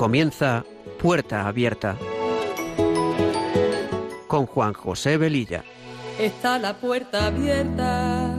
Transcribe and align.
Comienza 0.00 0.64
Puerta 0.98 1.46
Abierta 1.46 1.98
con 4.28 4.46
Juan 4.46 4.72
José 4.72 5.18
Velilla. 5.18 5.62
Está 6.18 6.58
la 6.58 6.72
puerta 6.72 7.26
abierta, 7.26 8.34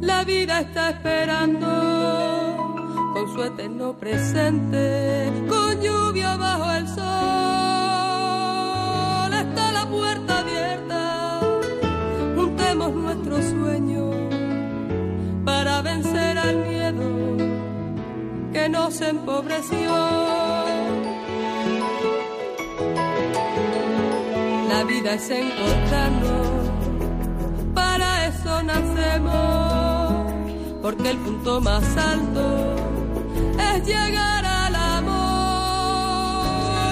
la 0.00 0.22
vida 0.22 0.60
está 0.60 0.90
esperando 0.90 1.66
con 3.12 3.34
su 3.34 3.42
eterno 3.42 3.98
presente, 3.98 5.32
con 5.48 5.82
lluvia 5.82 6.36
bajo 6.36 6.70
el 6.70 6.86
sol. 6.86 7.04
Está 9.34 9.72
la 9.72 9.84
puerta 9.90 10.38
abierta, 10.38 11.40
juntemos 12.36 12.92
nuestros 12.92 13.44
sueños 13.46 14.14
para 15.44 15.82
vencer 15.82 16.38
al 16.38 16.56
miedo 16.58 17.36
que 18.52 18.68
nos 18.68 19.00
empobreció. 19.00 20.47
Vida 25.00 25.14
es 25.14 25.30
encontrarnos, 25.30 26.48
para 27.72 28.26
eso 28.26 28.62
nacemos, 28.64 30.32
porque 30.82 31.10
el 31.10 31.18
punto 31.18 31.60
más 31.60 31.84
alto 31.96 32.74
es 33.70 33.86
llegar 33.86 34.44
al 34.44 34.74
amor. 34.74 35.18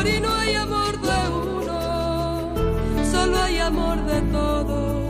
Y 0.07 0.21
no 0.21 0.33
hay 0.35 0.55
amor 0.55 1.01
de 1.01 1.29
uno, 1.31 2.55
solo 3.11 3.43
hay 3.43 3.59
amor 3.59 3.99
de 4.05 4.21
todos. 4.39 5.03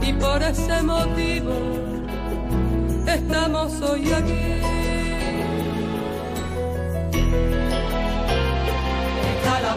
Y 0.00 0.12
por 0.14 0.42
ese 0.42 0.82
motivo 0.82 1.52
estamos 3.06 3.80
hoy 3.82 4.10
aquí. 4.12 4.54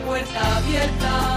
Puerta 0.05 0.57
abierta 0.57 1.36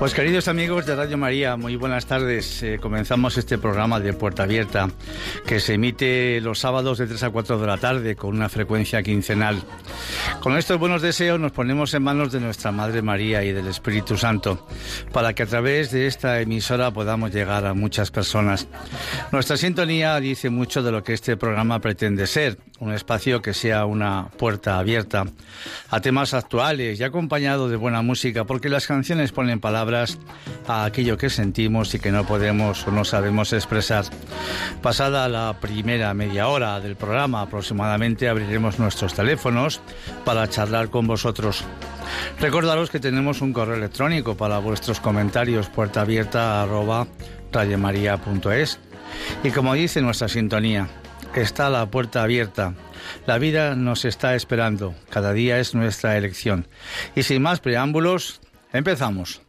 Pues 0.00 0.14
queridos 0.14 0.48
amigos 0.48 0.86
de 0.86 0.96
Radio 0.96 1.18
María, 1.18 1.58
muy 1.58 1.76
buenas 1.76 2.06
tardes. 2.06 2.62
Eh, 2.62 2.78
comenzamos 2.80 3.36
este 3.36 3.58
programa 3.58 4.00
de 4.00 4.14
Puerta 4.14 4.44
Abierta 4.44 4.88
que 5.46 5.60
se 5.60 5.74
emite 5.74 6.40
los 6.40 6.58
sábados 6.58 6.96
de 6.96 7.06
3 7.06 7.24
a 7.24 7.28
4 7.28 7.58
de 7.58 7.66
la 7.66 7.76
tarde 7.76 8.16
con 8.16 8.34
una 8.34 8.48
frecuencia 8.48 9.02
quincenal. 9.02 9.62
Con 10.40 10.56
estos 10.56 10.78
buenos 10.78 11.02
deseos 11.02 11.38
nos 11.38 11.52
ponemos 11.52 11.92
en 11.92 12.02
manos 12.02 12.32
de 12.32 12.40
nuestra 12.40 12.72
Madre 12.72 13.02
María 13.02 13.44
y 13.44 13.52
del 13.52 13.66
Espíritu 13.66 14.16
Santo 14.16 14.66
para 15.12 15.34
que 15.34 15.42
a 15.42 15.46
través 15.46 15.90
de 15.90 16.06
esta 16.06 16.40
emisora 16.40 16.90
podamos 16.92 17.30
llegar 17.30 17.66
a 17.66 17.74
muchas 17.74 18.10
personas. 18.10 18.66
Nuestra 19.32 19.58
sintonía 19.58 20.18
dice 20.18 20.48
mucho 20.48 20.82
de 20.82 20.92
lo 20.92 21.04
que 21.04 21.12
este 21.12 21.36
programa 21.36 21.80
pretende 21.80 22.26
ser, 22.26 22.56
un 22.78 22.94
espacio 22.94 23.42
que 23.42 23.52
sea 23.52 23.84
una 23.84 24.28
puerta 24.38 24.78
abierta 24.78 25.24
a 25.90 26.00
temas 26.00 26.32
actuales 26.32 26.98
y 26.98 27.04
acompañado 27.04 27.68
de 27.68 27.76
buena 27.76 28.00
música, 28.00 28.44
porque 28.44 28.70
las 28.70 28.86
canciones 28.86 29.32
ponen 29.32 29.60
palabras 29.60 30.18
a 30.66 30.86
aquello 30.86 31.18
que 31.18 31.28
sentimos 31.28 31.94
y 31.94 31.98
que 31.98 32.10
no 32.10 32.24
podemos 32.26 32.86
o 32.86 32.90
no 32.90 33.04
sabemos 33.04 33.52
expresar. 33.52 34.06
Pasada 34.80 35.28
la 35.28 35.60
primera 35.60 36.14
media 36.14 36.48
hora 36.48 36.80
del 36.80 36.96
programa 36.96 37.42
aproximadamente 37.42 38.26
abriremos 38.26 38.78
nuestros 38.78 39.12
teléfonos 39.12 39.82
para 40.30 40.48
charlar 40.48 40.90
con 40.90 41.08
vosotros. 41.08 41.64
Recordaros 42.38 42.88
que 42.88 43.00
tenemos 43.00 43.40
un 43.40 43.52
correo 43.52 43.74
electrónico 43.74 44.36
para 44.36 44.60
vuestros 44.60 45.00
comentarios 45.00 45.68
puerta 45.68 46.02
abierta 46.02 46.62
arroba 46.62 47.08
y 49.42 49.50
como 49.50 49.74
dice 49.74 50.00
nuestra 50.00 50.28
sintonía, 50.28 50.86
está 51.34 51.68
la 51.68 51.90
puerta 51.90 52.22
abierta. 52.22 52.74
La 53.26 53.38
vida 53.38 53.74
nos 53.74 54.04
está 54.04 54.36
esperando. 54.36 54.94
Cada 55.08 55.32
día 55.32 55.58
es 55.58 55.74
nuestra 55.74 56.16
elección. 56.16 56.68
Y 57.16 57.24
sin 57.24 57.42
más 57.42 57.58
preámbulos, 57.58 58.40
empezamos. 58.72 59.42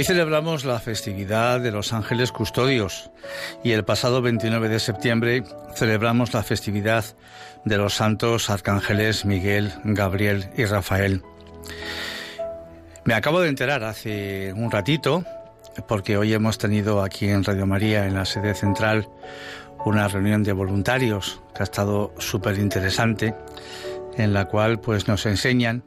Hoy 0.00 0.04
celebramos 0.04 0.64
la 0.64 0.78
festividad 0.78 1.60
de 1.60 1.70
los 1.70 1.92
ángeles 1.92 2.32
custodios 2.32 3.10
y 3.62 3.72
el 3.72 3.84
pasado 3.84 4.22
29 4.22 4.70
de 4.70 4.80
septiembre 4.80 5.44
celebramos 5.74 6.32
la 6.32 6.42
festividad 6.42 7.04
de 7.66 7.76
los 7.76 7.96
santos 7.96 8.48
arcángeles 8.48 9.26
Miguel, 9.26 9.74
Gabriel 9.84 10.48
y 10.56 10.64
Rafael. 10.64 11.22
Me 13.04 13.12
acabo 13.12 13.42
de 13.42 13.50
enterar 13.50 13.84
hace 13.84 14.54
un 14.54 14.70
ratito, 14.70 15.22
porque 15.86 16.16
hoy 16.16 16.32
hemos 16.32 16.56
tenido 16.56 17.02
aquí 17.02 17.28
en 17.28 17.44
Radio 17.44 17.66
María, 17.66 18.06
en 18.06 18.14
la 18.14 18.24
sede 18.24 18.54
central, 18.54 19.06
una 19.84 20.08
reunión 20.08 20.42
de 20.42 20.54
voluntarios 20.54 21.42
que 21.54 21.62
ha 21.62 21.64
estado 21.64 22.14
súper 22.16 22.58
interesante, 22.58 23.34
en 24.16 24.32
la 24.32 24.46
cual 24.46 24.80
pues 24.80 25.08
nos 25.08 25.26
enseñan 25.26 25.84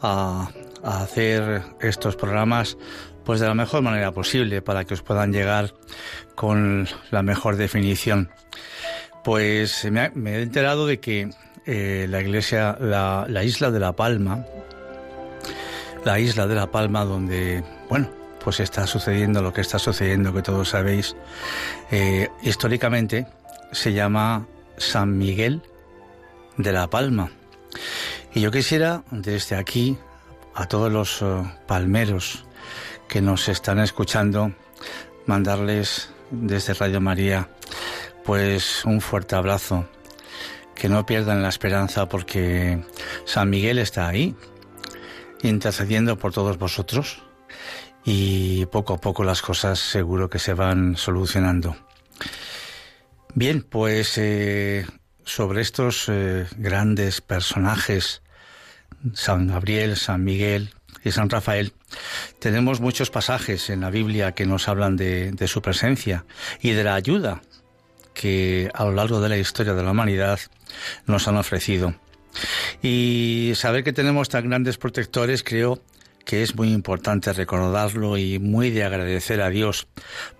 a, 0.00 0.48
a 0.84 1.02
hacer 1.02 1.62
estos 1.80 2.14
programas 2.14 2.76
pues 3.28 3.40
de 3.40 3.46
la 3.46 3.52
mejor 3.52 3.82
manera 3.82 4.10
posible 4.10 4.62
para 4.62 4.86
que 4.86 4.94
os 4.94 5.02
puedan 5.02 5.34
llegar 5.34 5.74
con 6.34 6.88
la 7.10 7.22
mejor 7.22 7.56
definición. 7.56 8.30
Pues 9.22 9.86
me, 9.90 10.06
he 10.06 10.40
enterado 10.40 10.86
de 10.86 10.98
que 10.98 11.28
eh, 11.66 12.06
la 12.08 12.22
iglesia, 12.22 12.78
la, 12.80 13.26
isla 13.44 13.70
de 13.70 13.80
La 13.80 13.92
Palma, 13.92 14.46
la 16.06 16.18
isla 16.18 16.46
de 16.46 16.54
La 16.54 16.70
Palma 16.70 17.04
donde, 17.04 17.62
bueno, 17.90 18.08
pues 18.42 18.60
está 18.60 18.86
sucediendo 18.86 19.42
lo 19.42 19.52
que 19.52 19.60
está 19.60 19.78
sucediendo, 19.78 20.32
que 20.32 20.40
todos 20.40 20.70
sabéis, 20.70 21.14
eh, 21.90 22.28
históricamente 22.40 23.26
se 23.72 23.92
llama 23.92 24.46
San 24.78 25.18
Miguel 25.18 25.60
de 26.56 26.72
La 26.72 26.88
Palma. 26.88 27.30
Y 28.32 28.40
yo 28.40 28.50
quisiera 28.50 29.02
desde 29.10 29.54
aquí 29.54 29.98
a 30.54 30.64
todos 30.64 30.90
los 30.90 31.20
eh, 31.20 31.42
palmeros 31.66 32.47
que 33.08 33.22
nos 33.22 33.48
están 33.48 33.78
escuchando, 33.78 34.52
mandarles 35.26 36.10
desde 36.30 36.74
Radio 36.74 37.00
María 37.00 37.48
pues 38.24 38.84
un 38.84 39.00
fuerte 39.00 39.34
abrazo, 39.34 39.88
que 40.74 40.90
no 40.90 41.06
pierdan 41.06 41.42
la 41.42 41.48
esperanza 41.48 42.06
porque 42.06 42.78
San 43.24 43.48
Miguel 43.48 43.78
está 43.78 44.06
ahí, 44.06 44.36
intercediendo 45.42 46.18
por 46.18 46.34
todos 46.34 46.58
vosotros 46.58 47.22
y 48.04 48.66
poco 48.66 48.94
a 48.94 49.00
poco 49.00 49.24
las 49.24 49.40
cosas 49.40 49.78
seguro 49.78 50.28
que 50.28 50.38
se 50.38 50.52
van 50.52 50.96
solucionando. 50.96 51.76
Bien, 53.34 53.62
pues 53.62 54.18
eh, 54.18 54.86
sobre 55.24 55.62
estos 55.62 56.04
eh, 56.08 56.46
grandes 56.56 57.22
personajes, 57.22 58.22
San 59.14 59.48
Gabriel, 59.48 59.96
San 59.96 60.22
Miguel 60.22 60.74
y 61.04 61.12
San 61.12 61.30
Rafael, 61.30 61.72
tenemos 62.38 62.80
muchos 62.80 63.10
pasajes 63.10 63.70
en 63.70 63.80
la 63.80 63.90
Biblia 63.90 64.32
que 64.32 64.46
nos 64.46 64.68
hablan 64.68 64.96
de, 64.96 65.32
de 65.32 65.48
su 65.48 65.62
presencia 65.62 66.24
y 66.60 66.70
de 66.70 66.84
la 66.84 66.94
ayuda 66.94 67.42
que 68.14 68.70
a 68.74 68.84
lo 68.84 68.92
largo 68.92 69.20
de 69.20 69.28
la 69.28 69.38
historia 69.38 69.74
de 69.74 69.82
la 69.82 69.92
humanidad 69.92 70.40
nos 71.06 71.28
han 71.28 71.36
ofrecido. 71.36 71.94
Y 72.82 73.52
saber 73.54 73.84
que 73.84 73.92
tenemos 73.92 74.28
tan 74.28 74.48
grandes 74.48 74.76
protectores 74.76 75.42
creo 75.42 75.80
que 76.24 76.42
es 76.42 76.54
muy 76.54 76.72
importante 76.72 77.32
recordarlo 77.32 78.18
y 78.18 78.38
muy 78.38 78.70
de 78.70 78.84
agradecer 78.84 79.40
a 79.40 79.48
Dios 79.48 79.86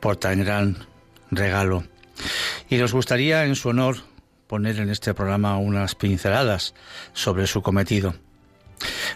por 0.00 0.16
tan 0.16 0.44
gran 0.44 0.86
regalo. 1.30 1.84
Y 2.68 2.76
nos 2.76 2.92
gustaría 2.92 3.44
en 3.46 3.54
su 3.54 3.70
honor 3.70 3.96
poner 4.48 4.80
en 4.80 4.90
este 4.90 5.14
programa 5.14 5.56
unas 5.58 5.94
pinceladas 5.94 6.74
sobre 7.14 7.46
su 7.46 7.62
cometido. 7.62 8.14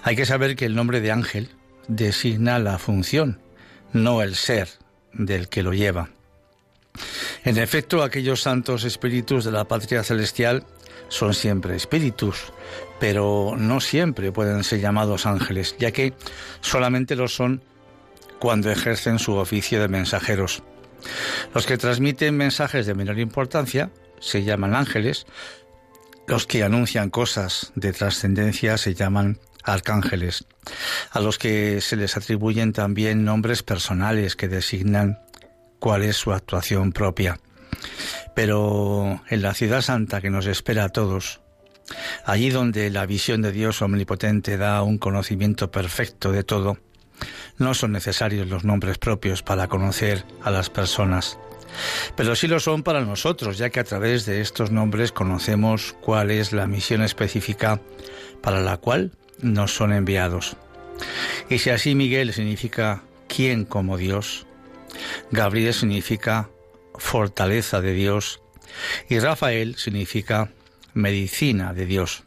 Hay 0.02 0.16
que 0.16 0.26
saber 0.26 0.56
que 0.56 0.64
el 0.64 0.74
nombre 0.74 1.00
de 1.00 1.12
ángel 1.12 1.50
designa 1.88 2.58
la 2.58 2.78
función, 2.78 3.40
no 3.92 4.22
el 4.22 4.34
ser 4.34 4.68
del 5.12 5.48
que 5.48 5.62
lo 5.62 5.72
lleva. 5.72 6.10
En 7.44 7.58
efecto, 7.58 8.02
aquellos 8.02 8.42
santos 8.42 8.84
espíritus 8.84 9.44
de 9.44 9.52
la 9.52 9.64
patria 9.64 10.02
celestial 10.02 10.64
son 11.08 11.34
siempre 11.34 11.76
espíritus, 11.76 12.52
pero 13.00 13.54
no 13.56 13.80
siempre 13.80 14.32
pueden 14.32 14.64
ser 14.64 14.80
llamados 14.80 15.26
ángeles, 15.26 15.76
ya 15.78 15.90
que 15.90 16.14
solamente 16.60 17.16
lo 17.16 17.28
son 17.28 17.62
cuando 18.38 18.70
ejercen 18.70 19.18
su 19.18 19.34
oficio 19.34 19.80
de 19.80 19.88
mensajeros. 19.88 20.62
Los 21.54 21.66
que 21.66 21.78
transmiten 21.78 22.36
mensajes 22.36 22.86
de 22.86 22.94
menor 22.94 23.18
importancia 23.18 23.90
se 24.20 24.44
llaman 24.44 24.74
ángeles, 24.74 25.26
los 26.26 26.46
que 26.46 26.62
anuncian 26.62 27.10
cosas 27.10 27.72
de 27.74 27.92
trascendencia 27.92 28.78
se 28.78 28.94
llaman 28.94 29.38
arcángeles, 29.62 30.46
a 31.10 31.20
los 31.20 31.38
que 31.38 31.80
se 31.80 31.96
les 31.96 32.16
atribuyen 32.16 32.72
también 32.72 33.24
nombres 33.24 33.62
personales 33.62 34.36
que 34.36 34.48
designan 34.48 35.20
cuál 35.78 36.02
es 36.02 36.16
su 36.16 36.32
actuación 36.32 36.92
propia. 36.92 37.40
Pero 38.34 39.22
en 39.28 39.42
la 39.42 39.54
ciudad 39.54 39.82
santa 39.82 40.20
que 40.20 40.30
nos 40.30 40.46
espera 40.46 40.84
a 40.84 40.88
todos, 40.88 41.40
allí 42.24 42.50
donde 42.50 42.90
la 42.90 43.06
visión 43.06 43.42
de 43.42 43.52
Dios 43.52 43.82
omnipotente 43.82 44.56
da 44.56 44.82
un 44.82 44.98
conocimiento 44.98 45.70
perfecto 45.70 46.32
de 46.32 46.44
todo, 46.44 46.78
no 47.58 47.74
son 47.74 47.92
necesarios 47.92 48.48
los 48.48 48.64
nombres 48.64 48.98
propios 48.98 49.42
para 49.42 49.68
conocer 49.68 50.24
a 50.42 50.50
las 50.50 50.70
personas, 50.70 51.38
pero 52.16 52.34
sí 52.34 52.46
lo 52.48 52.60
son 52.60 52.82
para 52.82 53.04
nosotros, 53.04 53.58
ya 53.58 53.70
que 53.70 53.80
a 53.80 53.84
través 53.84 54.26
de 54.26 54.40
estos 54.40 54.70
nombres 54.70 55.12
conocemos 55.12 55.94
cuál 56.00 56.30
es 56.30 56.52
la 56.52 56.66
misión 56.66 57.02
específica 57.02 57.80
para 58.40 58.60
la 58.60 58.76
cual 58.76 59.12
nos 59.40 59.74
son 59.74 59.92
enviados. 59.92 60.56
Y 61.48 61.58
si 61.58 61.70
así 61.70 61.94
Miguel 61.94 62.32
significa 62.32 63.02
quién 63.28 63.64
como 63.64 63.96
Dios, 63.96 64.46
Gabriel 65.30 65.74
significa 65.74 66.50
fortaleza 66.96 67.80
de 67.80 67.94
Dios 67.94 68.42
y 69.08 69.18
Rafael 69.18 69.76
significa 69.76 70.50
medicina 70.94 71.72
de 71.72 71.86
Dios. 71.86 72.24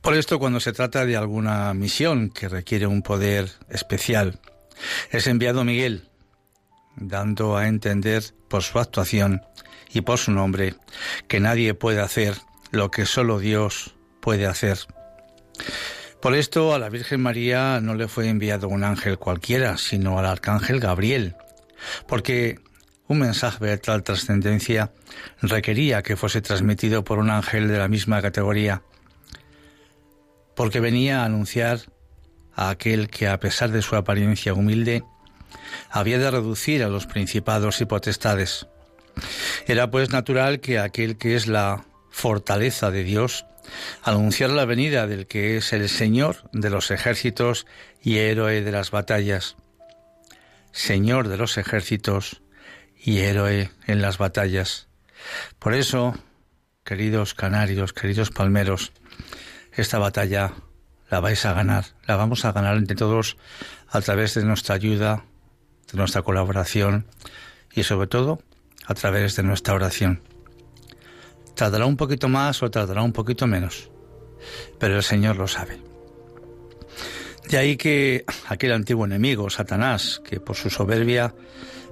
Por 0.00 0.14
esto, 0.14 0.38
cuando 0.38 0.60
se 0.60 0.72
trata 0.72 1.04
de 1.04 1.16
alguna 1.16 1.74
misión 1.74 2.30
que 2.30 2.48
requiere 2.48 2.86
un 2.86 3.02
poder 3.02 3.50
especial, 3.68 4.38
es 5.10 5.26
enviado 5.26 5.64
Miguel, 5.64 6.08
dando 6.96 7.56
a 7.56 7.66
entender 7.66 8.22
por 8.48 8.62
su 8.62 8.78
actuación 8.78 9.42
y 9.92 10.02
por 10.02 10.18
su 10.18 10.30
nombre 10.30 10.74
que 11.26 11.40
nadie 11.40 11.74
puede 11.74 12.00
hacer 12.00 12.36
lo 12.70 12.90
que 12.90 13.06
solo 13.06 13.38
Dios 13.38 13.94
puede 14.20 14.46
hacer. 14.46 14.78
Por 16.20 16.34
esto 16.34 16.74
a 16.74 16.78
la 16.78 16.88
Virgen 16.88 17.20
María 17.20 17.80
no 17.80 17.94
le 17.94 18.08
fue 18.08 18.28
enviado 18.28 18.68
un 18.68 18.82
ángel 18.82 19.18
cualquiera, 19.18 19.78
sino 19.78 20.18
al 20.18 20.26
arcángel 20.26 20.80
Gabriel, 20.80 21.36
porque 22.08 22.58
un 23.06 23.20
mensaje 23.20 23.64
de 23.64 23.78
tal 23.78 24.02
trascendencia 24.02 24.92
requería 25.40 26.02
que 26.02 26.16
fuese 26.16 26.42
transmitido 26.42 27.04
por 27.04 27.18
un 27.18 27.30
ángel 27.30 27.68
de 27.68 27.78
la 27.78 27.88
misma 27.88 28.20
categoría, 28.20 28.82
porque 30.54 30.80
venía 30.80 31.22
a 31.22 31.24
anunciar 31.24 31.80
a 32.54 32.70
aquel 32.70 33.08
que, 33.08 33.28
a 33.28 33.38
pesar 33.38 33.70
de 33.70 33.82
su 33.82 33.94
apariencia 33.94 34.52
humilde, 34.52 35.04
había 35.90 36.18
de 36.18 36.30
reducir 36.30 36.82
a 36.82 36.88
los 36.88 37.06
principados 37.06 37.80
y 37.80 37.84
potestades. 37.84 38.66
Era 39.66 39.90
pues 39.90 40.10
natural 40.10 40.60
que 40.60 40.78
aquel 40.78 41.16
que 41.16 41.36
es 41.36 41.46
la 41.46 41.84
fortaleza 42.10 42.90
de 42.90 43.04
Dios, 43.04 43.46
anunciara 44.02 44.52
la 44.54 44.64
venida 44.64 45.06
del 45.06 45.26
que 45.26 45.56
es 45.56 45.72
el 45.72 45.88
Señor 45.88 46.48
de 46.52 46.70
los 46.70 46.90
ejércitos 46.90 47.66
y 48.02 48.18
héroe 48.18 48.62
de 48.62 48.72
las 48.72 48.90
batallas. 48.90 49.56
Señor 50.72 51.28
de 51.28 51.36
los 51.36 51.58
ejércitos 51.58 52.42
y 52.96 53.18
héroe 53.18 53.70
en 53.86 54.02
las 54.02 54.18
batallas. 54.18 54.88
Por 55.58 55.74
eso, 55.74 56.14
queridos 56.84 57.34
canarios, 57.34 57.92
queridos 57.92 58.30
palmeros, 58.30 58.92
esta 59.72 59.98
batalla 59.98 60.52
la 61.10 61.20
vais 61.20 61.44
a 61.46 61.52
ganar, 61.52 61.84
la 62.06 62.16
vamos 62.16 62.44
a 62.44 62.52
ganar 62.52 62.76
entre 62.76 62.96
todos 62.96 63.36
a 63.88 64.00
través 64.00 64.34
de 64.34 64.44
nuestra 64.44 64.74
ayuda, 64.74 65.24
de 65.90 65.98
nuestra 65.98 66.22
colaboración 66.22 67.06
y 67.72 67.84
sobre 67.84 68.06
todo 68.06 68.42
a 68.86 68.94
través 68.94 69.36
de 69.36 69.42
nuestra 69.42 69.74
oración. 69.74 70.22
Tardará 71.58 71.86
un 71.86 71.96
poquito 71.96 72.28
más 72.28 72.62
o 72.62 72.70
tardará 72.70 73.02
un 73.02 73.12
poquito 73.12 73.48
menos, 73.48 73.90
pero 74.78 74.94
el 74.94 75.02
Señor 75.02 75.34
lo 75.34 75.48
sabe. 75.48 75.80
De 77.50 77.58
ahí 77.58 77.76
que 77.76 78.24
aquel 78.46 78.70
antiguo 78.70 79.06
enemigo, 79.06 79.50
Satanás, 79.50 80.22
que 80.24 80.38
por 80.38 80.54
su 80.54 80.70
soberbia 80.70 81.34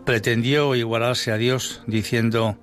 pretendió 0.04 0.76
igualarse 0.76 1.32
a 1.32 1.36
Dios 1.36 1.82
diciendo, 1.88 2.56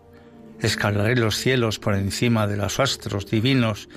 escalaré 0.61 1.17
los 1.17 1.35
cielos 1.35 1.77
por 1.77 1.95
encima 1.95 2.47
de 2.47 2.56
los 2.56 2.80
astros 2.80 3.30
divinos 3.30 3.89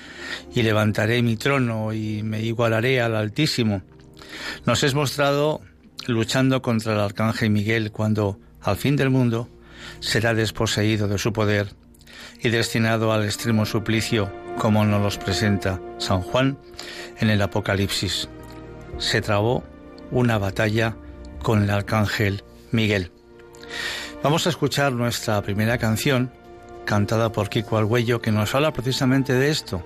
y 0.53 0.65
levantaré 0.65 1.23
mi 1.23 1.37
trono 1.37 1.93
y 1.93 2.25
me 2.25 2.43
igualaré 2.43 3.01
al 3.01 3.15
Altísimo. 3.15 3.83
Nos 4.65 4.83
es 4.83 4.95
mostrado 4.95 5.61
luchando 6.09 6.61
contra 6.61 6.95
el 6.95 6.99
arcángel 6.99 7.51
Miguel 7.51 7.93
cuando, 7.93 8.41
al 8.63 8.77
fin 8.77 8.97
del 8.97 9.11
mundo, 9.11 9.49
será 10.01 10.35
desposeído 10.35 11.07
de 11.07 11.19
su 11.19 11.33
poder 11.33 11.69
y 12.47 12.51
destinado 12.51 13.13
al 13.13 13.25
extremo 13.25 13.67
suplicio, 13.67 14.33
como 14.57 14.85
nos 14.85 15.03
los 15.03 15.19
presenta 15.19 15.81
San 15.99 16.23
Juan 16.23 16.57
en 17.19 17.29
el 17.29 17.43
Apocalipsis. 17.43 18.29
Se 18.99 19.21
trabó 19.21 19.65
una 20.13 20.39
batalla 20.39 20.95
con 21.43 21.65
el 21.65 21.71
arcángel 21.71 22.45
Miguel. 22.71 23.11
Vamos 24.23 24.47
a 24.47 24.51
escuchar 24.51 24.93
nuestra 24.93 25.43
primera 25.43 25.77
canción, 25.79 26.31
cantada 26.85 27.33
por 27.33 27.49
Kiko 27.49 27.79
Arguello, 27.79 28.23
que 28.23 28.31
nos 28.31 28.55
habla 28.55 28.73
precisamente 28.73 29.33
de 29.33 29.51
esto, 29.51 29.85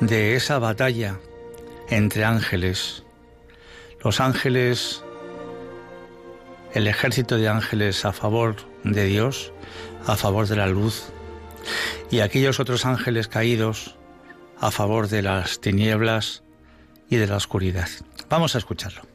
de 0.00 0.36
esa 0.36 0.58
batalla 0.58 1.18
entre 1.88 2.26
ángeles. 2.26 3.04
Los 4.04 4.20
ángeles, 4.20 5.02
el 6.74 6.86
ejército 6.86 7.38
de 7.38 7.48
ángeles 7.48 8.04
a 8.04 8.12
favor 8.12 8.56
de 8.84 9.06
Dios, 9.06 9.54
a 10.06 10.16
favor 10.16 10.46
de 10.46 10.56
la 10.56 10.66
luz, 10.66 11.10
y 12.10 12.20
aquellos 12.20 12.60
otros 12.60 12.86
ángeles 12.86 13.28
caídos 13.28 13.96
a 14.60 14.70
favor 14.70 15.08
de 15.08 15.22
las 15.22 15.60
tinieblas 15.60 16.42
y 17.08 17.16
de 17.16 17.26
la 17.26 17.36
oscuridad. 17.36 17.88
Vamos 18.28 18.54
a 18.54 18.58
escucharlo. 18.58 19.09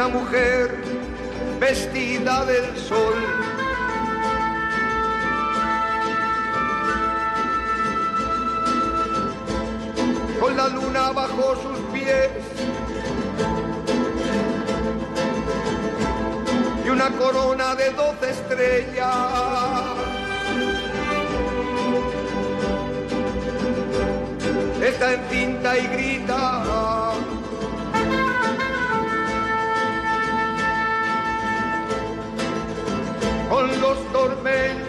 Una 0.00 0.08
mujer 0.08 0.82
vestida 1.60 2.46
del 2.46 2.74
sol. 2.78 3.14
Con 10.40 10.56
la 10.56 10.68
luna 10.68 11.12
bajo 11.12 11.54
sus 11.56 11.78
pies 11.92 12.30
y 16.86 16.88
una 16.88 17.10
corona 17.10 17.74
de 17.74 17.90
doce 17.90 18.30
estrellas. 18.30 19.16
Está 24.82 25.12
en 25.12 25.20
cinta 25.28 25.76
y 25.76 25.86
grita. 25.88 27.09
Los 33.68 33.98
tormentos 34.10 34.79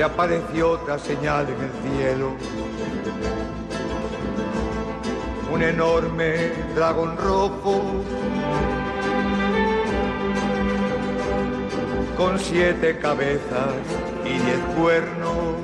y 0.00 0.02
apareció 0.02 0.70
otra 0.70 0.98
señal 0.98 1.46
en 1.46 1.60
el 1.62 1.98
cielo. 1.98 2.32
Un 5.52 5.62
enorme 5.62 6.52
dragón 6.74 7.18
rojo 7.18 7.82
con 12.16 12.38
siete 12.38 12.98
cabezas 12.98 13.74
y 14.24 14.38
diez 14.38 14.60
cuernos. 14.78 15.56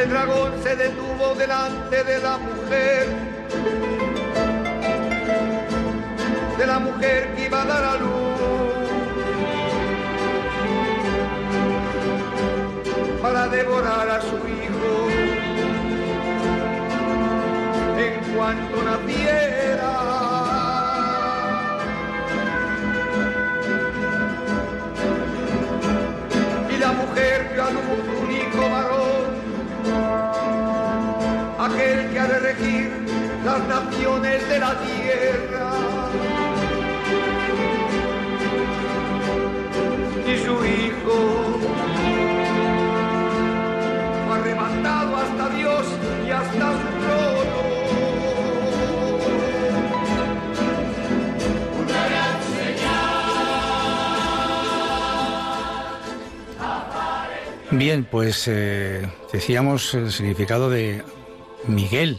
El 0.00 0.10
dragón 0.10 0.52
se 0.62 0.76
detuvo 0.76 1.34
delante 1.34 2.04
de 2.04 2.18
la 2.20 2.38
mujer, 2.38 3.08
de 6.56 6.66
la 6.68 6.78
mujer 6.78 7.34
que 7.34 7.46
iba 7.46 7.62
a 7.62 7.64
dar 7.64 7.84
a 7.84 7.96
luz. 7.96 8.19
Devorar 13.62 14.08
a 14.08 14.20
su 14.22 14.36
hijo 14.56 14.90
en 18.04 18.14
cuanto 18.34 18.76
naciera. 18.82 19.92
Y 26.72 26.76
la 26.78 26.92
mujer 26.92 27.50
vio 27.52 27.62
a 27.64 27.68
un 27.68 27.76
único 28.24 28.60
varón, 28.74 29.26
aquel 31.66 32.10
que 32.10 32.18
ha 32.18 32.26
de 32.26 32.38
regir 32.40 32.90
las 33.44 33.60
naciones 33.76 34.48
de 34.48 34.58
la 34.58 34.72
tierra. 34.80 35.19
Bien, 57.80 58.04
pues 58.04 58.46
eh, 58.46 59.08
decíamos 59.32 59.94
el 59.94 60.12
significado 60.12 60.68
de 60.68 61.02
Miguel, 61.66 62.18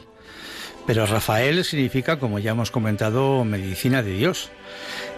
pero 0.88 1.06
Rafael 1.06 1.64
significa, 1.64 2.18
como 2.18 2.40
ya 2.40 2.50
hemos 2.50 2.72
comentado, 2.72 3.46
medicina 3.46 4.02
de 4.02 4.14
Dios. 4.14 4.50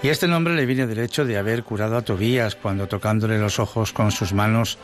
Y 0.01 0.09
este 0.09 0.27
nombre 0.27 0.53
le 0.53 0.65
viene 0.65 0.85
del 0.85 0.99
hecho 0.99 1.23
de 1.23 1.37
haber 1.37 1.63
curado 1.63 1.95
a 1.95 2.01
Tobías 2.01 2.55
cuando 2.55 2.89
tocándole 2.89 3.39
los 3.39 3.57
ojos 3.57 3.93
con 3.93 4.11
sus 4.11 4.33
manos 4.33 4.77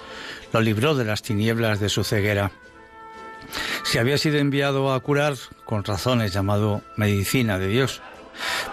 lo 0.54 0.62
libró 0.62 0.96
de 0.96 1.04
las 1.04 1.24
tinieblas 1.24 1.82
de 1.82 1.90
su 1.90 2.06
ceguera. 2.06 2.54
Si 3.84 3.98
había 3.98 4.18
sido 4.18 4.38
enviado 4.38 4.94
a 4.94 5.00
curar, 5.02 5.36
con 5.66 5.84
razones 5.84 6.32
llamado 6.32 6.84
medicina 6.96 7.60
de 7.60 7.68
Dios. 7.68 8.02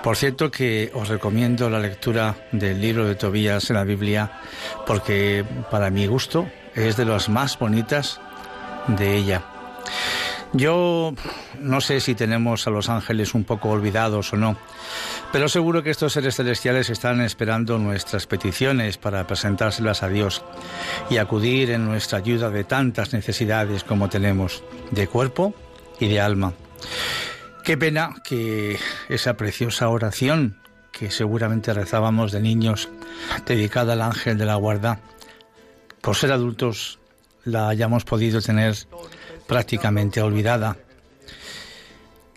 Por 0.05 0.17
cierto 0.17 0.53
que 0.53 0.93
os 0.95 1.09
recomiendo 1.09 1.69
la 1.69 1.81
lectura 1.81 2.47
del 2.53 2.81
libro 2.81 3.07
de 3.07 3.17
Tobías 3.17 3.71
en 3.71 3.75
la 3.75 3.83
Biblia 3.83 4.41
porque 4.87 5.45
para 5.69 5.91
mi 5.91 6.07
gusto 6.07 6.47
es 6.77 6.97
de 6.97 7.05
las 7.05 7.29
más 7.29 7.59
bonitas 7.59 8.21
de 8.87 9.17
ella. 9.17 9.43
Yo 10.53 11.13
no 11.61 11.81
sé 11.81 12.01
si 12.01 12.15
tenemos 12.15 12.67
a 12.67 12.71
los 12.71 12.89
ángeles 12.89 13.35
un 13.35 13.45
poco 13.45 13.71
olvidados 13.71 14.33
o 14.33 14.37
no, 14.37 14.57
pero 15.33 15.49
seguro 15.49 15.83
que 15.83 15.91
estos 15.91 16.13
seres 16.13 16.37
celestiales 16.37 16.89
están 16.89 17.21
esperando 17.21 17.79
nuestras 17.79 18.27
peticiones 18.27 18.97
para 18.97 19.27
presentárselas 19.27 20.03
a 20.03 20.09
Dios 20.09 20.45
y 21.11 21.19
acudir 21.19 21.73
en 21.73 21.85
nuestra 21.85 22.19
ayuda 22.19 22.51
de 22.51 22.65
tantas 22.65 23.13
necesidades 23.13 23.83
como 23.83 24.09
tenemos, 24.09 24.63
de 24.93 25.09
cuerpo 25.09 25.53
y 25.99 26.09
de 26.09 26.21
alma. 26.21 26.53
Qué 27.65 27.77
pena 27.77 28.15
que 28.23 28.79
esa 29.09 29.35
preciosa 29.35 29.89
oración 29.89 30.57
que 30.93 31.11
seguramente 31.11 31.75
rezábamos 31.75 32.33
de 32.33 32.41
niños, 32.41 32.89
dedicada 33.45 33.93
al 33.95 34.03
ángel 34.03 34.39
de 34.39 34.47
la 34.47 34.55
guarda, 34.55 35.01
por 36.07 36.15
ser 36.15 36.31
adultos 36.31 37.01
la 37.45 37.69
hayamos 37.69 38.05
podido 38.05 38.41
tener 38.41 38.77
prácticamente 39.49 40.23
olvidada. 40.23 40.77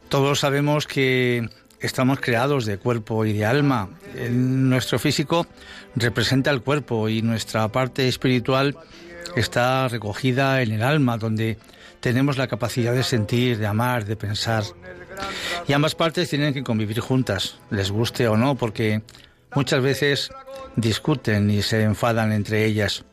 Todos 0.09 0.39
sabemos 0.39 0.87
que 0.87 1.47
estamos 1.79 2.19
creados 2.19 2.65
de 2.65 2.79
cuerpo 2.79 3.25
y 3.25 3.33
de 3.33 3.45
alma. 3.45 3.89
nuestro 4.31 4.97
físico 4.97 5.45
representa 5.95 6.49
el 6.49 6.63
cuerpo 6.63 7.09
y 7.09 7.21
nuestra 7.21 7.67
parte 7.67 8.07
espiritual 8.07 8.75
está 9.35 9.87
recogida 9.87 10.63
en 10.63 10.71
el 10.71 10.81
alma, 10.81 11.19
donde 11.19 11.59
tenemos 11.99 12.39
la 12.39 12.47
capacidad 12.47 12.95
de 12.95 13.03
sentir, 13.03 13.59
de 13.59 13.67
amar, 13.67 14.05
de 14.05 14.15
pensar. 14.15 14.63
Y 15.67 15.73
ambas 15.73 15.93
partes 15.93 16.27
tienen 16.27 16.55
que 16.55 16.63
convivir 16.63 17.01
juntas, 17.01 17.59
les 17.69 17.91
guste 17.91 18.27
o 18.27 18.35
no, 18.35 18.55
porque 18.55 19.03
muchas 19.53 19.83
veces 19.83 20.31
discuten 20.75 21.51
y 21.51 21.61
se 21.61 21.83
enfadan 21.83 22.31
entre 22.31 22.65
ellas. 22.65 23.05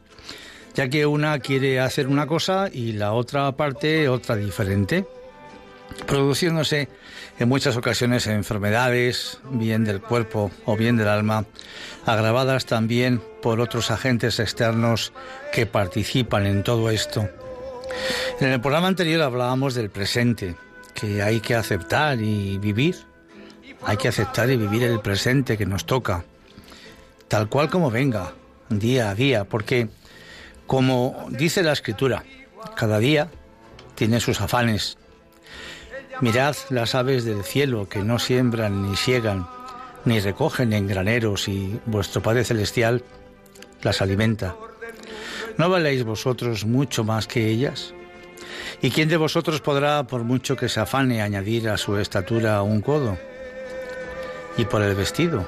Ya 0.77 0.91
que 0.91 1.07
una 1.07 1.39
quiere 1.39 1.81
hacer 1.81 2.07
una 2.07 2.27
cosa 2.27 2.69
y 2.71 2.93
la 2.93 3.15
otra 3.15 3.51
parte 3.53 4.11
otra 4.11 4.37
diferente, 4.37 5.07
produciéndose 6.07 6.91
en 7.39 7.49
muchas 7.49 7.79
ocasiones 7.79 8.27
enfermedades, 8.27 9.41
bien 9.51 9.85
del 9.85 10.03
cuerpo 10.03 10.51
o 10.67 10.77
bien 10.77 10.99
del 10.99 11.09
alma, 11.09 11.47
agravadas 12.05 12.67
también 12.67 13.23
por 13.41 13.61
otros 13.61 13.91
agentes 13.91 14.39
externos 14.39 15.15
que 15.51 15.65
participan 15.65 16.45
en 16.45 16.63
todo 16.63 16.91
esto. 16.91 17.27
En 18.41 18.49
el 18.49 18.61
programa 18.61 18.89
anterior 18.89 19.23
hablábamos 19.23 19.75
del 19.75 19.89
presente, 19.89 20.57
que 20.95 21.23
hay 21.23 21.41
que 21.41 21.55
aceptar 21.55 22.21
y 22.21 22.59
vivir. 22.59 22.97
Hay 23.83 23.97
que 23.97 24.09
aceptar 24.09 24.51
y 24.51 24.57
vivir 24.57 24.83
el 24.83 25.01
presente 25.01 25.57
que 25.57 25.65
nos 25.65 25.87
toca, 25.87 26.25
tal 27.29 27.49
cual 27.49 27.71
como 27.71 27.91
venga, 27.91 28.33
día 28.69 29.11
a 29.11 29.15
día, 29.15 29.45
porque 29.45 29.89
como 30.67 31.27
dice 31.31 31.63
la 31.63 31.73
escritura, 31.73 32.25
cada 32.77 32.99
día 32.99 33.29
tiene 33.95 34.21
sus 34.21 34.41
afanes. 34.41 34.99
Mirad 36.21 36.57
las 36.71 36.95
aves 36.95 37.25
del 37.25 37.45
cielo 37.45 37.89
que 37.89 38.03
no 38.03 38.19
siembran 38.19 38.89
ni 38.89 38.97
siegan, 38.97 39.47
ni 40.05 40.21
recogen 40.21 40.73
en 40.73 40.87
graneros 40.87 41.49
y 41.49 41.79
vuestro 41.87 42.23
Padre 42.23 42.45
Celestial 42.45 43.03
las 43.83 44.01
alimenta. 44.01 44.57
¿No 45.59 45.69
valéis 45.71 46.05
vosotros 46.05 46.65
mucho 46.65 47.05
más 47.05 47.27
que 47.27 47.49
ellas? 47.49 47.95
¿Y 48.83 48.91
quién 48.91 49.09
de 49.09 49.17
vosotros 49.17 49.61
podrá, 49.61 50.05
por 50.05 50.25
mucho 50.25 50.57
que 50.57 50.69
se 50.69 50.81
afane, 50.81 51.23
añadir 51.23 51.69
a 51.69 51.77
su 51.77 51.97
estatura 51.97 52.61
un 52.63 52.81
codo? 52.83 53.19
Y 54.59 54.65
por 54.65 54.83
el 54.83 54.95
vestido, 54.95 55.47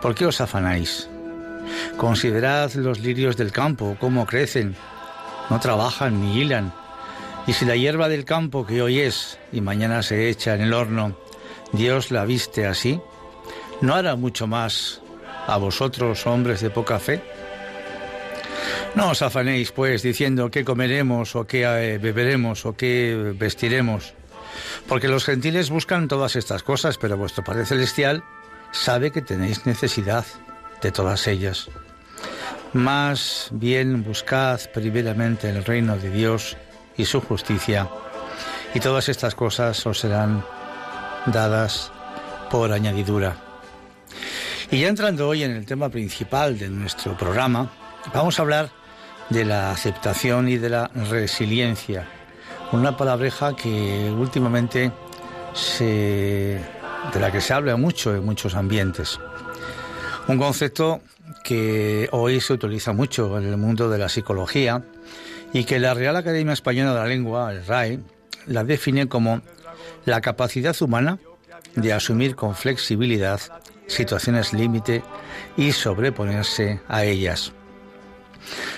¿por 0.00 0.14
qué 0.14 0.26
os 0.26 0.40
afanáis? 0.40 1.08
Considerad 1.96 2.72
los 2.74 3.00
lirios 3.00 3.36
del 3.36 3.52
campo, 3.52 3.96
cómo 3.98 4.26
crecen, 4.26 4.76
no 5.50 5.60
trabajan 5.60 6.20
ni 6.20 6.40
hilan. 6.40 6.72
Y 7.46 7.52
si 7.52 7.64
la 7.64 7.76
hierba 7.76 8.08
del 8.08 8.24
campo 8.24 8.66
que 8.66 8.82
hoy 8.82 9.00
es 9.00 9.38
y 9.52 9.60
mañana 9.60 10.02
se 10.02 10.28
echa 10.28 10.54
en 10.54 10.62
el 10.62 10.72
horno, 10.72 11.16
Dios 11.72 12.10
la 12.10 12.24
viste 12.24 12.66
así, 12.66 13.00
¿no 13.80 13.94
hará 13.94 14.16
mucho 14.16 14.46
más 14.46 15.00
a 15.46 15.56
vosotros, 15.56 16.26
hombres 16.26 16.60
de 16.60 16.70
poca 16.70 16.98
fe? 16.98 17.22
No 18.94 19.10
os 19.10 19.22
afanéis, 19.22 19.72
pues, 19.72 20.02
diciendo 20.02 20.50
qué 20.50 20.64
comeremos 20.64 21.36
o 21.36 21.46
qué 21.46 21.64
eh, 21.64 21.98
beberemos 21.98 22.64
o 22.66 22.74
qué 22.74 23.34
vestiremos, 23.38 24.14
porque 24.88 25.08
los 25.08 25.24
gentiles 25.24 25.70
buscan 25.70 26.08
todas 26.08 26.34
estas 26.34 26.62
cosas, 26.62 26.96
pero 26.98 27.16
vuestro 27.16 27.44
Padre 27.44 27.66
Celestial 27.66 28.24
sabe 28.72 29.10
que 29.10 29.22
tenéis 29.22 29.66
necesidad 29.66 30.24
de 30.82 30.92
todas 30.92 31.26
ellas. 31.26 31.68
Más 32.72 33.48
bien 33.52 34.04
buscad 34.04 34.60
primeramente 34.74 35.48
el 35.48 35.64
reino 35.64 35.96
de 35.96 36.10
Dios 36.10 36.56
y 36.96 37.04
su 37.04 37.20
justicia, 37.20 37.88
y 38.74 38.80
todas 38.80 39.08
estas 39.08 39.34
cosas 39.34 39.86
os 39.86 40.00
serán 40.00 40.44
dadas 41.26 41.90
por 42.50 42.72
añadidura. 42.72 43.36
Y 44.70 44.80
ya 44.80 44.88
entrando 44.88 45.28
hoy 45.28 45.44
en 45.44 45.52
el 45.52 45.64
tema 45.64 45.88
principal 45.88 46.58
de 46.58 46.68
nuestro 46.68 47.16
programa, 47.16 47.70
vamos 48.12 48.38
a 48.38 48.42
hablar 48.42 48.70
de 49.30 49.44
la 49.44 49.70
aceptación 49.70 50.48
y 50.48 50.56
de 50.56 50.70
la 50.70 50.88
resiliencia. 50.88 52.06
Una 52.72 52.96
palabreja 52.96 53.54
que 53.54 54.10
últimamente 54.10 54.90
se, 55.54 56.60
de 57.12 57.20
la 57.20 57.30
que 57.30 57.40
se 57.40 57.52
habla 57.52 57.76
mucho 57.76 58.14
en 58.14 58.24
muchos 58.24 58.54
ambientes. 58.54 59.18
Un 60.28 60.38
concepto 60.38 61.00
que 61.44 62.08
hoy 62.10 62.40
se 62.40 62.52
utiliza 62.52 62.92
mucho 62.92 63.38
en 63.38 63.46
el 63.46 63.56
mundo 63.56 63.88
de 63.88 63.98
la 63.98 64.08
psicología 64.08 64.82
y 65.52 65.64
que 65.64 65.78
la 65.78 65.94
Real 65.94 66.16
Academia 66.16 66.52
Española 66.52 66.92
de 66.92 66.98
la 66.98 67.06
Lengua, 67.06 67.52
el 67.52 67.64
RAE, 67.64 68.00
la 68.46 68.64
define 68.64 69.08
como 69.08 69.40
la 70.04 70.20
capacidad 70.20 70.74
humana 70.82 71.18
de 71.76 71.92
asumir 71.92 72.34
con 72.34 72.56
flexibilidad 72.56 73.40
situaciones 73.86 74.52
límite 74.52 75.04
y 75.56 75.70
sobreponerse 75.70 76.80
a 76.88 77.04
ellas. 77.04 77.52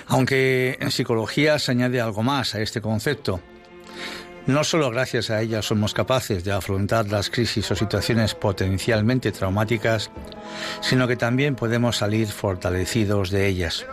Aunque 0.07 0.77
en 0.79 0.91
psicología 0.91 1.57
se 1.57 1.71
añade 1.71 1.99
algo 1.99 2.21
más 2.21 2.53
a 2.53 2.61
este 2.61 2.79
concepto. 2.79 3.39
No 4.49 4.63
solo 4.63 4.89
gracias 4.89 5.29
a 5.29 5.41
ella 5.41 5.61
somos 5.61 5.93
capaces 5.93 6.43
de 6.43 6.51
afrontar 6.51 7.07
las 7.07 7.29
crisis 7.29 7.69
o 7.69 7.75
situaciones 7.75 8.33
potencialmente 8.33 9.31
traumáticas, 9.31 10.09
sino 10.81 11.07
que 11.07 11.15
también 11.15 11.55
podemos 11.55 11.97
salir 11.97 12.27
fortalecidos 12.27 13.29
de 13.29 13.45
ellas. 13.45 13.85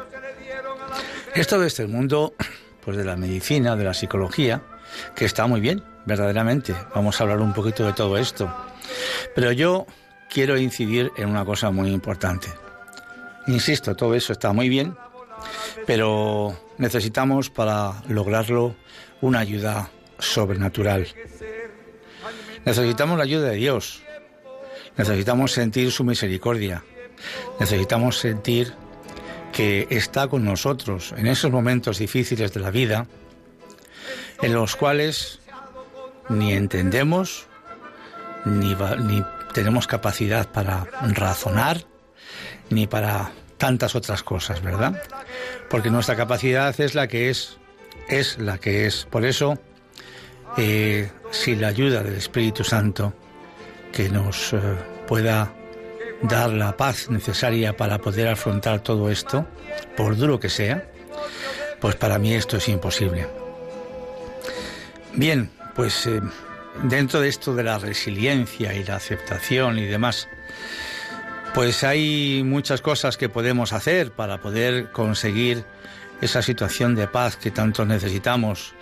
Esto 1.35 1.61
desde 1.61 1.83
el 1.83 1.91
mundo 1.91 2.33
pues 2.83 2.97
de 2.97 3.05
la 3.05 3.17
medicina, 3.17 3.77
de 3.77 3.85
la 3.85 3.93
psicología, 3.93 4.63
que 5.15 5.27
está 5.27 5.47
muy 5.47 5.61
bien, 5.61 5.85
verdaderamente. 6.07 6.75
Vamos 6.95 7.21
a 7.21 7.25
hablar 7.25 7.41
un 7.41 7.53
poquito 7.53 7.85
de 7.85 7.93
todo 7.93 8.17
esto. 8.17 8.51
Pero 9.35 9.53
yo 9.53 9.85
quiero 10.31 10.57
incidir 10.57 11.13
en 11.19 11.29
una 11.29 11.45
cosa 11.45 11.71
muy 11.71 11.91
importante. 11.91 12.49
Insisto, 13.47 13.95
todo 13.95 14.15
eso 14.15 14.33
está 14.33 14.55
muy 14.55 14.71
bien, 14.71 14.97
pero 15.87 16.59
necesitamos 16.79 17.51
para 17.51 18.03
lograrlo 18.09 18.75
una 19.21 19.41
ayuda 19.41 19.91
sobrenatural. 20.19 21.07
Necesitamos 22.65 23.19
la 23.19 23.25
ayuda 23.25 23.51
de 23.51 23.57
Dios. 23.57 24.03
Necesitamos 24.97 25.53
sentir 25.53 25.93
su 25.93 26.05
misericordia. 26.05 26.83
Necesitamos 27.61 28.19
sentir 28.19 28.73
que 29.53 29.87
está 29.91 30.29
con 30.29 30.45
nosotros 30.45 31.15
en 31.17 31.27
esos 31.27 31.51
momentos 31.51 31.99
difíciles 31.99 32.53
de 32.53 32.61
la 32.61 32.71
vida, 32.71 33.07
en 34.43 34.53
los 34.53 34.77
cuales 34.77 35.41
ni 36.29 36.53
entendemos, 36.53 37.47
ni, 38.45 38.75
ni 38.75 39.25
tenemos 39.55 39.87
capacidad 39.87 40.51
para 40.51 40.87
razonar, 41.15 41.85
ni 42.69 42.87
para 42.87 43.33
tantas 43.57 43.95
otras 43.95 44.23
cosas, 44.23 44.63
¿verdad? 44.63 45.03
Porque 45.71 45.91
nuestra 45.91 46.17
capacidad 46.17 46.79
es 46.81 46.95
la 46.95 47.09
que 47.09 47.31
es, 47.31 47.59
es 48.09 48.39
la 48.39 48.59
que 48.59 48.87
es. 48.87 49.07
Por 49.11 49.25
eso, 49.25 49.59
eh, 50.57 51.11
si 51.31 51.55
la 51.55 51.69
ayuda 51.69 52.03
del 52.03 52.15
Espíritu 52.15 52.65
Santo, 52.65 53.13
que 53.93 54.09
nos 54.09 54.53
eh, 54.53 54.59
pueda 55.07 55.53
dar 56.23 56.51
la 56.51 56.77
paz 56.77 57.11
necesaria 57.11 57.77
para 57.77 57.99
poder 57.99 58.29
afrontar 58.29 58.81
todo 58.81 59.11
esto, 59.11 59.47
por 59.97 60.17
duro 60.17 60.41
que 60.41 60.49
sea, 60.49 60.91
pues 61.81 61.95
para 61.97 62.19
mí 62.19 62.35
esto 62.35 62.57
es 62.57 62.69
imposible. 62.69 63.27
Bien, 65.15 65.51
pues 65.75 66.07
eh, 66.07 66.21
dentro 66.85 67.21
de 67.21 67.29
esto 67.29 67.55
de 67.55 67.65
la 67.65 67.79
resiliencia 67.79 68.75
y 68.75 68.85
la 68.85 68.97
aceptación 68.97 69.79
y 69.79 69.87
demás, 69.87 70.29
pues 71.55 71.85
hay 71.85 72.43
muchas 72.45 72.81
cosas 72.81 73.17
que 73.17 73.29
podemos 73.29 73.73
hacer 73.73 74.13
para 74.13 74.41
poder 74.41 74.91
conseguir 74.93 75.65
esa 76.21 76.43
situación 76.43 76.95
de 76.95 77.07
paz 77.07 77.37
que 77.37 77.51
tanto 77.51 77.85
necesitamos 77.85 78.75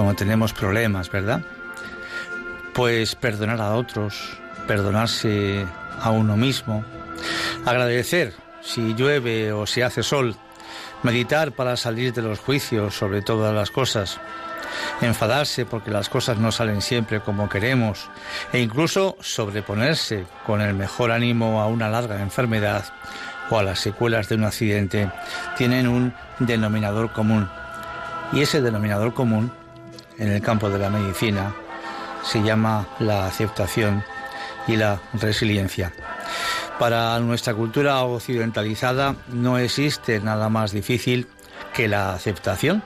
cuando 0.00 0.14
tenemos 0.14 0.54
problemas, 0.54 1.10
¿verdad? 1.10 1.42
Pues 2.72 3.14
perdonar 3.14 3.60
a 3.60 3.74
otros, 3.74 4.38
perdonarse 4.66 5.66
a 6.00 6.10
uno 6.10 6.38
mismo, 6.38 6.82
agradecer 7.66 8.32
si 8.62 8.94
llueve 8.94 9.52
o 9.52 9.66
si 9.66 9.82
hace 9.82 10.02
sol, 10.02 10.36
meditar 11.02 11.52
para 11.52 11.76
salir 11.76 12.14
de 12.14 12.22
los 12.22 12.38
juicios 12.38 12.94
sobre 12.94 13.20
todas 13.20 13.54
las 13.54 13.70
cosas, 13.70 14.18
enfadarse 15.02 15.66
porque 15.66 15.90
las 15.90 16.08
cosas 16.08 16.38
no 16.38 16.50
salen 16.50 16.80
siempre 16.80 17.20
como 17.20 17.50
queremos 17.50 18.08
e 18.54 18.60
incluso 18.60 19.18
sobreponerse 19.20 20.24
con 20.46 20.62
el 20.62 20.72
mejor 20.72 21.10
ánimo 21.10 21.60
a 21.60 21.66
una 21.66 21.90
larga 21.90 22.22
enfermedad 22.22 22.86
o 23.50 23.58
a 23.58 23.62
las 23.62 23.80
secuelas 23.80 24.30
de 24.30 24.36
un 24.36 24.44
accidente 24.44 25.10
tienen 25.58 25.88
un 25.88 26.14
denominador 26.38 27.12
común. 27.12 27.50
Y 28.32 28.40
ese 28.40 28.62
denominador 28.62 29.12
común 29.12 29.52
en 30.20 30.30
el 30.30 30.40
campo 30.40 30.70
de 30.70 30.78
la 30.78 30.90
medicina 30.90 31.52
se 32.22 32.42
llama 32.42 32.86
la 33.00 33.26
aceptación 33.26 34.04
y 34.68 34.76
la 34.76 35.00
resiliencia. 35.14 35.92
Para 36.78 37.18
nuestra 37.18 37.54
cultura 37.54 38.00
occidentalizada 38.04 39.16
no 39.32 39.58
existe 39.58 40.20
nada 40.20 40.48
más 40.48 40.70
difícil 40.70 41.26
que 41.74 41.88
la 41.88 42.14
aceptación 42.14 42.84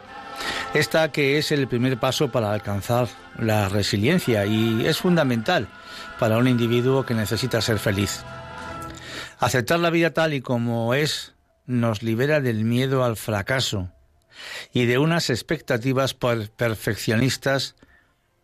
esta 0.75 1.13
que 1.13 1.39
es 1.39 1.53
el 1.53 1.69
primer 1.69 1.99
paso 1.99 2.33
para 2.33 2.53
alcanzar 2.53 3.09
la 3.39 3.69
resiliencia 3.69 4.45
y 4.47 4.87
es 4.87 4.99
fundamental 4.99 5.69
para 6.19 6.37
un 6.37 6.49
individuo 6.49 7.05
que 7.05 7.15
necesita 7.15 7.61
ser 7.61 7.79
feliz. 7.79 8.25
Aceptar 9.39 9.79
la 9.79 9.91
vida 9.91 10.11
tal 10.11 10.35
y 10.35 10.41
como 10.41 10.95
es 10.95 11.35
nos 11.67 12.03
libera 12.03 12.41
del 12.41 12.65
miedo 12.65 13.05
al 13.05 13.17
fracaso 13.17 13.91
y 14.73 14.87
de 14.87 14.99
unas 14.99 15.31
expectativas 15.31 16.15
perfeccionistas 16.15 17.77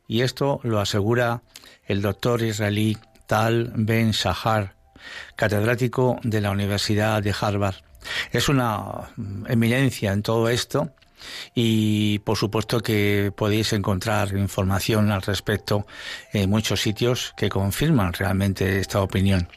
y 0.06 0.22
esto 0.22 0.60
lo 0.64 0.80
asegura 0.80 1.42
el 1.86 2.02
doctor 2.02 2.42
israelí 2.42 2.96
Tal 3.26 3.72
Ben 3.76 4.10
Shahar, 4.10 4.74
catedrático 5.36 6.18
de 6.24 6.40
la 6.40 6.50
Universidad 6.50 7.22
de 7.22 7.34
Harvard. 7.38 7.76
Es 8.32 8.48
una 8.48 9.10
eminencia 9.46 10.12
en 10.12 10.22
todo 10.22 10.48
esto 10.48 10.90
y 11.54 12.18
por 12.20 12.36
supuesto 12.36 12.80
que 12.80 13.32
podéis 13.36 13.72
encontrar 13.72 14.36
información 14.36 15.10
al 15.10 15.22
respecto 15.22 15.86
en 16.32 16.50
muchos 16.50 16.80
sitios 16.80 17.34
que 17.36 17.48
confirman 17.48 18.12
realmente 18.12 18.78
esta 18.78 19.02
opinión. 19.02 19.48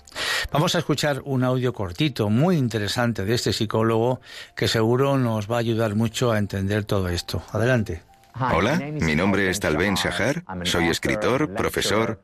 Vamos 0.51 0.75
a 0.75 0.79
escuchar 0.79 1.21
un 1.25 1.43
audio 1.43 1.73
cortito, 1.73 2.29
muy 2.29 2.57
interesante 2.57 3.25
de 3.25 3.33
este 3.33 3.53
psicólogo 3.53 4.21
que 4.55 4.67
seguro 4.67 5.17
nos 5.17 5.49
va 5.49 5.57
a 5.57 5.59
ayudar 5.59 5.95
mucho 5.95 6.31
a 6.31 6.37
entender 6.37 6.85
todo 6.85 7.09
esto. 7.09 7.43
Adelante. 7.51 8.03
Hola, 8.39 8.79
mi 8.79 9.15
nombre 9.15 9.49
es 9.49 9.59
Talben 9.59 9.93
Shahar, 9.93 10.43
soy 10.63 10.87
escritor, 10.87 11.53
profesor 11.53 12.23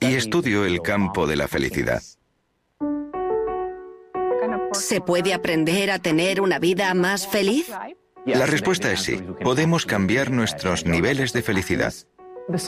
y 0.00 0.14
estudio 0.14 0.64
el 0.64 0.82
campo 0.82 1.26
de 1.26 1.36
la 1.36 1.46
felicidad. 1.46 2.02
¿Se 4.72 5.00
puede 5.00 5.32
aprender 5.34 5.90
a 5.90 5.98
tener 5.98 6.40
una 6.40 6.58
vida 6.58 6.92
más 6.94 7.28
feliz? 7.28 7.70
La 8.26 8.46
respuesta 8.46 8.92
es 8.92 9.00
sí. 9.00 9.20
Podemos 9.42 9.86
cambiar 9.86 10.30
nuestros 10.30 10.86
niveles 10.86 11.32
de 11.32 11.42
felicidad. 11.42 11.92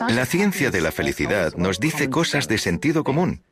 La 0.09 0.25
ciencia 0.27 0.71
de 0.71 0.81
la 0.81 0.93
felicidad 0.93 1.55
nos 1.55 1.81
dice 1.81 2.11
cosas 2.11 2.49
de 2.49 2.59
sentido 2.59 3.05
común. 3.05 3.43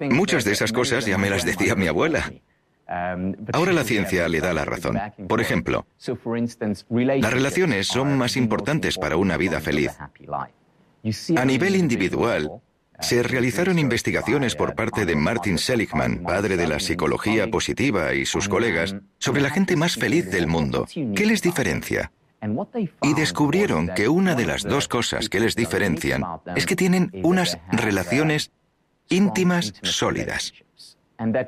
Muchas 0.00 0.44
de 0.44 0.52
esas 0.52 0.72
cosas 0.72 1.06
ya 1.06 1.18
me 1.18 1.30
las 1.30 1.44
decía 1.44 1.74
mi 1.74 1.86
abuela. 1.86 2.32
Ahora 3.52 3.72
la 3.72 3.84
ciencia 3.84 4.28
le 4.28 4.40
da 4.40 4.52
la 4.52 4.64
razón. 4.64 4.98
Por 5.28 5.40
ejemplo, 5.40 5.86
las 6.86 7.32
relaciones 7.32 7.86
son 7.86 8.18
más 8.18 8.36
importantes 8.36 8.98
para 8.98 9.16
una 9.16 9.36
vida 9.36 9.60
feliz. 9.60 9.92
A 11.36 11.44
nivel 11.44 11.76
individual, 11.76 12.50
se 13.02 13.22
realizaron 13.22 13.78
investigaciones 13.78 14.54
por 14.54 14.74
parte 14.74 15.04
de 15.04 15.16
Martin 15.16 15.58
Seligman, 15.58 16.22
padre 16.22 16.56
de 16.56 16.66
la 16.66 16.80
psicología 16.80 17.50
positiva, 17.50 18.14
y 18.14 18.24
sus 18.24 18.48
colegas, 18.48 18.96
sobre 19.18 19.42
la 19.42 19.50
gente 19.50 19.76
más 19.76 19.96
feliz 19.96 20.30
del 20.30 20.46
mundo. 20.46 20.86
¿Qué 21.14 21.26
les 21.26 21.42
diferencia? 21.42 22.12
Y 23.02 23.14
descubrieron 23.14 23.88
que 23.94 24.08
una 24.08 24.34
de 24.34 24.46
las 24.46 24.62
dos 24.62 24.88
cosas 24.88 25.28
que 25.28 25.40
les 25.40 25.54
diferencian 25.54 26.24
es 26.56 26.66
que 26.66 26.76
tienen 26.76 27.10
unas 27.22 27.58
relaciones 27.70 28.50
íntimas 29.08 29.74
sólidas. 29.82 30.52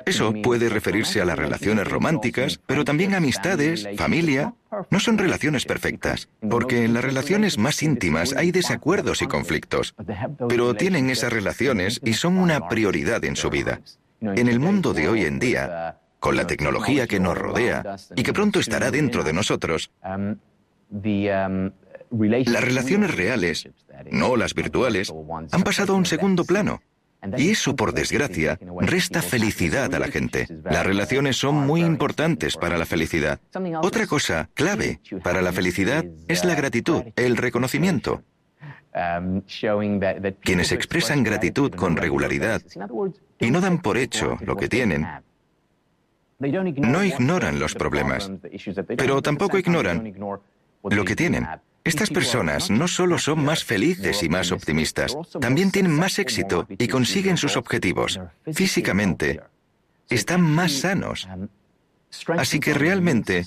Eso 0.05 0.33
puede 0.41 0.69
referirse 0.69 1.21
a 1.21 1.25
las 1.25 1.37
relaciones 1.37 1.87
románticas, 1.87 2.59
pero 2.65 2.85
también 2.85 3.13
amistades, 3.13 3.87
familia. 3.97 4.53
No 4.89 4.99
son 4.99 5.17
relaciones 5.17 5.65
perfectas, 5.65 6.29
porque 6.49 6.83
en 6.85 6.93
las 6.93 7.03
relaciones 7.03 7.57
más 7.57 7.81
íntimas 7.83 8.33
hay 8.33 8.51
desacuerdos 8.51 9.21
y 9.21 9.27
conflictos, 9.27 9.95
pero 10.47 10.73
tienen 10.75 11.09
esas 11.09 11.31
relaciones 11.31 11.99
y 12.03 12.13
son 12.13 12.37
una 12.37 12.67
prioridad 12.67 13.23
en 13.25 13.35
su 13.35 13.49
vida. 13.49 13.81
En 14.21 14.47
el 14.47 14.59
mundo 14.59 14.93
de 14.93 15.09
hoy 15.09 15.25
en 15.25 15.39
día, 15.39 15.99
con 16.19 16.35
la 16.35 16.47
tecnología 16.47 17.07
que 17.07 17.19
nos 17.19 17.37
rodea 17.37 17.97
y 18.15 18.23
que 18.23 18.33
pronto 18.33 18.59
estará 18.59 18.91
dentro 18.91 19.23
de 19.23 19.33
nosotros, 19.33 19.91
las 22.11 22.63
relaciones 22.63 23.15
reales, 23.15 23.69
no 24.11 24.35
las 24.35 24.53
virtuales, 24.53 25.13
han 25.51 25.63
pasado 25.63 25.93
a 25.93 25.97
un 25.97 26.05
segundo 26.05 26.45
plano. 26.45 26.81
Y 27.37 27.51
eso, 27.51 27.75
por 27.75 27.93
desgracia, 27.93 28.59
resta 28.79 29.21
felicidad 29.21 29.93
a 29.93 29.99
la 29.99 30.07
gente. 30.07 30.47
Las 30.63 30.85
relaciones 30.85 31.37
son 31.37 31.55
muy 31.55 31.81
importantes 31.81 32.57
para 32.57 32.77
la 32.77 32.85
felicidad. 32.85 33.39
Otra 33.81 34.07
cosa 34.07 34.49
clave 34.53 34.99
para 35.23 35.41
la 35.41 35.51
felicidad 35.51 36.05
es 36.27 36.45
la 36.45 36.55
gratitud, 36.55 37.03
el 37.15 37.37
reconocimiento. 37.37 38.23
Quienes 40.41 40.71
expresan 40.71 41.23
gratitud 41.23 41.71
con 41.71 41.97
regularidad 41.97 42.61
y 43.39 43.51
no 43.51 43.59
dan 43.59 43.81
por 43.81 43.97
hecho 43.97 44.37
lo 44.41 44.55
que 44.55 44.69
tienen, 44.69 45.05
no 46.39 47.03
ignoran 47.03 47.59
los 47.59 47.75
problemas, 47.75 48.31
pero 48.97 49.21
tampoco 49.21 49.57
ignoran 49.57 50.13
lo 50.83 51.05
que 51.05 51.15
tienen. 51.15 51.45
Estas 51.85 52.09
personas 52.09 52.71
no 52.71 52.87
solo 52.87 53.19
son 53.19 53.45
más 53.45 53.63
felices 53.63 54.23
y 54.23 54.27
más 54.27 54.51
optimistas, 54.51 55.15
también 55.39 55.71
tienen 55.71 55.91
más 55.91 56.17
éxito 56.17 56.67
y 56.67 56.87
consiguen 56.87 57.37
sus 57.37 57.57
objetivos. 57.57 58.19
Físicamente, 58.51 59.39
están 60.09 60.41
más 60.41 60.71
sanos. 60.71 61.27
Así 62.37 62.59
que 62.59 62.73
realmente 62.73 63.45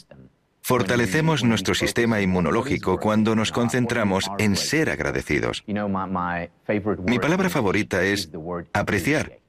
fortalecemos 0.61 1.43
nuestro 1.43 1.75
sistema 1.75 2.21
inmunológico 2.21 2.99
cuando 2.99 3.35
nos 3.35 3.51
concentramos 3.51 4.31
en 4.39 4.55
ser 4.55 4.91
agradecidos. 4.91 5.65
Mi 5.67 7.19
palabra 7.19 7.51
favorita 7.51 8.05
es 8.05 8.31
apreciar. 8.73 9.41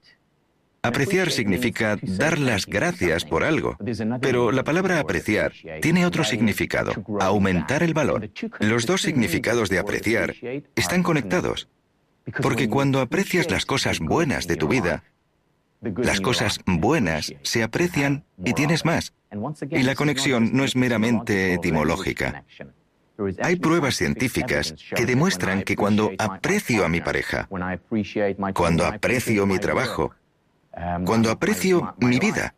Apreciar 0.82 1.32
significa 1.32 1.98
dar 2.02 2.40
las 2.40 2.66
gracias 2.66 3.26
por 3.26 3.44
algo, 3.44 3.78
pero 4.22 4.52
la 4.52 4.64
palabra 4.64 5.00
apreciar 5.00 5.54
tiene 5.82 6.06
otro 6.06 6.24
significado, 6.24 6.94
aumentar 7.20 7.84
el 7.84 7.94
valor. 7.94 8.30
Los 8.60 8.86
dos 8.86 9.02
significados 9.02 9.70
de 9.70 9.80
apreciar 9.80 10.36
están 10.76 11.04
conectados, 11.04 11.68
porque 12.42 12.70
cuando 12.70 13.02
aprecias 13.02 13.52
las 13.52 13.66
cosas 13.66 14.00
buenas 14.00 14.48
de 14.48 14.56
tu 14.56 14.68
vida, 14.68 15.04
las 15.82 16.22
cosas 16.22 16.60
buenas 16.66 17.34
se 17.42 17.64
aprecian 17.64 18.26
y 18.44 18.54
tienes 18.54 18.86
más. 18.86 19.14
Y 19.70 19.84
la 19.84 19.96
conexión 19.96 20.52
no 20.54 20.64
es 20.64 20.76
meramente 20.76 21.54
etimológica. 21.54 22.44
Hay 23.42 23.58
pruebas 23.58 23.96
científicas 23.96 24.76
que 24.96 25.06
demuestran 25.06 25.64
que 25.64 25.76
cuando 25.76 26.12
aprecio 26.18 26.86
a 26.86 26.90
mi 26.90 27.02
pareja, 27.02 27.50
cuando 28.54 28.86
aprecio 28.86 29.46
mi 29.46 29.60
trabajo, 29.60 30.16
cuando 31.06 31.32
aprecio 31.32 31.96
mi 32.00 32.20
vida, 32.20 32.56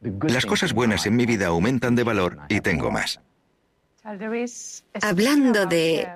las 0.00 0.46
cosas 0.46 0.72
buenas 0.72 1.06
en 1.06 1.16
mi 1.16 1.26
vida 1.26 1.48
aumentan 1.48 1.94
de 1.94 2.02
valor 2.02 2.38
y 2.48 2.60
tengo 2.60 2.90
más. 2.90 3.20
Hablando 5.02 5.66
de 5.66 6.08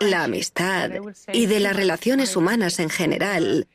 la 0.00 0.24
amistad 0.24 0.90
y 1.32 1.46
de 1.46 1.60
las 1.60 1.74
relaciones 1.74 2.36
humanas 2.36 2.78
en 2.78 2.88
general, 2.88 3.66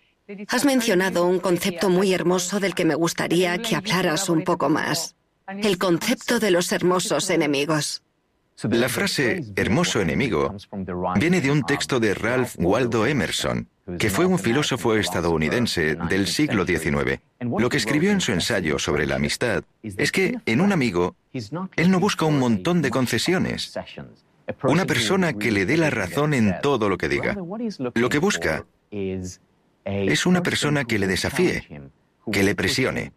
has 0.48 0.64
mencionado 0.64 1.26
un 1.26 1.40
concepto 1.40 1.90
muy 1.90 2.14
hermoso 2.14 2.60
del 2.60 2.76
que 2.76 2.86
me 2.86 2.96
gustaría 2.96 3.58
que 3.58 3.76
hablaras 3.76 4.30
un 4.30 4.44
poco 4.44 4.70
más. 4.70 5.16
El 5.48 5.78
concepto 5.78 6.40
de 6.40 6.52
los 6.52 6.72
hermosos 6.72 7.30
enemigos. 7.30 8.02
La 8.62 8.88
frase 8.88 9.44
hermoso 9.56 10.00
enemigo 10.00 10.56
viene 11.20 11.42
de 11.42 11.52
un 11.52 11.64
texto 11.64 12.00
de 12.00 12.14
Ralph 12.14 12.56
Waldo 12.58 13.06
Emerson, 13.06 13.68
que 13.98 14.10
fue 14.10 14.26
un 14.26 14.40
filósofo 14.40 14.96
estadounidense 14.96 15.96
del 15.96 16.28
siglo 16.28 16.66
XIX. 16.66 17.20
Lo 17.40 17.70
que 17.70 17.78
escribió 17.78 18.12
en 18.12 18.22
su 18.22 18.32
ensayo 18.32 18.80
sobre 18.80 19.06
la 19.06 19.16
amistad 19.16 19.64
es 19.82 20.12
que 20.12 20.38
en 20.46 20.62
un 20.62 20.72
amigo, 20.72 21.16
él 21.34 21.92
no 21.92 22.00
busca 22.00 22.26
un 22.26 22.40
montón 22.40 22.82
de 22.82 22.92
concesiones, 22.92 23.74
una 24.64 24.86
persona 24.86 25.34
que 25.34 25.52
le 25.52 25.66
dé 25.66 25.78
la 25.78 25.90
razón 25.90 26.34
en 26.34 26.56
todo 26.62 26.90
lo 26.90 26.98
que 26.98 27.10
diga. 27.10 27.36
Lo 27.96 28.10
que 28.10 28.20
busca 28.20 28.66
es 28.92 30.26
una 30.26 30.44
persona 30.44 30.86
que 30.86 31.00
le 31.00 31.08
desafíe, 31.08 31.68
que 32.32 32.44
le 32.44 32.56
presione, 32.56 33.12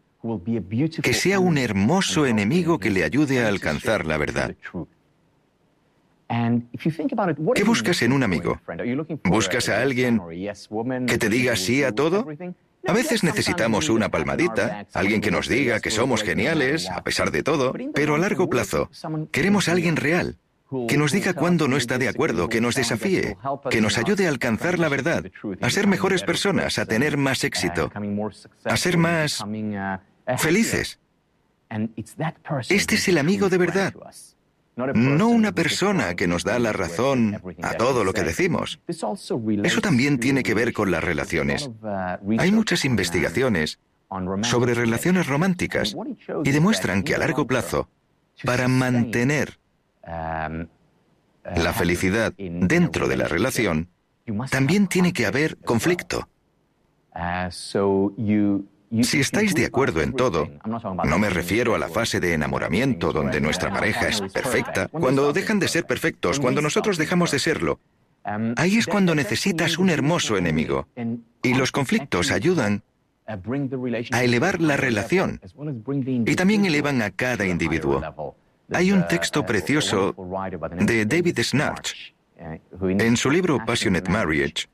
que 1.03 1.15
sea 1.15 1.39
un 1.39 1.59
hermoso 1.59 2.27
enemigo 2.27 2.79
que 2.79 2.91
le 2.91 3.05
ayude 3.05 3.45
a 3.45 3.49
alcanzar 3.49 4.07
la 4.07 4.17
verdad. 4.17 4.57
¿Qué 6.29 7.65
buscas 7.65 8.03
en 8.03 8.13
un 8.13 8.23
amigo? 8.23 8.61
¿Buscas 9.25 9.69
a 9.69 9.81
alguien 9.81 10.21
que 11.07 11.19
te 11.19 11.29
diga 11.29 11.57
sí 11.57 11.85
a 11.85 11.93
todo? 11.93 12.27
A 12.87 12.93
veces 12.93 13.25
necesitamos 13.25 13.89
una 13.89 14.09
palmadita, 14.09 14.87
alguien 14.93 15.21
que 15.21 15.31
nos 15.31 15.49
diga 15.49 15.81
que 15.81 15.91
somos 15.91 16.23
geniales, 16.23 16.89
a 16.91 17.03
pesar 17.03 17.31
de 17.31 17.43
todo, 17.43 17.75
pero 17.95 18.15
a 18.15 18.19
largo 18.19 18.49
plazo 18.49 18.91
queremos 19.31 19.69
a 19.69 19.73
alguien 19.73 19.97
real, 19.97 20.39
que 20.89 20.97
nos 20.97 21.13
diga 21.13 21.33
cuándo 21.35 21.69
no 21.69 21.77
está 21.77 21.99
de 21.99 22.09
acuerdo, 22.09 22.49
que 22.49 22.61
nos 22.61 22.75
desafíe, 22.75 23.37
que 23.71 23.81
nos 23.81 23.99
ayude 23.99 24.27
a 24.27 24.29
alcanzar 24.29 24.79
la 24.79 24.89
verdad, 24.89 25.25
a 25.61 25.71
ser 25.71 25.87
mejores 25.87 26.23
personas, 26.23 26.79
a 26.79 26.87
tener 26.87 27.17
más 27.17 27.45
éxito, 27.45 27.93
a 28.65 28.77
ser 28.77 28.99
más 28.99 29.45
felices. 30.39 30.99
Este 32.69 32.95
es 32.95 33.09
el 33.09 33.19
amigo 33.19 33.49
de 33.49 33.59
verdad 33.59 33.95
no 34.77 35.29
una 35.29 35.53
persona 35.53 36.15
que 36.15 36.27
nos 36.27 36.45
da 36.45 36.59
la 36.59 36.73
razón 36.73 37.41
a 37.63 37.75
todo 37.75 38.05
lo 38.05 38.13
que 38.13 38.23
decimos. 38.23 38.79
Eso 38.87 39.81
también 39.81 40.19
tiene 40.19 40.43
que 40.43 40.55
ver 40.55 40.73
con 40.73 40.91
las 40.91 41.03
relaciones. 41.03 41.71
Hay 42.39 42.53
muchas 42.53 42.85
investigaciones 42.85 43.79
sobre 44.43 44.75
relaciones 44.75 45.27
románticas 45.27 45.97
y 46.45 46.51
demuestran 46.51 47.03
que 47.03 47.15
a 47.15 47.19
largo 47.19 47.47
plazo, 47.47 47.89
para 48.45 48.69
mantener 48.69 49.59
la 50.05 51.73
felicidad 51.75 52.35
dentro 52.37 53.09
de 53.09 53.17
la 53.17 53.29
relación, 53.29 53.89
también 54.51 54.89
tiene 54.89 55.13
que 55.13 55.25
haber 55.25 55.57
conflicto. 55.59 56.29
Si 59.03 59.21
estáis 59.21 59.55
de 59.55 59.67
acuerdo 59.67 60.01
en 60.01 60.13
todo, 60.13 60.49
no 61.05 61.19
me 61.19 61.31
refiero 61.31 61.75
a 61.75 61.79
la 61.79 61.89
fase 61.89 62.21
de 62.21 62.35
enamoramiento 62.35 63.13
donde 63.13 63.41
nuestra 63.41 63.73
pareja 63.73 64.09
es 64.09 64.21
perfecta, 64.21 64.89
cuando 64.89 65.33
dejan 65.33 65.59
de 65.59 65.69
ser 65.69 65.85
perfectos, 65.85 66.39
cuando 66.39 66.63
nosotros 66.63 66.97
dejamos 66.97 67.31
de 67.31 67.39
serlo. 67.39 67.81
Ahí 68.57 68.77
es 68.77 68.87
cuando 68.87 69.15
necesitas 69.15 69.79
un 69.79 69.91
hermoso 69.91 70.37
enemigo. 70.37 70.89
Y 71.43 71.55
los 71.55 71.73
conflictos 71.73 72.31
ayudan 72.31 72.83
a 73.27 74.23
elevar 74.23 74.61
la 74.61 74.77
relación 74.77 75.41
y 76.25 76.37
también 76.37 76.65
elevan 76.65 77.03
a 77.03 77.11
cada 77.11 77.47
individuo. 77.47 78.37
Hay 78.73 78.93
un 78.93 79.07
texto 79.07 79.45
precioso 79.45 80.15
de 80.81 81.07
David 81.07 81.39
Snarch. 81.43 82.15
En 82.81 83.17
su 83.17 83.31
libro 83.31 83.59
Passionate 83.65 84.11
Marriage, 84.11 84.67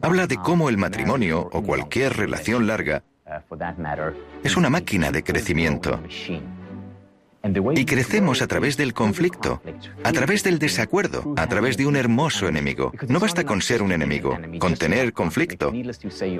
habla 0.00 0.26
de 0.26 0.36
cómo 0.36 0.68
el 0.68 0.78
matrimonio 0.78 1.48
o 1.52 1.62
cualquier 1.62 2.16
relación 2.16 2.66
larga 2.66 3.02
es 4.42 4.56
una 4.56 4.70
máquina 4.70 5.10
de 5.10 5.22
crecimiento. 5.22 6.00
Y 7.74 7.84
crecemos 7.84 8.40
a 8.40 8.46
través 8.46 8.76
del 8.76 8.94
conflicto, 8.94 9.60
a 10.04 10.12
través 10.12 10.44
del 10.44 10.60
desacuerdo, 10.60 11.34
a 11.36 11.48
través 11.48 11.76
de 11.76 11.86
un 11.86 11.96
hermoso 11.96 12.46
enemigo. 12.46 12.92
No 13.08 13.18
basta 13.18 13.44
con 13.44 13.62
ser 13.62 13.82
un 13.82 13.90
enemigo, 13.90 14.38
con 14.60 14.76
tener 14.76 15.12
conflicto. 15.12 15.72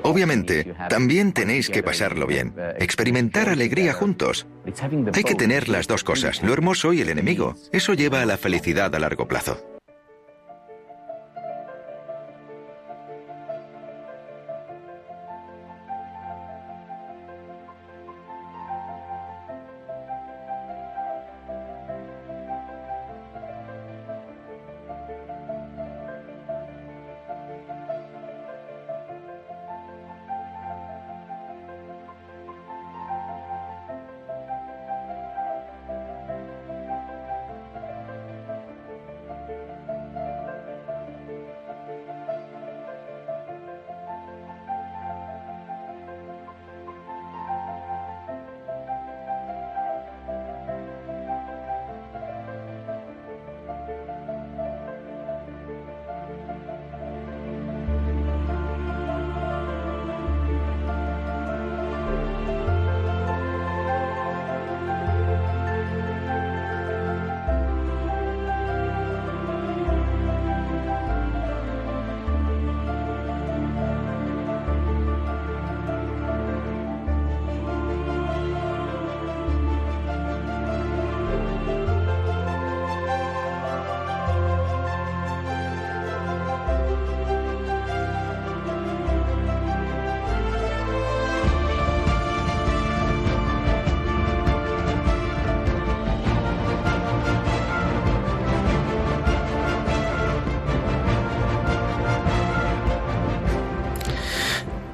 Obviamente, 0.03 0.73
también 0.89 1.33
tenéis 1.33 1.69
que 1.69 1.83
pasarlo 1.83 2.25
bien, 2.25 2.53
experimentar 2.79 3.49
alegría 3.49 3.93
juntos. 3.93 4.47
Hay 5.13 5.23
que 5.23 5.35
tener 5.35 5.67
las 5.67 5.87
dos 5.87 6.03
cosas, 6.03 6.41
lo 6.41 6.53
hermoso 6.53 6.93
y 6.93 7.01
el 7.01 7.09
enemigo. 7.09 7.55
Eso 7.73 7.93
lleva 7.93 8.21
a 8.21 8.25
la 8.25 8.37
felicidad 8.37 8.95
a 8.95 8.99
largo 8.99 9.27
plazo. 9.27 9.72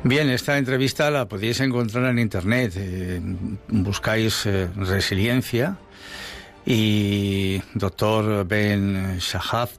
Bien, 0.09 0.27
esta 0.31 0.57
entrevista 0.57 1.11
la 1.11 1.27
podéis 1.27 1.59
encontrar 1.59 2.05
en 2.05 2.17
internet. 2.17 2.73
Eh, 2.75 3.21
buscáis 3.67 4.43
eh, 4.47 4.67
resiliencia 4.75 5.77
y 6.65 7.61
doctor 7.75 8.43
Ben 8.47 9.19
Shahab 9.19 9.69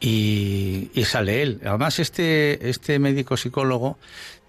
y, 0.00 0.90
y, 0.92 1.04
sale 1.04 1.42
él. 1.42 1.60
Además, 1.64 2.00
este, 2.00 2.68
este 2.68 2.98
médico 2.98 3.36
psicólogo 3.36 3.98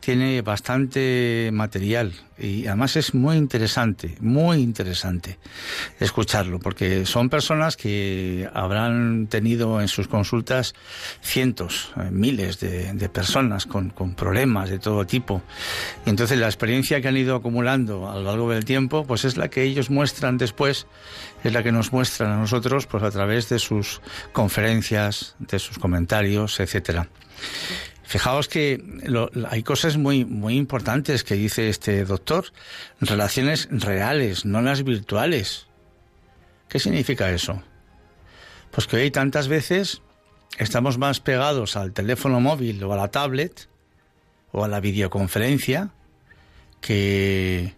tiene 0.04 0.42
bastante 0.42 1.50
material 1.54 2.14
y 2.38 2.68
además 2.68 2.98
es 2.98 3.14
muy 3.14 3.38
interesante, 3.38 4.18
muy 4.20 4.58
interesante 4.58 5.40
escucharlo, 5.98 6.60
porque 6.60 7.06
son 7.06 7.30
personas 7.30 7.78
que 7.78 8.50
habrán 8.54 9.28
tenido 9.28 9.80
en 9.80 9.88
sus 9.88 10.10
consultas 10.10 10.74
cientos, 11.22 11.94
eh, 11.96 12.10
miles 12.12 12.60
de, 12.60 13.10
personas 13.14 13.66
con, 13.66 13.92
con, 13.92 14.14
problemas 14.14 14.70
de 14.70 14.80
todo 14.80 15.06
tipo. 15.06 15.42
Y 16.06 16.10
entonces 16.10 16.38
la 16.38 16.48
experiencia 16.48 17.00
que 17.00 17.08
han 17.08 17.16
ido 17.16 17.38
acumulando 17.38 18.10
a 18.10 18.16
lo 18.16 18.24
largo 18.24 18.52
del 18.52 18.66
tiempo, 18.66 19.06
pues 19.06 19.24
es 19.24 19.38
la 19.38 19.50
que 19.50 19.64
ellos 19.64 19.90
muestran 19.90 20.38
después, 20.38 20.86
es 21.46 21.54
la 21.54 21.64
que 21.64 21.72
nos 21.72 21.94
muestran 21.94 22.32
a 22.32 22.38
nosotros, 22.38 22.88
pues 22.88 23.04
a 23.04 23.12
través 23.12 23.48
de 23.48 23.60
sus 23.60 24.02
conferencias, 24.34 25.36
de 25.40 25.60
sus 25.60 25.80
comentarios, 25.80 26.60
etcétera. 26.60 27.08
Fijaos 28.04 28.48
que 28.48 28.84
hay 29.50 29.64
cosas 29.64 29.98
muy, 29.98 30.26
muy 30.26 30.56
importantes 30.58 31.24
que 31.24 31.36
dice 31.36 31.70
este 31.70 32.04
doctor. 32.06 32.46
Relaciones 33.00 33.68
reales, 33.72 34.46
no 34.46 34.62
las 34.62 34.84
virtuales. 34.84 35.68
¿Qué 36.68 36.80
significa 36.80 37.32
eso? 37.32 37.62
Pues 38.72 38.88
que 38.88 38.98
hoy 38.98 39.12
tantas 39.12 39.48
veces 39.48 40.02
estamos 40.58 40.98
más 40.98 41.20
pegados 41.20 41.76
al 41.76 41.94
teléfono 41.94 42.40
móvil 42.40 42.84
o 42.84 42.94
a 42.94 42.98
la 42.98 43.10
tablet 43.10 43.70
o 44.52 44.64
a 44.64 44.68
la 44.68 44.80
videoconferencia 44.80 45.90
que, 46.82 47.74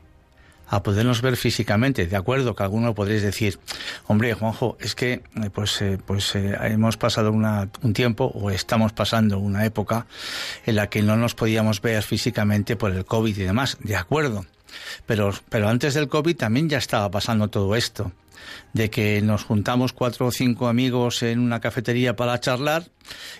a 0.68 0.84
podernos 0.84 1.22
ver 1.22 1.38
físicamente. 1.38 2.08
De 2.08 2.16
acuerdo 2.16 2.56
que 2.56 2.64
alguno 2.64 2.94
podréis 2.94 3.22
decir, 3.22 3.60
hombre, 4.08 4.34
Juanjo, 4.34 4.78
es 4.80 4.96
que 4.96 5.14
eh, 5.14 5.50
pues, 5.54 5.82
eh, 5.82 5.98
pues 6.04 6.36
eh, 6.36 6.58
hemos 6.64 6.98
pasado 6.98 7.32
un 7.32 7.94
tiempo 7.94 8.32
o 8.34 8.52
estamos 8.52 8.94
pasando 8.94 9.40
una 9.40 9.66
época 9.66 10.06
en 10.66 10.76
la 10.76 10.88
que 10.88 11.02
no 11.02 11.18
nos 11.18 11.36
podíamos 11.36 11.82
ver 11.82 12.02
físicamente 12.04 12.76
por 12.76 12.92
el 12.92 13.06
COVID 13.06 13.38
y 13.38 13.44
demás. 13.44 13.78
De 13.82 13.96
acuerdo. 13.96 14.46
Pero, 15.06 15.34
pero 15.50 15.70
antes 15.70 15.94
del 15.94 16.10
COVID 16.10 16.36
también 16.36 16.68
ya 16.68 16.78
estaba 16.78 17.10
pasando 17.10 17.48
todo 17.48 17.76
esto 17.76 18.12
de 18.76 18.90
que 18.90 19.22
nos 19.22 19.46
juntamos 19.46 19.94
cuatro 19.94 20.26
o 20.26 20.32
cinco 20.32 20.68
amigos 20.68 21.24
en 21.24 21.40
una 21.40 21.62
cafetería 21.62 22.18
para 22.18 22.38
charlar 22.42 22.92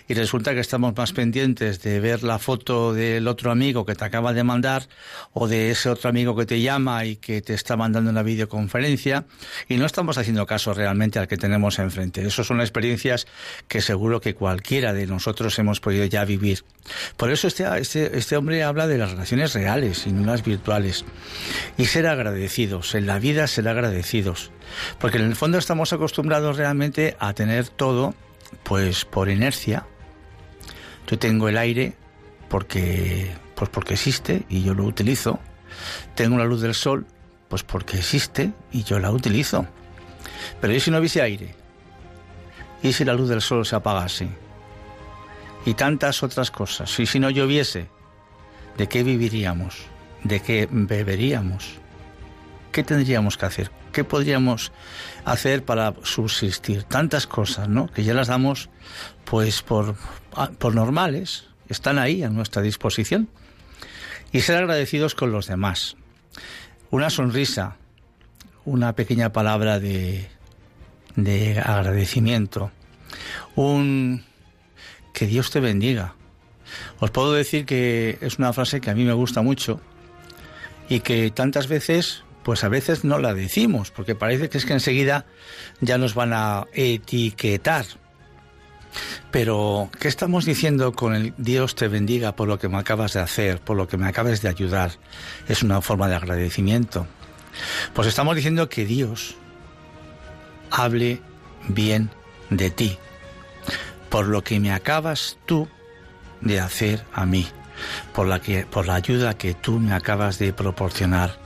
y 0.08 0.14
resulta 0.14 0.54
que 0.54 0.60
estamos 0.60 0.96
más 0.96 1.12
pendientes 1.12 1.82
de 1.82 2.00
ver 2.00 2.22
la 2.22 2.38
foto 2.38 2.94
del 2.94 3.28
otro 3.28 3.50
amigo 3.50 3.84
que 3.84 3.94
te 3.94 4.04
acaba 4.06 4.32
de 4.32 4.44
mandar 4.44 4.88
o 5.34 5.46
de 5.46 5.70
ese 5.70 5.90
otro 5.90 6.08
amigo 6.08 6.34
que 6.36 6.46
te 6.46 6.62
llama 6.62 7.04
y 7.04 7.16
que 7.16 7.42
te 7.42 7.52
está 7.52 7.76
mandando 7.76 8.10
una 8.10 8.22
videoconferencia 8.22 9.26
y 9.68 9.76
no 9.76 9.84
estamos 9.84 10.16
haciendo 10.16 10.46
caso 10.46 10.72
realmente 10.72 11.18
al 11.18 11.28
que 11.28 11.36
tenemos 11.36 11.78
enfrente. 11.80 12.26
Esas 12.26 12.46
son 12.46 12.62
experiencias 12.62 13.26
que 13.68 13.82
seguro 13.82 14.22
que 14.22 14.34
cualquiera 14.34 14.94
de 14.94 15.06
nosotros 15.06 15.58
hemos 15.58 15.80
podido 15.80 16.06
ya 16.06 16.24
vivir. 16.24 16.64
Por 17.18 17.30
eso 17.30 17.46
este, 17.46 17.66
este, 17.78 18.16
este 18.16 18.38
hombre 18.38 18.62
habla 18.62 18.86
de 18.86 18.96
las 18.96 19.10
relaciones 19.10 19.52
reales 19.52 20.06
y 20.06 20.12
no 20.12 20.24
las 20.24 20.42
virtuales. 20.42 21.04
Y 21.76 21.84
ser 21.84 22.06
agradecidos, 22.06 22.94
en 22.94 23.06
la 23.06 23.18
vida 23.18 23.46
ser 23.48 23.68
agradecidos. 23.68 24.50
Porque 24.98 25.25
en 25.26 25.32
el 25.32 25.36
fondo 25.36 25.58
estamos 25.58 25.92
acostumbrados 25.92 26.56
realmente 26.56 27.16
a 27.18 27.32
tener 27.32 27.66
todo, 27.66 28.14
pues 28.62 29.04
por 29.04 29.28
inercia. 29.28 29.84
Yo 31.08 31.18
tengo 31.18 31.48
el 31.48 31.58
aire 31.58 31.94
porque, 32.48 33.32
pues 33.56 33.68
porque 33.68 33.94
existe 33.94 34.44
y 34.48 34.62
yo 34.62 34.72
lo 34.72 34.84
utilizo. 34.84 35.40
Tengo 36.14 36.38
la 36.38 36.44
luz 36.44 36.60
del 36.60 36.74
sol, 36.74 37.08
pues 37.48 37.64
porque 37.64 37.98
existe 37.98 38.52
y 38.70 38.84
yo 38.84 39.00
la 39.00 39.10
utilizo. 39.10 39.66
Pero 40.60 40.72
¿y 40.72 40.78
si 40.78 40.92
no 40.92 40.98
hubiese 40.98 41.22
aire? 41.22 41.56
¿Y 42.84 42.92
si 42.92 43.04
la 43.04 43.14
luz 43.14 43.28
del 43.28 43.40
sol 43.40 43.66
se 43.66 43.74
apagase? 43.74 44.28
Y 45.64 45.74
tantas 45.74 46.22
otras 46.22 46.52
cosas. 46.52 47.00
¿Y 47.00 47.06
si 47.06 47.18
no 47.18 47.30
lloviese? 47.30 47.88
¿De 48.76 48.86
qué 48.86 49.02
viviríamos? 49.02 49.86
¿De 50.22 50.38
qué 50.38 50.68
beberíamos? 50.70 51.80
¿Qué 52.76 52.84
tendríamos 52.84 53.38
que 53.38 53.46
hacer? 53.46 53.70
¿Qué 53.90 54.04
podríamos 54.04 54.70
hacer 55.24 55.64
para 55.64 55.94
subsistir? 56.02 56.82
Tantas 56.82 57.26
cosas, 57.26 57.70
¿no? 57.70 57.86
Que 57.86 58.04
ya 58.04 58.12
las 58.12 58.28
damos, 58.28 58.68
pues, 59.24 59.62
por, 59.62 59.96
por 60.58 60.74
normales, 60.74 61.44
están 61.70 61.98
ahí 61.98 62.22
a 62.22 62.28
nuestra 62.28 62.60
disposición. 62.60 63.30
Y 64.30 64.42
ser 64.42 64.58
agradecidos 64.58 65.14
con 65.14 65.32
los 65.32 65.46
demás. 65.46 65.96
Una 66.90 67.08
sonrisa, 67.08 67.78
una 68.66 68.92
pequeña 68.92 69.32
palabra 69.32 69.80
de, 69.80 70.28
de 71.14 71.58
agradecimiento, 71.58 72.72
un 73.54 74.22
que 75.14 75.26
Dios 75.26 75.50
te 75.50 75.60
bendiga. 75.60 76.14
Os 77.00 77.10
puedo 77.10 77.32
decir 77.32 77.64
que 77.64 78.18
es 78.20 78.38
una 78.38 78.52
frase 78.52 78.82
que 78.82 78.90
a 78.90 78.94
mí 78.94 79.04
me 79.04 79.14
gusta 79.14 79.40
mucho 79.40 79.80
y 80.90 81.00
que 81.00 81.30
tantas 81.30 81.68
veces 81.68 82.25
pues 82.46 82.62
a 82.62 82.68
veces 82.68 83.02
no 83.02 83.18
la 83.18 83.34
decimos, 83.34 83.90
porque 83.90 84.14
parece 84.14 84.48
que 84.48 84.56
es 84.56 84.64
que 84.64 84.72
enseguida 84.72 85.26
ya 85.80 85.98
nos 85.98 86.14
van 86.14 86.32
a 86.32 86.68
etiquetar. 86.74 87.84
Pero, 89.32 89.90
¿qué 89.98 90.06
estamos 90.06 90.44
diciendo 90.44 90.92
con 90.92 91.16
el 91.16 91.34
Dios 91.38 91.74
te 91.74 91.88
bendiga 91.88 92.36
por 92.36 92.46
lo 92.46 92.60
que 92.60 92.68
me 92.68 92.78
acabas 92.78 93.14
de 93.14 93.20
hacer, 93.20 93.58
por 93.58 93.76
lo 93.76 93.88
que 93.88 93.96
me 93.96 94.06
acabas 94.06 94.42
de 94.42 94.48
ayudar? 94.48 94.92
Es 95.48 95.64
una 95.64 95.80
forma 95.80 96.06
de 96.06 96.14
agradecimiento. 96.14 97.08
Pues 97.94 98.06
estamos 98.06 98.36
diciendo 98.36 98.68
que 98.68 98.86
Dios 98.86 99.34
hable 100.70 101.20
bien 101.66 102.10
de 102.50 102.70
ti, 102.70 102.96
por 104.08 104.28
lo 104.28 104.44
que 104.44 104.60
me 104.60 104.70
acabas 104.70 105.36
tú 105.46 105.66
de 106.42 106.60
hacer 106.60 107.04
a 107.12 107.26
mí, 107.26 107.48
por 108.14 108.28
la, 108.28 108.40
por 108.70 108.86
la 108.86 108.94
ayuda 108.94 109.36
que 109.36 109.54
tú 109.54 109.80
me 109.80 109.92
acabas 109.92 110.38
de 110.38 110.52
proporcionar 110.52 111.44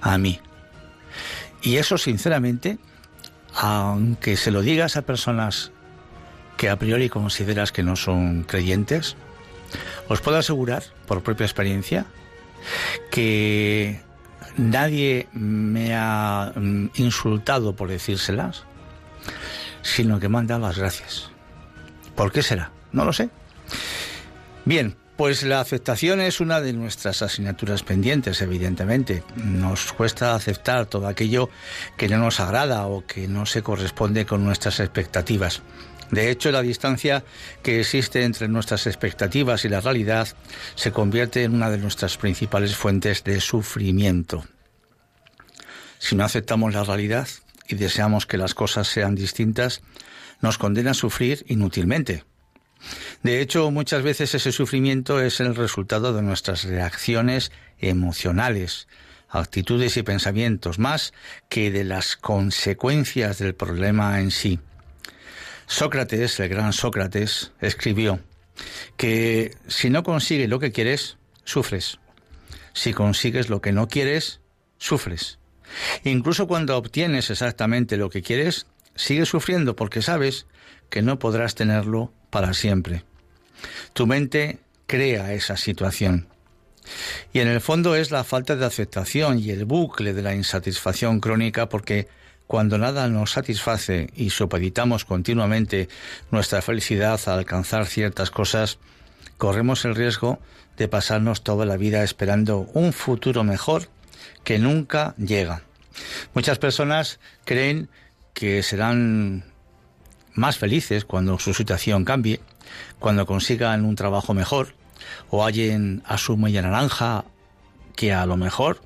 a 0.00 0.18
mí. 0.18 0.40
Y 1.62 1.76
eso 1.76 1.98
sinceramente, 1.98 2.78
aunque 3.54 4.36
se 4.36 4.50
lo 4.50 4.62
digas 4.62 4.96
a 4.96 5.02
personas 5.02 5.72
que 6.56 6.70
a 6.70 6.76
priori 6.76 7.08
consideras 7.08 7.72
que 7.72 7.82
no 7.82 7.96
son 7.96 8.44
creyentes, 8.44 9.16
os 10.08 10.20
puedo 10.20 10.38
asegurar, 10.38 10.82
por 11.06 11.22
propia 11.22 11.44
experiencia, 11.44 12.06
que 13.10 14.00
nadie 14.56 15.28
me 15.32 15.94
ha 15.94 16.52
mm, 16.54 16.90
insultado 16.94 17.74
por 17.74 17.88
decírselas, 17.88 18.64
sino 19.82 20.20
que 20.20 20.28
me 20.28 20.38
han 20.38 20.46
dado 20.46 20.62
las 20.62 20.78
gracias. 20.78 21.30
¿Por 22.14 22.32
qué 22.32 22.42
será? 22.42 22.70
No 22.92 23.04
lo 23.04 23.12
sé. 23.12 23.28
Bien, 24.64 24.96
pues 25.16 25.42
la 25.42 25.60
aceptación 25.60 26.20
es 26.20 26.40
una 26.40 26.60
de 26.60 26.74
nuestras 26.74 27.22
asignaturas 27.22 27.82
pendientes, 27.82 28.42
evidentemente. 28.42 29.22
Nos 29.36 29.92
cuesta 29.92 30.34
aceptar 30.34 30.86
todo 30.86 31.06
aquello 31.06 31.48
que 31.96 32.08
no 32.08 32.18
nos 32.18 32.38
agrada 32.38 32.86
o 32.86 33.06
que 33.06 33.26
no 33.26 33.46
se 33.46 33.62
corresponde 33.62 34.26
con 34.26 34.44
nuestras 34.44 34.78
expectativas. 34.80 35.62
De 36.10 36.30
hecho, 36.30 36.52
la 36.52 36.62
distancia 36.62 37.24
que 37.62 37.80
existe 37.80 38.24
entre 38.24 38.46
nuestras 38.46 38.86
expectativas 38.86 39.64
y 39.64 39.68
la 39.68 39.80
realidad 39.80 40.28
se 40.74 40.92
convierte 40.92 41.42
en 41.42 41.54
una 41.54 41.70
de 41.70 41.78
nuestras 41.78 42.16
principales 42.18 42.76
fuentes 42.76 43.24
de 43.24 43.40
sufrimiento. 43.40 44.44
Si 45.98 46.14
no 46.14 46.24
aceptamos 46.24 46.74
la 46.74 46.84
realidad 46.84 47.26
y 47.66 47.74
deseamos 47.74 48.26
que 48.26 48.36
las 48.36 48.54
cosas 48.54 48.86
sean 48.86 49.14
distintas, 49.14 49.80
nos 50.42 50.58
condena 50.58 50.92
a 50.92 50.94
sufrir 50.94 51.44
inútilmente 51.48 52.24
de 53.22 53.40
hecho, 53.40 53.70
muchas 53.70 54.02
veces 54.02 54.34
ese 54.34 54.52
sufrimiento 54.52 55.20
es 55.20 55.40
el 55.40 55.54
resultado 55.54 56.12
de 56.12 56.22
nuestras 56.22 56.64
reacciones 56.64 57.50
emocionales, 57.78 58.88
actitudes 59.28 59.96
y 59.96 60.02
pensamientos, 60.02 60.78
más 60.78 61.12
que 61.48 61.70
de 61.70 61.84
las 61.84 62.16
consecuencias 62.16 63.38
del 63.38 63.54
problema 63.54 64.20
en 64.20 64.30
sí. 64.30 64.60
Sócrates, 65.66 66.38
el 66.38 66.48
gran 66.48 66.72
Sócrates, 66.72 67.52
escribió 67.60 68.20
que 68.96 69.54
si 69.66 69.90
no 69.90 70.02
consigues 70.02 70.48
lo 70.48 70.60
que 70.60 70.72
quieres, 70.72 71.18
sufres. 71.44 71.98
Si 72.72 72.92
consigues 72.92 73.48
lo 73.48 73.60
que 73.60 73.72
no 73.72 73.88
quieres, 73.88 74.40
sufres. 74.78 75.38
Incluso 76.04 76.46
cuando 76.46 76.76
obtienes 76.76 77.30
exactamente 77.30 77.96
lo 77.96 78.10
que 78.10 78.22
quieres, 78.22 78.66
sigues 78.94 79.28
sufriendo 79.28 79.74
porque 79.74 80.02
sabes 80.02 80.46
que 80.88 81.02
no 81.02 81.18
podrás 81.18 81.54
tenerlo 81.54 82.12
para 82.36 82.52
siempre. 82.52 83.02
Tu 83.94 84.06
mente 84.06 84.58
crea 84.86 85.32
esa 85.32 85.56
situación. 85.56 86.28
Y 87.32 87.40
en 87.40 87.48
el 87.48 87.62
fondo 87.62 87.96
es 87.96 88.10
la 88.10 88.24
falta 88.24 88.56
de 88.56 88.66
aceptación 88.66 89.38
y 89.38 89.48
el 89.52 89.64
bucle 89.64 90.12
de 90.12 90.20
la 90.20 90.34
insatisfacción 90.34 91.20
crónica 91.20 91.70
porque 91.70 92.08
cuando 92.46 92.76
nada 92.76 93.08
nos 93.08 93.30
satisface 93.30 94.10
y 94.14 94.28
supeditamos 94.28 95.06
continuamente 95.06 95.88
nuestra 96.30 96.60
felicidad 96.60 97.18
a 97.24 97.32
alcanzar 97.32 97.86
ciertas 97.86 98.30
cosas, 98.30 98.76
corremos 99.38 99.86
el 99.86 99.94
riesgo 99.94 100.38
de 100.76 100.88
pasarnos 100.88 101.42
toda 101.42 101.64
la 101.64 101.78
vida 101.78 102.04
esperando 102.04 102.68
un 102.74 102.92
futuro 102.92 103.44
mejor 103.44 103.88
que 104.44 104.58
nunca 104.58 105.14
llega. 105.16 105.62
Muchas 106.34 106.58
personas 106.58 107.18
creen 107.46 107.88
que 108.34 108.62
serán 108.62 109.55
más 110.36 110.58
felices 110.58 111.04
cuando 111.04 111.38
su 111.38 111.52
situación 111.52 112.04
cambie, 112.04 112.40
cuando 112.98 113.26
consigan 113.26 113.84
un 113.84 113.96
trabajo 113.96 114.34
mejor 114.34 114.74
o 115.30 115.44
hallen 115.44 116.02
a 116.06 116.18
su 116.18 116.36
media 116.36 116.62
naranja 116.62 117.24
que 117.94 118.12
a 118.12 118.26
lo 118.26 118.36
mejor 118.36 118.80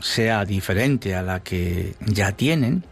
sea 0.00 0.44
diferente 0.44 1.14
a 1.14 1.22
la 1.22 1.42
que 1.42 1.94
ya 2.00 2.32
tienen. 2.32 2.84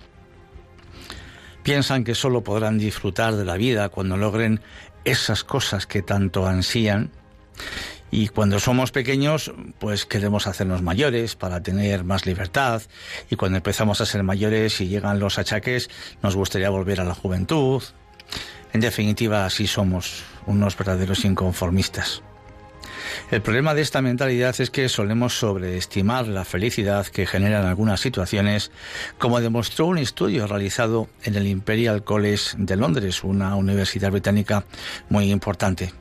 Piensan 1.62 2.04
que 2.04 2.14
solo 2.14 2.42
podrán 2.42 2.78
disfrutar 2.78 3.36
de 3.36 3.44
la 3.44 3.56
vida 3.56 3.88
cuando 3.88 4.16
logren 4.16 4.60
esas 5.04 5.44
cosas 5.44 5.86
que 5.86 6.02
tanto 6.02 6.46
ansían 6.46 7.10
y 8.10 8.28
cuando 8.28 8.58
somos 8.58 8.90
pequeños, 8.90 9.52
pues 9.78 10.04
queremos 10.04 10.46
hacernos 10.46 10.82
mayores 10.82 11.36
para 11.36 11.62
tener 11.62 12.04
más 12.04 12.26
libertad. 12.26 12.82
Y 13.30 13.36
cuando 13.36 13.58
empezamos 13.58 14.00
a 14.00 14.06
ser 14.06 14.22
mayores 14.22 14.80
y 14.80 14.88
llegan 14.88 15.20
los 15.20 15.38
achaques, 15.38 15.90
nos 16.22 16.34
gustaría 16.34 16.70
volver 16.70 17.00
a 17.00 17.04
la 17.04 17.14
juventud. 17.14 17.82
En 18.72 18.80
definitiva, 18.80 19.44
así 19.46 19.66
somos 19.66 20.24
unos 20.46 20.76
verdaderos 20.76 21.24
inconformistas. 21.24 22.22
El 23.30 23.42
problema 23.42 23.74
de 23.74 23.82
esta 23.82 24.02
mentalidad 24.02 24.60
es 24.60 24.70
que 24.70 24.88
solemos 24.88 25.38
sobreestimar 25.38 26.26
la 26.26 26.44
felicidad 26.44 27.06
que 27.06 27.26
generan 27.26 27.66
algunas 27.66 28.00
situaciones, 28.00 28.70
como 29.18 29.40
demostró 29.40 29.86
un 29.86 29.98
estudio 29.98 30.46
realizado 30.46 31.08
en 31.22 31.36
el 31.36 31.46
Imperial 31.46 32.02
College 32.02 32.56
de 32.56 32.76
Londres, 32.76 33.22
una 33.22 33.54
universidad 33.56 34.10
británica 34.10 34.64
muy 35.08 35.30
importante. 35.30 35.92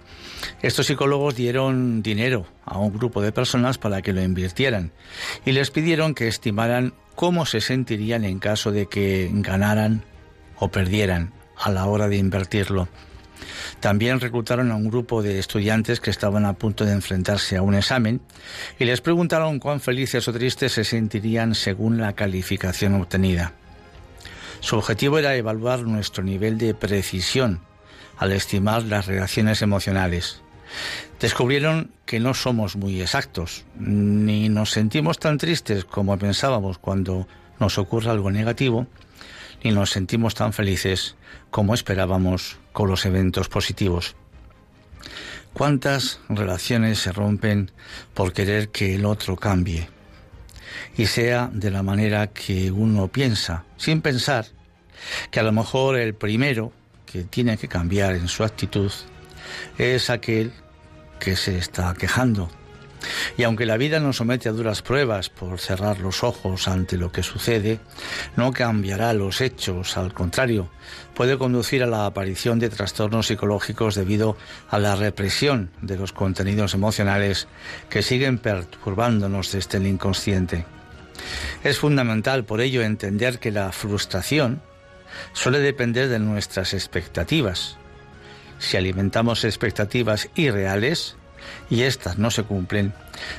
Estos 0.62 0.88
psicólogos 0.88 1.36
dieron 1.36 2.04
dinero 2.04 2.46
a 2.66 2.78
un 2.80 2.92
grupo 2.92 3.22
de 3.22 3.32
personas 3.32 3.78
para 3.78 4.02
que 4.02 4.12
lo 4.12 4.22
invirtieran 4.22 4.92
y 5.46 5.54
les 5.54 5.72
pidieron 5.72 6.14
que 6.14 6.28
estimaran 6.28 6.94
cómo 7.16 7.46
se 7.46 7.62
sentirían 7.62 8.26
en 8.26 8.40
caso 8.40 8.72
de 8.72 8.88
que 8.88 9.30
ganaran 9.32 10.04
o 10.58 10.68
perdieran 10.68 11.32
a 11.58 11.72
la 11.72 11.86
hora 11.86 12.10
de 12.10 12.18
invertirlo. 12.18 12.90
También 13.80 14.20
reclutaron 14.20 14.70
a 14.72 14.76
un 14.76 14.90
grupo 14.90 15.24
de 15.24 15.40
estudiantes 15.40 16.02
que 16.02 16.10
estaban 16.10 16.46
a 16.46 16.54
punto 16.54 16.84
de 16.84 16.92
enfrentarse 16.92 17.56
a 17.56 17.62
un 17.62 17.76
examen 17.76 18.20
y 18.78 18.84
les 18.84 19.00
preguntaron 19.00 19.60
cuán 19.60 19.80
felices 19.80 20.28
o 20.28 20.34
tristes 20.34 20.74
se 20.74 20.84
sentirían 20.84 21.56
según 21.56 22.00
la 22.00 22.14
calificación 22.14 22.96
obtenida. 22.96 23.54
Su 24.60 24.76
objetivo 24.76 25.20
era 25.20 25.36
evaluar 25.36 25.84
nuestro 25.84 26.22
nivel 26.22 26.58
de 26.58 26.74
precisión 26.74 27.62
al 28.18 28.34
estimar 28.34 28.84
las 28.84 29.08
reacciones 29.08 29.62
emocionales. 29.62 30.42
Descubrieron 31.20 31.92
que 32.06 32.20
no 32.20 32.34
somos 32.34 32.76
muy 32.76 33.02
exactos, 33.02 33.66
ni 33.78 34.50
nos 34.50 34.72
sentimos 34.72 35.20
tan 35.20 35.38
tristes 35.38 35.86
como 35.86 36.18
pensábamos 36.18 36.78
cuando 36.78 37.28
nos 37.60 37.78
ocurre 37.78 38.10
algo 38.10 38.32
negativo, 38.32 38.88
ni 39.64 39.72
nos 39.72 39.90
sentimos 39.90 40.36
tan 40.36 40.54
felices 40.54 41.16
como 41.50 41.74
esperábamos 41.74 42.58
con 42.72 42.90
los 42.90 43.06
eventos 43.06 43.50
positivos. 43.50 44.16
¿Cuántas 45.54 46.22
relaciones 46.30 47.00
se 47.00 47.12
rompen 47.12 47.72
por 48.14 48.32
querer 48.32 48.70
que 48.70 48.96
el 48.96 49.06
otro 49.06 49.36
cambie? 49.36 49.90
Y 50.96 51.08
sea 51.08 51.50
de 51.52 51.72
la 51.72 51.84
manera 51.84 52.28
que 52.28 52.72
uno 52.72 53.08
piensa, 53.08 53.66
sin 53.76 54.02
pensar 54.02 54.46
que 55.32 55.40
a 55.40 55.44
lo 55.44 55.52
mejor 55.52 55.98
el 55.98 56.14
primero 56.14 56.72
que 57.06 57.24
tiene 57.24 57.58
que 57.58 57.68
cambiar 57.68 58.16
en 58.16 58.28
su 58.28 58.44
actitud 58.44 58.92
es 59.78 60.10
aquel 60.10 60.54
que 61.20 61.36
se 61.36 61.58
está 61.58 61.94
quejando. 61.94 62.50
Y 63.38 63.44
aunque 63.44 63.66
la 63.66 63.78
vida 63.78 64.00
nos 64.00 64.18
somete 64.18 64.50
a 64.50 64.52
duras 64.52 64.82
pruebas 64.82 65.30
por 65.30 65.60
cerrar 65.60 66.00
los 66.00 66.24
ojos 66.24 66.68
ante 66.68 66.98
lo 66.98 67.12
que 67.12 67.24
sucede, 67.24 67.80
no 68.36 68.52
cambiará 68.52 69.14
los 69.14 69.42
hechos, 69.42 69.98
al 69.98 70.14
contrario, 70.14 70.70
puede 71.14 71.38
conducir 71.38 71.84
a 71.84 71.88
la 71.88 72.06
aparición 72.06 72.60
de 72.60 72.70
trastornos 72.70 73.28
psicológicos 73.28 73.96
debido 73.96 74.38
a 74.70 74.80
la 74.80 74.96
represión 74.96 75.72
de 75.82 75.98
los 75.98 76.12
contenidos 76.12 76.74
emocionales 76.74 77.48
que 77.90 78.02
siguen 78.02 78.38
perturbándonos 78.38 79.52
desde 79.52 79.78
el 79.78 79.88
inconsciente. 79.88 80.66
Es 81.64 81.80
fundamental 81.80 82.46
por 82.46 82.62
ello 82.62 82.82
entender 82.82 83.40
que 83.40 83.52
la 83.52 83.72
frustración 83.72 84.62
suele 85.34 85.60
depender 85.60 86.08
de 86.08 86.20
nuestras 86.20 86.74
expectativas. 86.74 87.79
Si 88.60 88.78
alimentamos 88.78 89.44
expectativas 89.46 90.30
irreales 90.36 91.16
y 91.70 91.84
éstas 91.84 92.18
no 92.18 92.30
se 92.30 92.44
cumplen, 92.44 92.94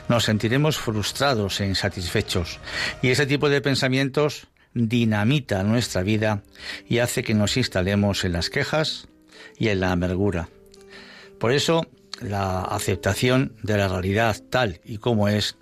nos 0.09 0.25
sentiremos 0.25 0.79
frustrados 0.79 1.61
e 1.61 1.67
insatisfechos. 1.67 2.59
Y 3.03 3.11
ese 3.11 3.27
tipo 3.27 3.49
de 3.49 3.61
pensamientos 3.61 4.49
dinamita 4.75 5.63
nuestra 5.63 6.03
vida 6.03 6.43
y 6.89 6.99
hace 6.99 7.23
que 7.23 7.35
nos 7.35 7.57
instalemos 7.57 8.25
en 8.25 8.33
las 8.33 8.51
quejas 8.51 9.09
y 9.59 9.69
en 9.69 9.81
la 9.81 9.93
amargura. 9.93 10.49
Por 11.39 11.53
eso, 11.53 11.87
la 12.21 12.63
aceptación 12.63 13.57
de 13.63 13.77
la 13.77 13.89
realidad 13.89 14.37
tal 14.51 14.81
y 14.85 14.99
como 14.99 15.29
es 15.29 15.57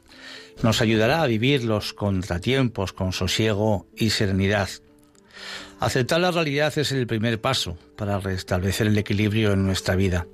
Nos 0.63 0.81
ayudará 0.81 1.23
a 1.23 1.27
vivir 1.29 1.63
los 1.63 1.93
contratiempos 1.93 2.93
con 2.93 3.13
sosiego 3.13 3.87
y 3.97 4.11
serenidad. 4.11 4.69
Aceptar 5.81 6.21
la 6.21 6.33
realidad 6.33 6.77
es 6.77 6.91
el 6.91 7.07
primer 7.07 7.41
paso 7.41 7.79
para 7.97 8.19
restablecer 8.19 8.89
el 8.89 8.99
equilibrio 8.99 9.53
en 9.53 9.65
nuestra 9.65 9.95
vida. 9.95 10.27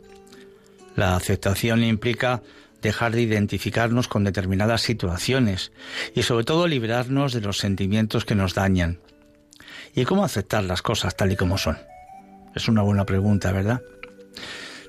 La 0.97 1.17
aceptación 1.17 1.83
implica 1.83 2.43
dejar 2.81 3.13
de 3.13 3.23
identificarnos 3.23 4.09
con 4.09 4.25
determinadas 4.25 4.81
situaciones 4.83 5.73
y 6.15 6.23
sobre 6.23 6.45
todo 6.45 6.67
liberarnos 6.67 7.33
de 7.33 7.43
los 7.43 7.59
sentimientos 7.59 8.25
que 8.25 8.35
nos 8.35 8.55
dañan. 8.55 9.01
¿Y 9.95 10.05
cómo 10.05 10.25
aceptar 10.25 10.65
las 10.65 10.83
cosas 10.83 11.17
tal 11.17 11.33
y 11.33 11.37
como 11.37 11.59
son? 11.59 11.79
Es 12.55 12.69
una 12.69 12.83
buena 12.83 13.05
pregunta, 13.05 13.53
¿verdad? 13.53 13.83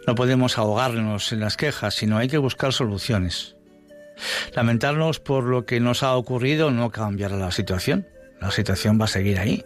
No 0.08 0.16
podemos 0.16 0.58
ahogarnos 0.58 1.34
en 1.34 1.42
las 1.42 1.58
quejas, 1.58 1.96
sino 1.96 2.18
hay 2.18 2.28
que 2.28 2.38
buscar 2.38 2.72
soluciones. 2.72 3.56
Lamentarnos 4.54 5.20
por 5.20 5.44
lo 5.44 5.66
que 5.66 5.80
nos 5.82 6.04
ha 6.04 6.16
ocurrido 6.16 6.72
no 6.72 6.92
cambiará 6.92 7.36
la 7.36 7.52
situación. 7.52 8.08
La 8.40 8.52
situación 8.52 9.00
va 9.00 9.06
a 9.06 9.10
seguir 9.10 9.40
ahí. 9.40 9.66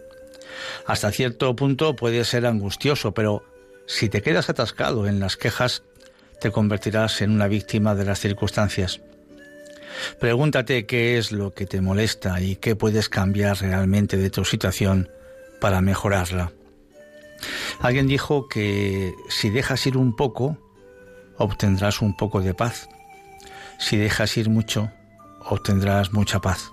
Hasta 0.86 1.12
cierto 1.12 1.54
punto 1.56 1.96
puede 1.96 2.24
ser 2.24 2.46
angustioso, 2.46 3.12
pero 3.12 3.44
si 3.86 4.08
te 4.08 4.22
quedas 4.22 4.48
atascado 4.48 5.06
en 5.06 5.20
las 5.20 5.36
quejas, 5.36 5.82
te 6.40 6.50
convertirás 6.50 7.20
en 7.22 7.30
una 7.30 7.48
víctima 7.48 7.94
de 7.94 8.04
las 8.04 8.20
circunstancias. 8.20 9.00
Pregúntate 10.18 10.86
qué 10.86 11.18
es 11.18 11.32
lo 11.32 11.52
que 11.52 11.66
te 11.66 11.80
molesta 11.80 12.40
y 12.40 12.56
qué 12.56 12.76
puedes 12.76 13.08
cambiar 13.08 13.58
realmente 13.58 14.16
de 14.16 14.30
tu 14.30 14.44
situación 14.44 15.10
para 15.60 15.80
mejorarla. 15.80 16.52
Alguien 17.80 18.06
dijo 18.06 18.48
que 18.48 19.14
si 19.28 19.50
dejas 19.50 19.86
ir 19.86 19.96
un 19.96 20.14
poco, 20.14 20.58
obtendrás 21.36 22.02
un 22.02 22.16
poco 22.16 22.40
de 22.40 22.54
paz. 22.54 22.88
Si 23.78 23.96
dejas 23.96 24.36
ir 24.36 24.50
mucho, 24.50 24.90
obtendrás 25.44 26.12
mucha 26.12 26.40
paz. 26.40 26.70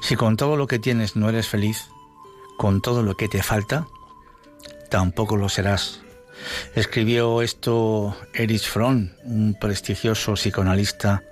Si 0.00 0.16
con 0.16 0.36
todo 0.36 0.56
lo 0.56 0.66
que 0.66 0.78
tienes 0.78 1.16
no 1.16 1.28
eres 1.28 1.48
feliz, 1.48 1.88
con 2.58 2.82
todo 2.82 3.02
lo 3.02 3.16
que 3.16 3.28
te 3.28 3.42
falta, 3.42 3.86
tampoco 4.90 5.36
lo 5.38 5.48
serás. 5.48 6.00
Escribió 6.74 7.40
esto 7.40 8.14
Erich 8.34 8.68
Fromm, 8.68 9.10
un 9.24 9.56
prestigioso 9.58 10.34
psicoanalista 10.34 11.22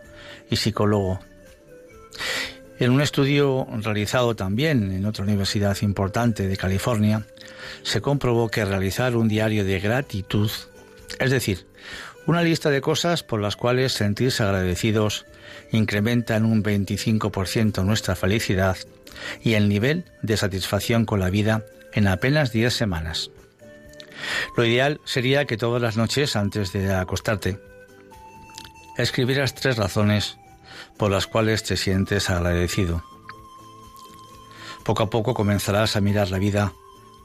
y 0.50 0.56
psicólogo. 0.56 1.20
En 2.78 2.92
un 2.92 3.00
estudio 3.00 3.66
realizado 3.82 4.36
también 4.36 4.92
en 4.92 5.04
otra 5.04 5.24
universidad 5.24 5.76
importante 5.82 6.46
de 6.46 6.56
California, 6.56 7.26
se 7.82 8.00
comprobó 8.00 8.48
que 8.48 8.64
realizar 8.64 9.16
un 9.16 9.28
diario 9.28 9.64
de 9.64 9.80
gratitud, 9.80 10.50
es 11.18 11.30
decir, 11.30 11.66
una 12.26 12.42
lista 12.42 12.70
de 12.70 12.80
cosas 12.80 13.22
por 13.22 13.40
las 13.40 13.56
cuales 13.56 13.92
sentirse 13.92 14.42
agradecidos, 14.42 15.26
incrementa 15.72 16.36
en 16.36 16.44
un 16.44 16.62
25% 16.62 17.84
nuestra 17.84 18.16
felicidad 18.16 18.76
y 19.42 19.54
el 19.54 19.68
nivel 19.68 20.04
de 20.22 20.36
satisfacción 20.36 21.04
con 21.04 21.20
la 21.20 21.30
vida 21.30 21.64
en 21.92 22.08
apenas 22.08 22.52
10 22.52 22.72
semanas. 22.72 23.30
Lo 24.56 24.64
ideal 24.64 25.00
sería 25.04 25.44
que 25.44 25.56
todas 25.56 25.82
las 25.82 25.96
noches 25.96 26.36
antes 26.36 26.72
de 26.72 26.94
acostarte 26.94 27.58
escribieras 28.96 29.54
tres 29.54 29.76
razones 29.76 30.38
por 30.96 31.10
las 31.10 31.26
cuales 31.26 31.62
te 31.62 31.76
sientes 31.76 32.30
agradecido. 32.30 33.04
Poco 34.84 35.02
a 35.02 35.10
poco 35.10 35.34
comenzarás 35.34 35.96
a 35.96 36.00
mirar 36.00 36.30
la 36.30 36.38
vida 36.38 36.72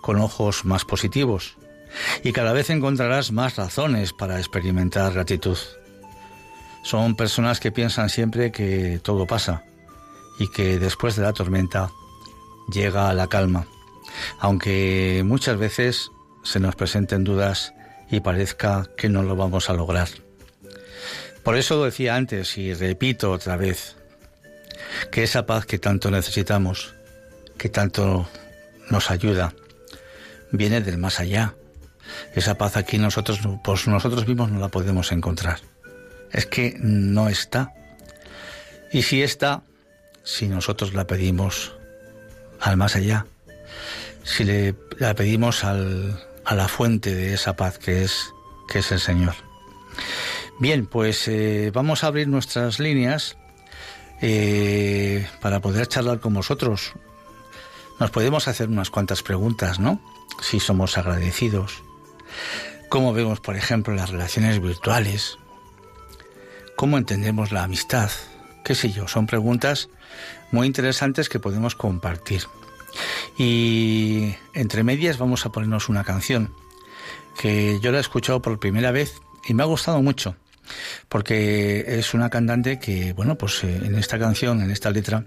con 0.01 0.19
ojos 0.19 0.65
más 0.65 0.83
positivos 0.83 1.57
y 2.23 2.31
cada 2.31 2.53
vez 2.53 2.69
encontrarás 2.69 3.31
más 3.31 3.55
razones 3.55 4.13
para 4.13 4.39
experimentar 4.39 5.13
gratitud. 5.13 5.57
Son 6.84 7.15
personas 7.15 7.59
que 7.59 7.71
piensan 7.71 8.09
siempre 8.09 8.51
que 8.51 8.99
todo 9.03 9.25
pasa 9.25 9.63
y 10.39 10.49
que 10.49 10.79
después 10.79 11.15
de 11.15 11.23
la 11.23 11.34
tormenta 11.34 11.91
llega 12.71 13.13
la 13.13 13.27
calma, 13.27 13.67
aunque 14.39 15.23
muchas 15.25 15.57
veces 15.57 16.11
se 16.43 16.59
nos 16.59 16.75
presenten 16.75 17.23
dudas 17.23 17.73
y 18.09 18.19
parezca 18.19 18.89
que 18.97 19.09
no 19.09 19.23
lo 19.23 19.36
vamos 19.36 19.69
a 19.69 19.73
lograr. 19.73 20.09
Por 21.43 21.57
eso 21.57 21.84
decía 21.84 22.15
antes 22.15 22.57
y 22.57 22.73
repito 22.73 23.32
otra 23.32 23.57
vez, 23.57 23.95
que 25.11 25.23
esa 25.23 25.45
paz 25.45 25.65
que 25.65 25.79
tanto 25.79 26.11
necesitamos, 26.11 26.93
que 27.57 27.69
tanto 27.69 28.27
nos 28.89 29.09
ayuda, 29.09 29.53
viene 30.51 30.82
del 30.82 30.97
más 30.97 31.19
allá. 31.19 31.55
Esa 32.36 32.57
paz 32.57 32.77
aquí 32.77 32.97
nosotros, 32.97 33.39
pues 33.63 33.88
nosotros 33.88 34.27
mismos 34.27 34.51
no 34.51 34.59
la 34.59 34.67
podemos 34.67 35.11
encontrar. 35.11 35.59
Es 36.32 36.45
que 36.45 36.75
no 36.79 37.29
está. 37.29 37.73
Y 38.91 39.03
si 39.03 39.21
está, 39.21 39.63
si 40.23 40.47
nosotros 40.47 40.93
la 40.93 41.07
pedimos 41.07 41.73
al 42.59 42.77
más 42.77 42.95
allá, 42.95 43.25
si 44.23 44.43
le 44.43 44.75
la 44.97 45.15
pedimos 45.15 45.63
al, 45.63 46.21
a 46.45 46.55
la 46.55 46.67
fuente 46.67 47.15
de 47.15 47.34
esa 47.34 47.55
paz 47.55 47.77
que 47.77 48.03
es, 48.03 48.32
que 48.69 48.79
es 48.79 48.91
el 48.91 48.99
Señor. 48.99 49.36
Bien, 50.59 50.86
pues 50.86 51.27
eh, 51.27 51.71
vamos 51.73 52.03
a 52.03 52.07
abrir 52.07 52.27
nuestras 52.27 52.79
líneas 52.79 53.38
eh, 54.21 55.27
para 55.41 55.59
poder 55.59 55.88
charlar 55.88 56.19
con 56.19 56.34
vosotros. 56.34 56.93
Nos 57.99 58.11
podemos 58.11 58.47
hacer 58.47 58.67
unas 58.69 58.89
cuantas 58.89 59.23
preguntas, 59.23 59.79
¿no? 59.79 59.99
Si 60.41 60.59
somos 60.59 60.97
agradecidos. 60.97 61.84
¿Cómo 62.89 63.13
vemos, 63.13 63.39
por 63.39 63.55
ejemplo, 63.55 63.93
las 63.95 64.09
relaciones 64.09 64.61
virtuales? 64.61 65.38
¿Cómo 66.76 66.97
entendemos 66.97 67.51
la 67.51 67.63
amistad? 67.63 68.09
¿Qué 68.63 68.76
sé 68.76 68.91
yo? 68.91 69.07
Son 69.07 69.28
preguntas 69.28 69.89
muy 70.51 70.67
interesantes 70.67 71.30
que 71.30 71.39
podemos 71.39 71.76
compartir. 71.76 72.43
Y 73.38 74.36
entre 74.53 74.84
medias 74.84 75.17
vamos 75.17 75.45
a 75.45 75.51
ponernos 75.51 75.89
una 75.89 76.03
canción 76.03 76.53
que 77.39 77.80
yo 77.82 77.91
la 77.91 77.99
he 77.99 78.01
escuchado 78.01 78.41
por 78.41 78.59
primera 78.59 78.91
vez 78.91 79.22
y 79.47 79.53
me 79.53 79.63
ha 79.63 79.65
gustado 79.65 80.01
mucho 80.01 80.36
porque 81.09 81.84
es 81.88 82.13
una 82.13 82.30
cantante 82.30 82.80
que, 82.80 83.13
bueno, 83.13 83.38
pues 83.38 83.63
eh, 83.63 83.82
en 83.84 83.95
esta 83.95 84.19
canción, 84.19 84.61
en 84.61 84.72
esta 84.72 84.91
letra, 84.91 85.26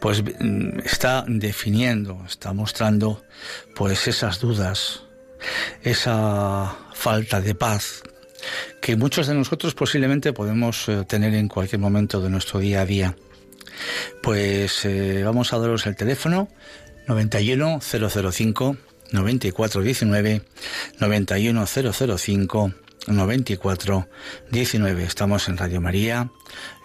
pues 0.00 0.22
mm, 0.22 0.80
está 0.84 1.24
definiendo, 1.26 2.24
está 2.26 2.52
mostrando 2.52 3.22
pues 3.74 4.06
esas 4.08 4.40
dudas, 4.40 5.02
esa 5.82 6.76
falta 6.94 7.40
de 7.40 7.54
paz 7.54 8.02
que 8.80 8.96
muchos 8.96 9.26
de 9.26 9.34
nosotros 9.34 9.74
posiblemente 9.74 10.32
podemos 10.32 10.88
eh, 10.88 11.04
tener 11.06 11.34
en 11.34 11.48
cualquier 11.48 11.80
momento 11.80 12.20
de 12.20 12.30
nuestro 12.30 12.60
día 12.60 12.82
a 12.82 12.86
día. 12.86 13.16
Pues 14.22 14.84
eh, 14.84 15.22
vamos 15.24 15.52
a 15.52 15.58
daros 15.58 15.86
el 15.86 15.96
teléfono 15.96 16.48
91 17.06 17.80
005 17.80 18.76
9419 19.12 20.42
91 21.00 21.66
005 21.66 22.72
94 23.06 24.08
19. 24.50 25.04
Estamos 25.04 25.48
en 25.48 25.56
Radio 25.56 25.80
María, 25.80 26.30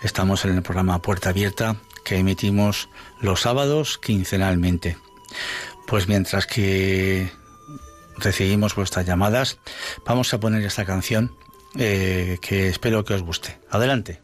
estamos 0.04 0.46
en 0.46 0.56
el 0.56 0.62
programa 0.62 1.02
Puerta 1.02 1.30
Abierta 1.30 1.78
que 2.04 2.18
emitimos 2.18 2.90
los 3.22 3.42
sábados 3.42 3.98
quincenalmente. 3.98 4.98
Pues 5.88 6.08
mientras 6.08 6.46
que 6.46 7.32
recibimos 8.18 8.76
vuestras 8.76 9.06
llamadas, 9.06 9.58
vamos 10.06 10.34
a 10.34 10.40
poner 10.40 10.64
esta 10.64 10.86
canción 10.86 11.36
eh, 11.76 12.38
que 12.42 12.68
espero 12.70 13.04
que 13.04 13.14
os 13.14 13.24
guste. 13.24 13.58
Adelante. 13.70 14.20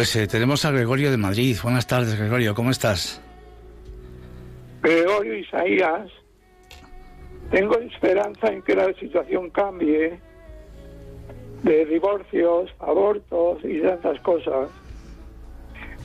Pues 0.00 0.16
eh, 0.16 0.26
tenemos 0.26 0.64
a 0.64 0.70
Gregorio 0.70 1.10
de 1.10 1.18
Madrid. 1.18 1.58
Buenas 1.62 1.86
tardes, 1.86 2.18
Gregorio, 2.18 2.54
¿cómo 2.54 2.70
estás? 2.70 3.20
Gregorio 4.80 5.34
Isaías, 5.34 6.08
tengo 7.50 7.76
esperanza 7.76 8.50
en 8.50 8.62
que 8.62 8.76
la 8.76 8.94
situación 8.94 9.50
cambie 9.50 10.18
de 11.64 11.84
divorcios, 11.84 12.70
abortos 12.78 13.58
y 13.62 13.82
tantas 13.82 14.18
cosas. 14.20 14.70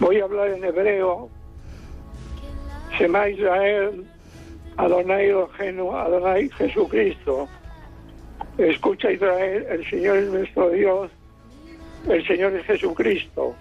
Voy 0.01 0.19
a 0.19 0.25
hablar 0.25 0.49
en 0.49 0.65
hebreo. 0.65 1.29
Shema 2.99 3.29
Israel, 3.29 4.05
Adonai 4.75 5.29
Elohenu, 5.29 5.93
Adonai 5.93 6.49
Jesucristo. 6.49 7.47
Escucha 8.57 9.09
Israel, 9.09 9.65
el 9.69 9.89
Señor 9.89 10.17
es 10.17 10.27
nuestro 10.33 10.69
Dios, 10.71 11.11
el 12.09 12.27
Señor 12.27 12.53
es 12.57 12.65
Jesucristo. 12.65 13.55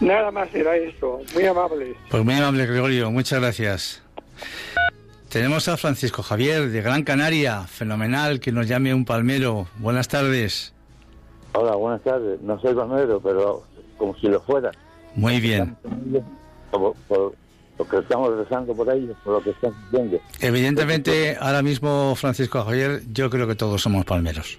Nada 0.00 0.30
más 0.30 0.54
era 0.54 0.76
esto. 0.76 1.20
Muy 1.34 1.46
amable. 1.46 1.94
Pues 2.10 2.24
muy 2.24 2.34
amable, 2.34 2.66
Gregorio. 2.66 3.10
Muchas 3.10 3.40
gracias. 3.40 4.02
Tenemos 5.28 5.68
a 5.68 5.76
Francisco 5.76 6.22
Javier 6.22 6.68
de 6.68 6.80
Gran 6.80 7.02
Canaria. 7.02 7.64
Fenomenal 7.64 8.40
que 8.40 8.52
nos 8.52 8.68
llame 8.68 8.94
un 8.94 9.04
palmero. 9.04 9.66
Buenas 9.78 10.08
tardes. 10.08 10.72
Hola, 11.52 11.74
buenas 11.74 12.02
tardes. 12.02 12.40
No 12.40 12.60
soy 12.60 12.74
palmero, 12.74 13.20
pero 13.20 13.64
como 13.96 14.16
si 14.18 14.28
lo 14.28 14.40
fuera. 14.40 14.70
Muy 15.14 15.40
bien. 15.40 15.76
Por, 16.70 16.94
lo 17.78 17.88
que 17.88 17.98
estamos 17.98 18.36
rezando 18.36 18.74
por 18.74 18.90
ellos, 18.92 19.16
por 19.24 19.34
lo 19.34 19.40
que 19.42 19.50
están 19.50 19.72
diciendo. 19.84 20.18
Evidentemente, 20.40 21.36
ahora 21.40 21.62
mismo, 21.62 22.14
Francisco 22.14 22.62
Javier, 22.62 23.02
yo 23.12 23.30
creo 23.30 23.46
que 23.46 23.54
todos 23.54 23.82
somos 23.82 24.04
palmeros. 24.04 24.58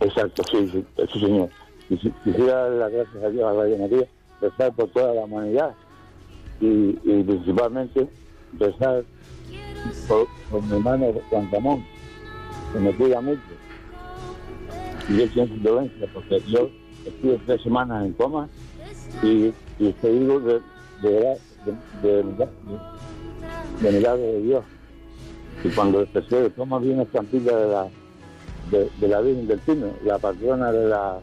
Exacto, 0.00 0.42
sí, 0.50 0.68
sí, 0.72 0.84
sí 1.12 1.20
señor. 1.20 1.48
Quisiera 1.88 2.68
dar 2.68 2.70
las 2.72 2.92
gracias 2.92 3.24
a 3.24 3.28
Dios, 3.28 3.44
a 3.44 3.52
la 3.52 3.78
María, 3.78 4.06
rezar 4.44 4.72
por 4.74 4.88
toda 4.90 5.14
la 5.14 5.24
humanidad 5.24 5.74
y, 6.60 6.92
principalmente 7.22 8.08
rezar 8.58 9.04
por, 10.08 10.62
mi 10.62 10.76
hermano 10.76 11.12
Juan 11.30 11.50
Ramón, 11.50 11.84
que 12.72 12.78
me 12.78 12.92
cuida 12.94 13.20
mucho. 13.20 13.40
Y 15.08 15.18
yo 15.18 15.26
siento 15.28 15.70
dolencia 15.70 16.08
porque 16.12 16.40
yo 16.48 16.70
estuve 17.04 17.38
tres 17.46 17.62
semanas 17.62 18.06
en 18.06 18.12
coma 18.14 18.48
y, 19.22 19.52
y 19.78 19.92
de, 20.02 20.60
de, 21.02 21.36
de, 22.02 22.22
de, 23.82 23.92
milagro 23.92 24.22
de 24.22 24.40
Dios. 24.42 24.64
Y 25.62 25.68
cuando 25.70 26.00
empecé, 26.00 26.50
coma 26.56 26.78
vi 26.78 26.90
una 26.90 27.02
estampilla 27.02 27.56
de 27.56 27.68
la, 27.68 27.88
de, 28.70 28.90
de 28.98 29.08
la 29.08 29.20
Virgen 29.20 29.46
del 29.46 29.58
Pino, 29.60 29.86
la 30.04 30.18
patrona 30.18 30.72
de 30.72 30.88
la 30.88 31.20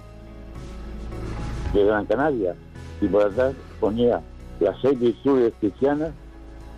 de 1.73 1.85
Gran 1.85 2.05
Canaria 2.05 2.55
y 3.01 3.07
por 3.07 3.23
atrás 3.23 3.53
ponía 3.79 4.21
las 4.59 4.79
seis 4.81 4.99
virtudes 4.99 5.53
cristianas 5.59 6.11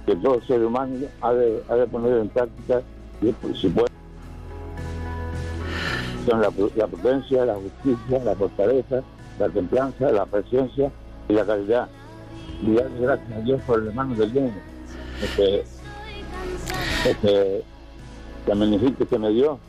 que 0.06 0.16
todo 0.16 0.42
ser 0.42 0.64
humano 0.64 0.96
ha 1.22 1.34
de, 1.34 1.64
ha 1.70 1.76
de 1.76 1.88
poner 1.88 2.18
en 2.18 2.30
práctica 2.30 2.82
y 3.22 3.34
si 3.56 3.70
puede 3.70 3.94
son 6.26 6.42
la, 6.42 6.50
la, 6.76 6.88
prudencia, 6.88 7.46
la 7.46 7.56
justicia, 7.56 8.24
la 8.24 8.36
fortaleza, 8.36 9.04
la 9.40 9.50
templanza, 9.50 10.12
la 10.12 10.26
presencia 10.26 10.90
y 11.28 11.34
la 11.34 11.46
calidad. 11.46 11.90
Y 12.62 12.76
dar 12.76 12.90
gracias 12.98 13.32
a 13.32 13.42
Dios 13.42 13.62
por 13.68 13.80
el 13.80 13.88
hermano 13.88 14.16
del 14.16 14.32
bien, 14.32 14.54
este, 15.22 15.64
este, 17.06 17.64
que 18.46 19.06
que 19.06 19.20
me 19.20 19.30
dio. 19.30 19.60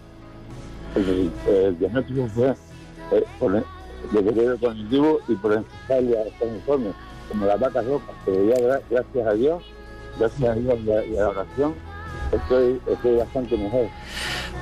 El, 0.95 1.33
el 1.49 1.79
diagnóstico 1.79 2.29
fue 2.29 2.55
eh, 3.11 3.25
por, 3.41 3.65
de 4.23 4.35
querer 4.35 4.59
cognitivo 4.59 5.21
y 5.29 5.35
por 5.35 5.53
enfocarle 5.53 6.19
a 6.19 6.23
estos 6.23 6.49
informes, 6.49 6.95
como 7.29 7.47
las 7.47 7.59
vacas 7.59 7.87
rojas, 7.87 8.15
pero 8.25 8.45
ya 8.45 8.81
gracias 8.91 9.27
a 9.27 9.33
Dios, 9.33 9.63
gracias 10.19 10.51
a 10.51 10.55
Dios 10.55 10.79
y 10.85 10.91
a, 10.91 11.05
y 11.07 11.17
a 11.17 11.21
la 11.21 11.29
oración, 11.31 11.75
estoy, 12.33 12.81
estoy 12.87 13.17
bastante 13.17 13.57
mejor. 13.57 13.89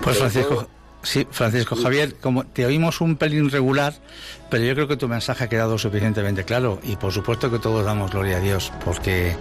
Pues 0.03 0.19
Francisco, 0.19 0.67
Sí, 1.03 1.27
Francisco 1.31 1.75
Javier, 1.75 2.15
como 2.15 2.45
te 2.45 2.65
oímos 2.65 3.01
un 3.01 3.17
pelín 3.17 3.51
regular, 3.51 3.93
pero 4.49 4.63
yo 4.63 4.75
creo 4.75 4.87
que 4.87 4.97
tu 4.97 5.09
mensaje 5.09 5.45
ha 5.45 5.49
quedado 5.49 5.77
suficientemente 5.77 6.45
claro 6.45 6.79
y 6.85 6.95
por 6.95 7.13
supuesto 7.13 7.51
que 7.51 7.59
todos 7.59 7.85
damos 7.85 8.13
gloria 8.13 8.37
a 8.37 8.41
Dios 8.41 8.73
porque, 8.85 9.35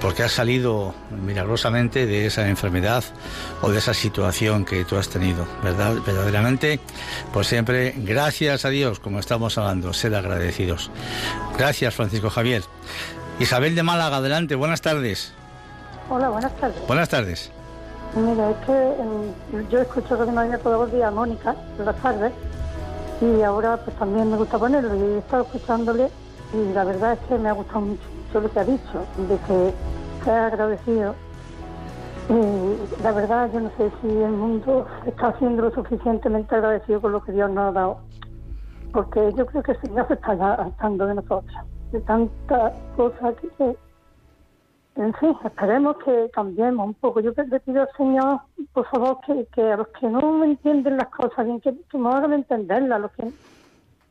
porque 0.00 0.22
has 0.22 0.32
salido 0.32 0.94
milagrosamente 1.10 2.06
de 2.06 2.24
esa 2.24 2.48
enfermedad 2.48 3.04
o 3.60 3.70
de 3.70 3.78
esa 3.78 3.92
situación 3.92 4.64
que 4.64 4.86
tú 4.86 4.96
has 4.96 5.10
tenido, 5.10 5.46
¿verdad? 5.62 5.96
Verdaderamente, 6.06 6.80
pues 7.34 7.48
siempre 7.48 7.94
gracias 7.98 8.64
a 8.64 8.70
Dios, 8.70 8.98
como 8.98 9.18
estamos 9.18 9.58
hablando, 9.58 9.92
ser 9.92 10.14
agradecidos. 10.14 10.90
Gracias, 11.58 11.94
Francisco 11.94 12.30
Javier. 12.30 12.62
Isabel 13.40 13.74
de 13.74 13.82
Málaga, 13.82 14.16
adelante, 14.16 14.54
buenas 14.54 14.80
tardes. 14.80 15.34
Hola, 16.08 16.30
buenas 16.30 16.56
tardes. 16.56 16.86
Buenas 16.86 17.08
tardes. 17.10 17.57
Mira, 18.16 18.50
es 18.50 18.56
que 18.58 18.94
yo 19.70 19.80
escucho 19.80 20.16
Radio 20.16 20.32
María 20.32 20.58
todos 20.58 20.80
los 20.80 20.92
días 20.92 21.08
a 21.08 21.10
Mónica 21.10 21.54
por 21.76 21.86
las 21.86 21.96
tardes 21.96 22.32
y 23.20 23.42
ahora 23.42 23.76
pues 23.76 23.94
también 23.96 24.30
me 24.30 24.36
gusta 24.36 24.58
ponerlo 24.58 24.94
y 24.96 25.00
he 25.00 25.18
estado 25.18 25.44
escuchándole 25.44 26.10
y 26.52 26.72
la 26.72 26.84
verdad 26.84 27.12
es 27.12 27.18
que 27.28 27.38
me 27.38 27.48
ha 27.48 27.52
gustado 27.52 27.80
mucho 27.82 28.00
lo 28.40 28.50
que 28.50 28.60
ha 28.60 28.64
dicho, 28.64 29.04
de 29.28 29.36
que 29.46 29.74
se 30.24 30.30
ha 30.30 30.46
agradecido. 30.46 31.14
Y 32.30 33.02
la 33.02 33.12
verdad 33.12 33.50
yo 33.52 33.60
no 33.60 33.70
sé 33.76 33.90
si 34.00 34.08
el 34.08 34.32
mundo 34.32 34.86
está 35.06 35.36
siendo 35.38 35.62
lo 35.62 35.70
suficientemente 35.70 36.54
agradecido 36.54 37.00
con 37.00 37.12
lo 37.12 37.22
que 37.22 37.32
Dios 37.32 37.50
nos 37.50 37.70
ha 37.70 37.72
dado, 37.72 37.98
porque 38.92 39.32
yo 39.36 39.46
creo 39.46 39.62
que 39.62 39.72
el 39.72 39.80
Señor 39.80 40.08
se 40.08 40.14
está 40.14 40.32
hartando 40.32 41.06
de 41.06 41.14
nosotros, 41.14 41.56
de 41.92 42.00
tantas 42.00 42.72
cosas 42.96 43.34
que 43.56 43.76
en 44.98 45.14
fin, 45.14 45.36
esperemos 45.44 45.96
que 46.04 46.28
cambiemos 46.32 46.86
un 46.88 46.94
poco. 46.94 47.20
Yo 47.20 47.32
le 47.36 47.60
pido 47.60 47.82
al 47.82 47.88
Señor, 47.96 48.40
por 48.72 48.86
favor, 48.86 49.18
que, 49.54 49.62
a 49.62 49.76
los 49.76 49.88
que 49.88 50.08
no 50.08 50.42
entienden 50.42 50.96
las 50.96 51.08
cosas 51.08 51.46
bien, 51.46 51.60
que, 51.60 51.72
que 51.88 51.98
me 51.98 52.08
hagan 52.10 52.32
entenderlas, 52.32 53.00
los 53.00 53.12
que, 53.12 53.30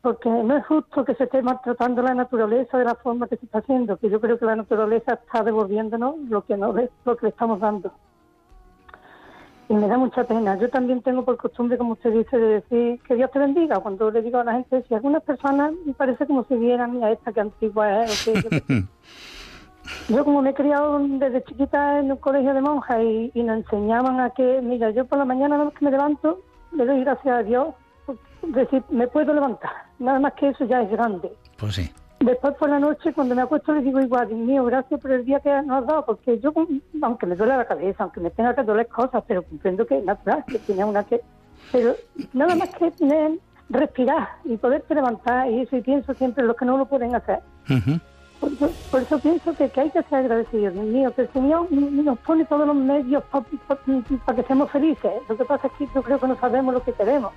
porque 0.00 0.30
no 0.30 0.56
es 0.56 0.66
justo 0.66 1.04
que 1.04 1.14
se 1.14 1.24
esté 1.24 1.42
maltratando 1.42 2.00
la 2.00 2.14
naturaleza 2.14 2.78
de 2.78 2.86
la 2.86 2.94
forma 2.94 3.28
que 3.28 3.36
se 3.36 3.44
está 3.44 3.58
haciendo, 3.58 3.98
que 3.98 4.08
yo 4.08 4.18
creo 4.20 4.38
que 4.38 4.46
la 4.46 4.56
naturaleza 4.56 5.14
está 5.14 5.42
devolviéndonos 5.42 6.16
lo 6.28 6.42
que, 6.46 6.56
no, 6.56 6.72
lo 6.72 7.16
que 7.16 7.26
le 7.26 7.28
estamos 7.28 7.60
dando. 7.60 7.92
Y 9.68 9.74
me 9.74 9.86
da 9.86 9.98
mucha 9.98 10.24
pena. 10.24 10.56
Yo 10.58 10.70
también 10.70 11.02
tengo 11.02 11.26
por 11.26 11.36
costumbre, 11.36 11.76
como 11.76 11.92
usted 11.92 12.10
dice, 12.12 12.38
de 12.38 12.62
decir 12.62 13.00
que 13.02 13.14
Dios 13.14 13.30
te 13.30 13.38
bendiga. 13.38 13.80
Cuando 13.80 14.10
le 14.10 14.22
digo 14.22 14.38
a 14.38 14.44
la 14.44 14.54
gente, 14.54 14.82
si 14.88 14.94
algunas 14.94 15.22
personas 15.22 15.72
me 15.84 15.92
parece 15.92 16.26
como 16.26 16.44
si 16.44 16.54
vieran 16.54 17.04
a 17.04 17.10
esta 17.10 17.30
que 17.34 17.40
antigua 17.40 18.04
es. 18.04 18.26
O 18.28 18.32
que, 18.32 18.84
Yo 20.08 20.24
como 20.24 20.42
me 20.42 20.50
he 20.50 20.54
criado 20.54 20.98
desde 21.00 21.44
chiquita 21.44 21.98
en 21.98 22.12
un 22.12 22.18
colegio 22.18 22.54
de 22.54 22.60
monjas 22.60 23.00
y, 23.02 23.42
nos 23.42 23.58
enseñaban 23.58 24.20
a 24.20 24.30
que, 24.30 24.60
mira, 24.62 24.90
yo 24.90 25.04
por 25.06 25.18
la 25.18 25.24
mañana 25.24 25.56
nada 25.56 25.64
más 25.66 25.74
que 25.74 25.84
me 25.84 25.90
levanto, 25.90 26.40
le 26.72 26.86
doy 26.86 27.00
gracias 27.00 27.38
a 27.38 27.42
Dios, 27.42 27.68
decir, 28.42 28.82
me 28.90 29.06
puedo 29.08 29.34
levantar, 29.34 29.70
nada 29.98 30.18
más 30.18 30.34
que 30.34 30.48
eso 30.48 30.64
ya 30.64 30.82
es 30.82 30.90
grande. 30.90 31.32
Pues 31.56 31.74
sí. 31.74 31.90
Después 32.20 32.54
por 32.56 32.68
la 32.68 32.80
noche, 32.80 33.12
cuando 33.12 33.34
me 33.34 33.42
acuesto, 33.42 33.72
le 33.72 33.80
digo 33.80 34.00
igual, 34.00 34.26
Dios 34.26 34.40
mío, 34.40 34.64
gracias 34.64 35.00
por 35.00 35.12
el 35.12 35.24
día 35.24 35.38
que 35.40 35.50
nos 35.62 35.82
has 35.82 35.86
dado, 35.86 36.04
porque 36.04 36.40
yo, 36.40 36.52
aunque 37.02 37.26
me 37.26 37.36
duele 37.36 37.56
la 37.56 37.64
cabeza, 37.64 38.02
aunque 38.02 38.20
me 38.20 38.30
tenga 38.30 38.54
que 38.54 38.64
doler 38.64 38.88
cosas, 38.88 39.22
pero 39.26 39.42
comprendo 39.42 39.86
que 39.86 39.98
es 39.98 40.04
natural, 40.04 40.44
que 40.46 40.58
tiene 40.58 40.84
una 40.84 41.04
que... 41.04 41.20
Pero 41.70 41.94
nada 42.32 42.56
más 42.56 42.70
que 42.70 42.90
tener, 42.90 43.38
respirar 43.68 44.28
y 44.44 44.56
poderte 44.56 44.94
levantar, 44.96 45.48
y 45.48 45.60
eso, 45.60 45.76
y 45.76 45.82
pienso 45.82 46.12
siempre 46.14 46.42
en 46.42 46.48
los 46.48 46.56
que 46.56 46.64
no 46.64 46.76
lo 46.76 46.86
pueden 46.86 47.14
hacer. 47.14 47.40
Por 48.40 49.02
eso, 49.02 49.18
pienso 49.18 49.54
que, 49.54 49.64
hay 49.64 49.90
que 49.90 50.02
ser 50.02 50.14
agradecidos, 50.14 50.74
Dios 50.74 50.86
mío, 50.86 51.12
que 51.14 51.22
el 51.22 51.32
Señor 51.32 51.70
nos 51.72 52.18
pone 52.20 52.44
todos 52.44 52.66
los 52.66 52.76
medios 52.76 53.22
para 53.30 54.36
que 54.36 54.42
seamos 54.44 54.70
felices. 54.70 55.12
Lo 55.28 55.36
que 55.36 55.44
pasa 55.44 55.66
es 55.66 55.72
que 55.74 55.88
yo 55.94 56.02
creo 56.02 56.18
que 56.18 56.28
no 56.28 56.38
sabemos 56.38 56.74
lo 56.74 56.82
que 56.82 56.92
queremos. 56.92 57.32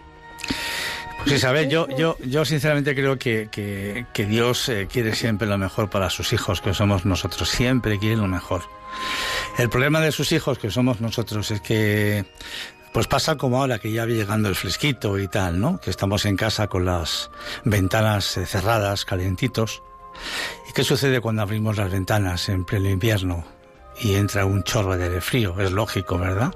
Pues 1.23 1.35
Isabel, 1.35 1.69
yo, 1.69 1.87
yo, 1.89 2.17
yo 2.25 2.45
sinceramente 2.45 2.95
creo 2.95 3.17
que, 3.17 4.05
Dios 4.27 4.69
eh, 4.69 4.87
quiere 4.91 5.13
siempre 5.13 5.47
lo 5.47 5.57
mejor 5.57 5.89
para 5.89 6.09
sus 6.09 6.33
hijos, 6.33 6.61
que 6.61 6.73
somos 6.73 7.05
nosotros, 7.05 7.47
siempre 7.49 7.99
quiere 7.99 8.17
lo 8.17 8.27
mejor. 8.27 8.61
El 9.57 9.69
problema 9.69 9.99
de 9.99 10.11
sus 10.11 10.31
hijos, 10.31 10.57
que 10.57 10.71
somos 10.71 10.99
nosotros, 10.99 11.51
es 11.51 11.61
que 11.61 12.25
pues 12.91 13.07
pasa 13.07 13.37
como 13.37 13.61
ahora 13.61 13.79
que 13.79 13.91
ya 13.91 14.05
viene 14.05 14.21
llegando 14.21 14.49
el 14.49 14.55
fresquito 14.55 15.17
y 15.17 15.27
tal, 15.27 15.59
¿no? 15.59 15.79
Que 15.79 15.91
estamos 15.91 16.25
en 16.25 16.35
casa 16.35 16.67
con 16.67 16.85
las 16.85 17.29
ventanas 17.63 18.37
eh, 18.37 18.45
cerradas, 18.45 19.05
calentitos. 19.05 19.81
¿Y 20.69 20.73
qué 20.73 20.83
sucede 20.83 21.21
cuando 21.21 21.41
abrimos 21.41 21.77
las 21.77 21.91
ventanas 21.91 22.49
en 22.49 22.65
pleno 22.65 22.89
invierno 22.89 23.45
y 23.99 24.15
entra 24.15 24.45
un 24.45 24.63
chorro 24.63 24.97
de 24.97 25.05
aire 25.05 25.21
frío? 25.21 25.59
Es 25.59 25.71
lógico, 25.71 26.17
¿verdad? 26.17 26.53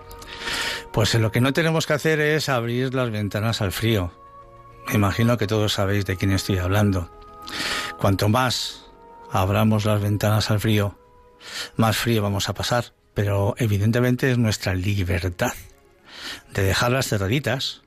Pues 0.92 1.14
lo 1.16 1.32
que 1.32 1.42
no 1.42 1.54
tenemos 1.54 1.86
que 1.86 1.94
hacer 1.94 2.20
es 2.20 2.50
abrir 2.50 2.94
las 2.94 3.12
ventanas 3.12 3.62
al 3.62 3.72
frío. 3.72 4.12
Me 4.88 4.96
imagino 4.96 5.38
que 5.38 5.48
todos 5.48 5.74
sabéis 5.74 6.06
de 6.06 6.16
quién 6.16 6.32
estoy 6.32 6.58
hablando. 6.58 7.10
Cuanto 8.00 8.30
más 8.30 8.86
abramos 9.32 9.86
las 9.86 10.02
ventanas 10.02 10.52
al 10.52 10.60
frío, 10.60 10.98
más 11.76 11.98
frío 11.98 12.22
vamos 12.22 12.50
a 12.50 12.54
pasar. 12.54 12.94
Pero 13.14 13.56
evidentemente 13.58 14.30
es 14.30 14.38
nuestra 14.38 14.76
libertad 14.76 15.54
de 16.54 16.64
dejarlas 16.64 17.08
cerraditas 17.08 17.82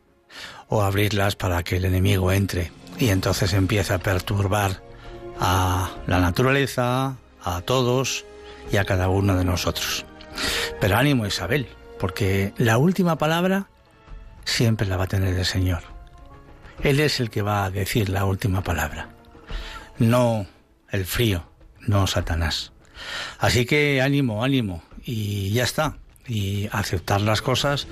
o 0.68 0.82
abrirlas 0.82 1.36
para 1.36 1.62
que 1.62 1.76
el 1.76 1.84
enemigo 1.84 2.32
entre 2.32 2.72
y 2.98 3.10
entonces 3.10 3.52
empieza 3.52 3.94
a 3.94 3.98
perturbar 3.98 4.82
a 5.40 5.90
la 6.06 6.20
naturaleza, 6.20 7.16
a 7.42 7.60
todos 7.62 8.24
y 8.70 8.76
a 8.76 8.84
cada 8.84 9.08
uno 9.08 9.36
de 9.36 9.44
nosotros. 9.44 10.04
Pero 10.80 10.96
ánimo 10.96 11.26
Isabel, 11.26 11.68
porque 11.98 12.52
la 12.56 12.78
última 12.78 13.16
palabra 13.16 13.68
siempre 14.44 14.86
la 14.86 14.96
va 14.96 15.04
a 15.04 15.08
tener 15.08 15.34
el 15.36 15.44
Señor. 15.44 15.82
Él 16.82 17.00
es 17.00 17.20
el 17.20 17.30
que 17.30 17.42
va 17.42 17.64
a 17.64 17.70
decir 17.70 18.08
la 18.08 18.24
última 18.24 18.62
palabra, 18.62 19.08
no 19.98 20.46
el 20.90 21.04
frío, 21.04 21.44
no 21.80 22.06
Satanás. 22.06 22.72
Así 23.38 23.66
que 23.66 24.00
ánimo, 24.00 24.44
ánimo, 24.44 24.82
y 25.04 25.50
ya 25.50 25.64
está. 25.64 25.96
Y 26.26 26.68
aceptar 26.72 27.22
las 27.22 27.40
cosas 27.40 27.86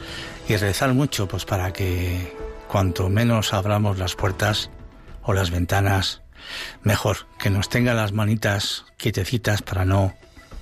y 0.46 0.56
rezar 0.56 0.92
mucho, 0.92 1.26
pues 1.26 1.46
para 1.46 1.72
que 1.72 2.36
cuanto 2.68 3.08
menos 3.08 3.54
abramos 3.54 3.98
las 3.98 4.14
puertas 4.14 4.70
o 5.22 5.32
las 5.32 5.50
ventanas, 5.50 6.22
mejor, 6.82 7.18
que 7.38 7.50
nos 7.50 7.68
tengan 7.68 7.96
las 7.96 8.12
manitas 8.12 8.84
quietecitas 8.96 9.62
para 9.62 9.84
no 9.84 10.14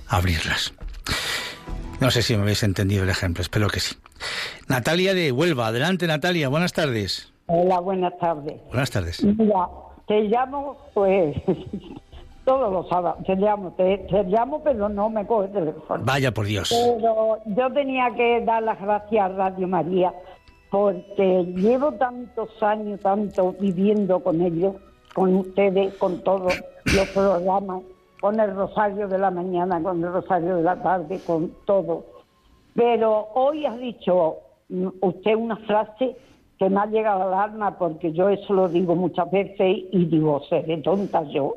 abrirlas. 0.07 0.73
No 1.99 2.11
sé 2.11 2.21
si 2.21 2.35
me 2.35 2.43
habéis 2.43 2.63
entendido 2.63 3.03
el 3.03 3.09
ejemplo, 3.09 3.41
espero 3.41 3.67
que 3.67 3.79
sí. 3.79 3.95
Natalia 4.67 5.13
de 5.13 5.31
Huelva, 5.31 5.67
adelante 5.67 6.07
Natalia, 6.07 6.49
buenas 6.49 6.73
tardes. 6.73 7.31
Hola, 7.47 7.79
buenas 7.79 8.17
tardes. 8.17 8.59
Buenas 8.69 8.89
tardes. 8.89 9.23
Mira, 9.23 9.67
te 10.07 10.21
llamo, 10.23 10.77
pues, 10.93 11.35
todos 12.45 12.71
los 12.71 12.87
sábados, 12.89 13.23
te 13.25 13.35
llamo, 13.35 13.71
te, 13.73 14.07
llamo, 14.27 14.61
pero 14.63 14.89
no 14.89 15.09
me 15.09 15.25
coge 15.25 15.47
el 15.47 15.53
teléfono. 15.53 16.03
Vaya 16.05 16.31
por 16.31 16.45
Dios. 16.45 16.69
Pero 16.69 17.39
yo 17.45 17.71
tenía 17.73 18.13
que 18.15 18.41
dar 18.45 18.63
las 18.63 18.79
gracias 18.79 19.25
a 19.25 19.29
Radio 19.29 19.67
María, 19.67 20.13
porque 20.69 21.43
llevo 21.55 21.91
tantos 21.93 22.49
años, 22.61 22.99
tanto 23.01 23.53
viviendo 23.59 24.19
con 24.21 24.41
ellos, 24.41 24.75
con 25.15 25.33
ustedes, 25.33 25.93
con 25.95 26.21
todos 26.23 26.61
los 26.93 27.07
programas, 27.09 27.83
con 28.19 28.37
el 28.37 28.53
rosario 28.53 29.07
de 29.07 29.17
la 29.17 29.31
mañana, 29.31 29.81
con 29.81 30.03
el 30.03 30.11
rosario 30.11 30.57
de 30.57 30.63
la 30.63 30.75
tarde, 30.83 31.21
con 31.25 31.51
todo. 31.65 32.03
Pero 32.75 33.29
hoy 33.33 33.65
has 33.65 33.79
dicho 33.79 34.35
mm, 34.67 34.87
usted 34.99 35.35
una 35.35 35.55
frase 35.55 36.17
que 36.59 36.69
me 36.69 36.81
ha 36.81 36.85
llegado 36.87 37.23
al 37.23 37.33
alma 37.33 37.77
porque 37.77 38.11
yo 38.11 38.27
eso 38.27 38.53
lo 38.53 38.67
digo 38.67 38.95
muchas 38.95 39.31
veces 39.31 39.85
y 39.89 40.05
digo, 40.05 40.41
seré 40.49 40.81
tonta 40.81 41.23
yo, 41.23 41.55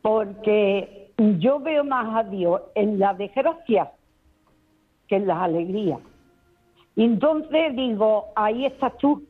porque 0.00 1.12
yo 1.38 1.60
veo 1.60 1.84
más 1.84 2.16
a 2.16 2.26
Dios 2.26 2.62
en 2.74 2.98
la 2.98 3.12
desgracia 3.12 3.92
que 5.08 5.16
en 5.16 5.26
las 5.26 5.42
alegrías. 5.42 6.00
Entonces 6.96 7.76
digo, 7.76 8.28
ahí 8.34 8.64
estás 8.64 8.96
tú, 8.96 9.27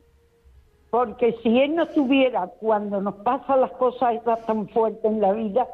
porque 0.89 1.37
si 1.43 1.59
Él 1.59 1.75
no 1.75 1.83
estuviera 1.83 2.47
cuando 2.59 3.01
nos 3.01 3.15
pasan 3.15 3.61
las 3.61 3.71
cosas 3.71 4.15
estas 4.15 4.45
tan 4.45 4.67
fuertes 4.69 5.05
en 5.05 5.21
la 5.21 5.33
vida, 5.33 5.67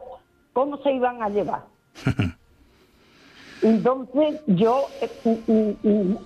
¿cómo 0.53 0.77
se 0.77 0.91
iban 0.91 1.23
a 1.23 1.29
llevar? 1.29 1.63
Entonces 3.61 4.41
yo 4.47 4.85
eh, 5.01 5.75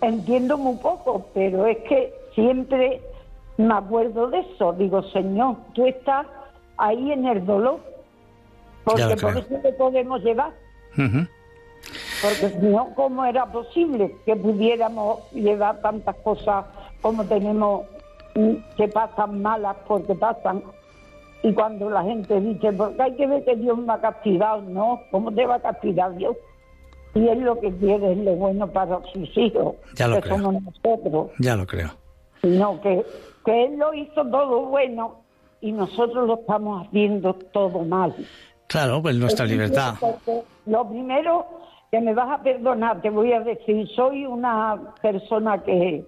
entiendo 0.02 0.58
muy 0.58 0.78
poco, 0.78 1.28
pero 1.34 1.68
es 1.68 1.78
que 1.88 2.14
siempre 2.34 3.02
me 3.58 3.74
acuerdo 3.74 4.30
de 4.30 4.40
eso. 4.40 4.74
Digo, 4.74 5.04
Señor, 5.04 5.58
tú 5.74 5.86
estás 5.86 6.26
ahí 6.78 7.12
en 7.12 7.26
el 7.26 7.46
dolor, 7.46 7.80
porque 8.84 9.16
por 9.18 9.38
eso 9.38 9.56
te 9.62 9.74
podemos 9.74 10.24
llevar. 10.24 10.54
Porque 10.96 12.50
si 12.60 12.66
no, 12.66 12.94
¿cómo 12.96 13.24
era 13.24 13.46
posible 13.46 14.16
que 14.26 14.36
pudiéramos 14.36 15.32
llevar 15.32 15.80
tantas 15.82 16.16
cosas 16.18 16.66
como 17.02 17.24
tenemos 17.26 17.84
que 18.78 18.88
pasan 18.88 19.42
malas 19.42 19.76
porque 19.88 20.16
pasan? 20.16 20.64
Y 21.42 21.54
cuando 21.54 21.90
la 21.90 22.04
gente 22.04 22.40
dice, 22.42 22.74
porque 22.74 23.02
hay 23.02 23.16
que 23.16 23.28
ver 23.28 23.46
que 23.46 23.56
Dios 23.56 23.78
me 23.78 23.94
ha 23.94 24.02
castigado, 24.02 24.62
no, 24.62 25.02
¿cómo 25.12 25.32
te 25.32 25.46
va 25.46 25.56
a 25.56 25.62
castigar 25.62 26.16
Dios? 26.16 26.36
Y 27.16 27.28
Él 27.28 27.40
lo 27.42 27.60
que 27.60 27.72
quiere 27.78 28.12
es 28.12 28.18
lo 28.18 28.36
bueno 28.36 28.68
para 28.68 29.00
sus 29.14 29.38
hijos, 29.38 29.76
ya 29.96 30.08
lo 30.08 30.16
que 30.16 30.22
creo. 30.22 30.38
somos 30.38 30.64
nosotros. 30.64 31.32
Ya 31.40 31.56
lo 31.56 31.66
creo. 31.66 31.90
Sino 32.42 32.80
que, 32.82 33.06
que 33.46 33.66
Él 33.66 33.78
lo 33.78 33.94
hizo 33.94 34.26
todo 34.26 34.66
bueno 34.66 35.22
y 35.62 35.72
nosotros 35.72 36.28
lo 36.28 36.36
estamos 36.36 36.86
haciendo 36.86 37.34
todo 37.34 37.80
mal. 37.84 38.14
Claro, 38.68 39.02
pues 39.02 39.16
nuestra 39.16 39.46
libertad. 39.46 39.96
Lo 40.66 40.88
primero 40.88 41.48
que 41.92 42.00
me 42.00 42.14
vas 42.14 42.40
a 42.40 42.44
perdonar, 42.44 43.02
te 43.02 43.10
voy 43.10 43.34
a 43.34 43.40
decir, 43.40 43.88
soy 43.96 44.26
una 44.26 44.94
persona 45.02 45.64
que, 45.64 46.06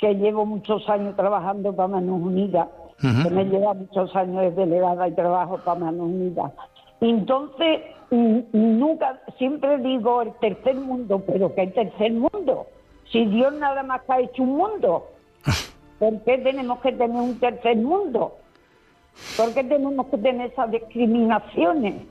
que 0.00 0.14
llevo 0.14 0.46
muchos 0.46 0.88
años 0.88 1.14
trabajando 1.14 1.74
para 1.74 1.88
Manos 1.88 2.20
Unidas, 2.22 2.68
que 3.00 3.30
me 3.30 3.44
lleva 3.44 3.74
muchos 3.74 4.14
años 4.16 4.40
de 4.40 4.50
delegada 4.52 5.08
y 5.08 5.12
trabajo 5.12 5.58
para 5.58 5.78
Manos 5.78 6.06
Unidas. 6.06 6.52
Entonces, 7.00 7.82
nunca, 8.10 9.20
siempre 9.38 9.78
digo 9.78 10.22
el 10.22 10.32
tercer 10.34 10.74
mundo, 10.76 11.22
pero 11.26 11.54
¿qué 11.54 11.66
tercer 11.68 12.12
mundo? 12.12 12.66
Si 13.12 13.24
Dios 13.26 13.52
nada 13.54 13.82
más 13.82 14.02
que 14.02 14.12
ha 14.12 14.20
hecho 14.20 14.42
un 14.42 14.56
mundo, 14.56 15.08
¿por 15.98 16.20
qué 16.22 16.38
tenemos 16.38 16.80
que 16.80 16.92
tener 16.92 17.20
un 17.20 17.38
tercer 17.38 17.76
mundo? 17.76 18.36
¿Por 19.36 19.52
qué 19.52 19.64
tenemos 19.64 20.06
que 20.06 20.18
tener 20.18 20.50
esas 20.50 20.70
discriminaciones? 20.70 22.06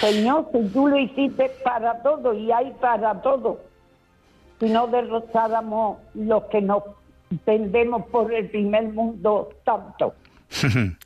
Señor, 0.00 0.48
si 0.52 0.68
tú 0.68 0.88
lo 0.88 0.98
hiciste 0.98 1.50
para 1.64 2.02
todo 2.02 2.34
y 2.34 2.50
hay 2.52 2.72
para 2.80 3.20
todo, 3.22 3.71
no 4.68 4.86
derrocháramos 4.86 5.98
los 6.14 6.44
que 6.44 6.60
nos 6.60 6.82
vendemos 7.46 8.06
por 8.06 8.32
el 8.32 8.48
primer 8.50 8.88
mundo 8.88 9.50
tanto. 9.64 10.14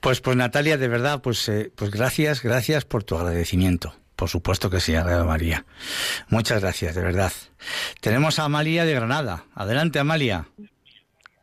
Pues, 0.00 0.22
pues 0.22 0.34
Natalia, 0.34 0.78
de 0.78 0.88
verdad, 0.88 1.20
pues, 1.20 1.46
eh, 1.50 1.70
pues 1.76 1.90
gracias, 1.90 2.42
gracias 2.42 2.86
por 2.86 3.04
tu 3.04 3.16
agradecimiento. 3.16 3.92
Por 4.16 4.30
supuesto 4.30 4.70
que 4.70 4.80
sí, 4.80 4.94
María. 5.26 5.66
Muchas 6.30 6.62
gracias, 6.62 6.94
de 6.94 7.02
verdad. 7.02 7.32
Tenemos 8.00 8.38
a 8.38 8.44
Amalia 8.44 8.86
de 8.86 8.94
Granada. 8.94 9.44
Adelante, 9.54 9.98
Amalia. 9.98 10.46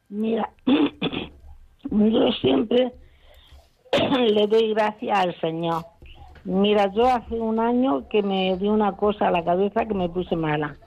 Mira, 0.10 0.49
yo 0.66 2.32
siempre 2.41 2.93
le 4.32 4.47
doy 4.47 4.74
gracias 4.74 5.20
al 5.20 5.39
Señor. 5.39 5.86
Mira, 6.43 6.91
yo 6.93 7.08
hace 7.08 7.36
un 7.36 7.60
año 7.60 8.08
que 8.10 8.24
me 8.24 8.55
dio 8.58 8.72
una 8.72 8.93
cosa 8.93 9.28
a 9.28 9.32
la 9.32 9.43
cabeza 9.43 9.86
que 9.86 9.93
me 9.93 10.10
puse 10.10 10.36
mala. 10.36 10.78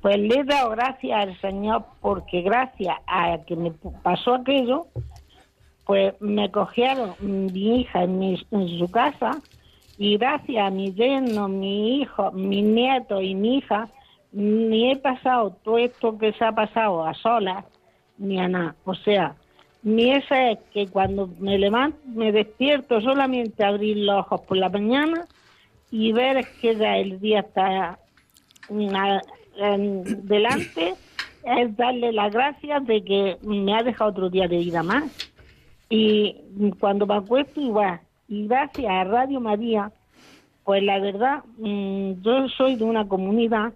Pues 0.00 0.18
le 0.18 0.40
he 0.40 0.44
dado 0.44 0.70
gracias 0.70 1.20
al 1.28 1.40
Señor 1.40 1.84
porque 2.00 2.42
gracias 2.42 2.96
a 3.06 3.38
que 3.46 3.54
me 3.56 3.70
pasó 4.02 4.34
aquello, 4.34 4.86
pues 5.84 6.14
me 6.20 6.50
cogieron 6.50 7.16
mi 7.20 7.80
hija 7.80 8.04
en, 8.04 8.18
mi- 8.18 8.46
en 8.50 8.78
su 8.78 8.90
casa 8.90 9.42
y 9.98 10.16
gracias 10.16 10.66
a 10.66 10.70
mi 10.70 10.92
yerno, 10.94 11.48
mi 11.48 12.00
hijo, 12.00 12.32
mi 12.32 12.62
nieto 12.62 13.20
y 13.20 13.34
mi 13.34 13.58
hija, 13.58 13.88
ni 14.32 14.92
he 14.92 14.96
pasado 14.96 15.56
todo 15.62 15.78
esto 15.78 16.16
que 16.16 16.32
se 16.32 16.44
ha 16.44 16.52
pasado 16.52 17.04
a 17.04 17.12
solas 17.14 17.64
ni 18.16 18.38
a 18.40 18.48
nada. 18.48 18.76
O 18.84 18.94
sea, 18.94 19.36
mi 19.82 20.10
esa 20.12 20.50
es 20.52 20.58
que 20.72 20.88
cuando 20.88 21.28
me 21.38 21.58
levanto, 21.58 21.98
me 22.06 22.32
despierto 22.32 23.00
solamente 23.00 23.64
abrir 23.64 23.96
los 23.98 24.20
ojos 24.20 24.42
por 24.42 24.56
la 24.56 24.68
mañana 24.68 25.26
y 25.90 26.12
ver 26.12 26.46
que 26.60 26.76
ya 26.76 26.96
el 26.98 27.20
día 27.20 27.40
está 27.40 27.98
delante, 30.24 30.94
es 31.44 31.76
darle 31.76 32.12
las 32.12 32.32
gracias 32.32 32.86
de 32.86 33.02
que 33.02 33.38
me 33.42 33.74
ha 33.74 33.82
dejado 33.82 34.10
otro 34.10 34.30
día 34.30 34.48
de 34.48 34.58
vida 34.58 34.82
más. 34.82 35.04
Y 35.88 36.36
cuando 36.78 37.06
me 37.06 37.14
acuesto 37.14 37.60
igual, 37.60 38.00
y 38.28 38.46
gracias 38.46 38.90
a 38.90 39.04
Radio 39.04 39.40
María, 39.40 39.90
pues 40.64 40.82
la 40.84 41.00
verdad, 41.00 41.42
mm, 41.58 42.22
yo 42.22 42.48
soy 42.56 42.76
de 42.76 42.84
una 42.84 43.08
comunidad 43.08 43.72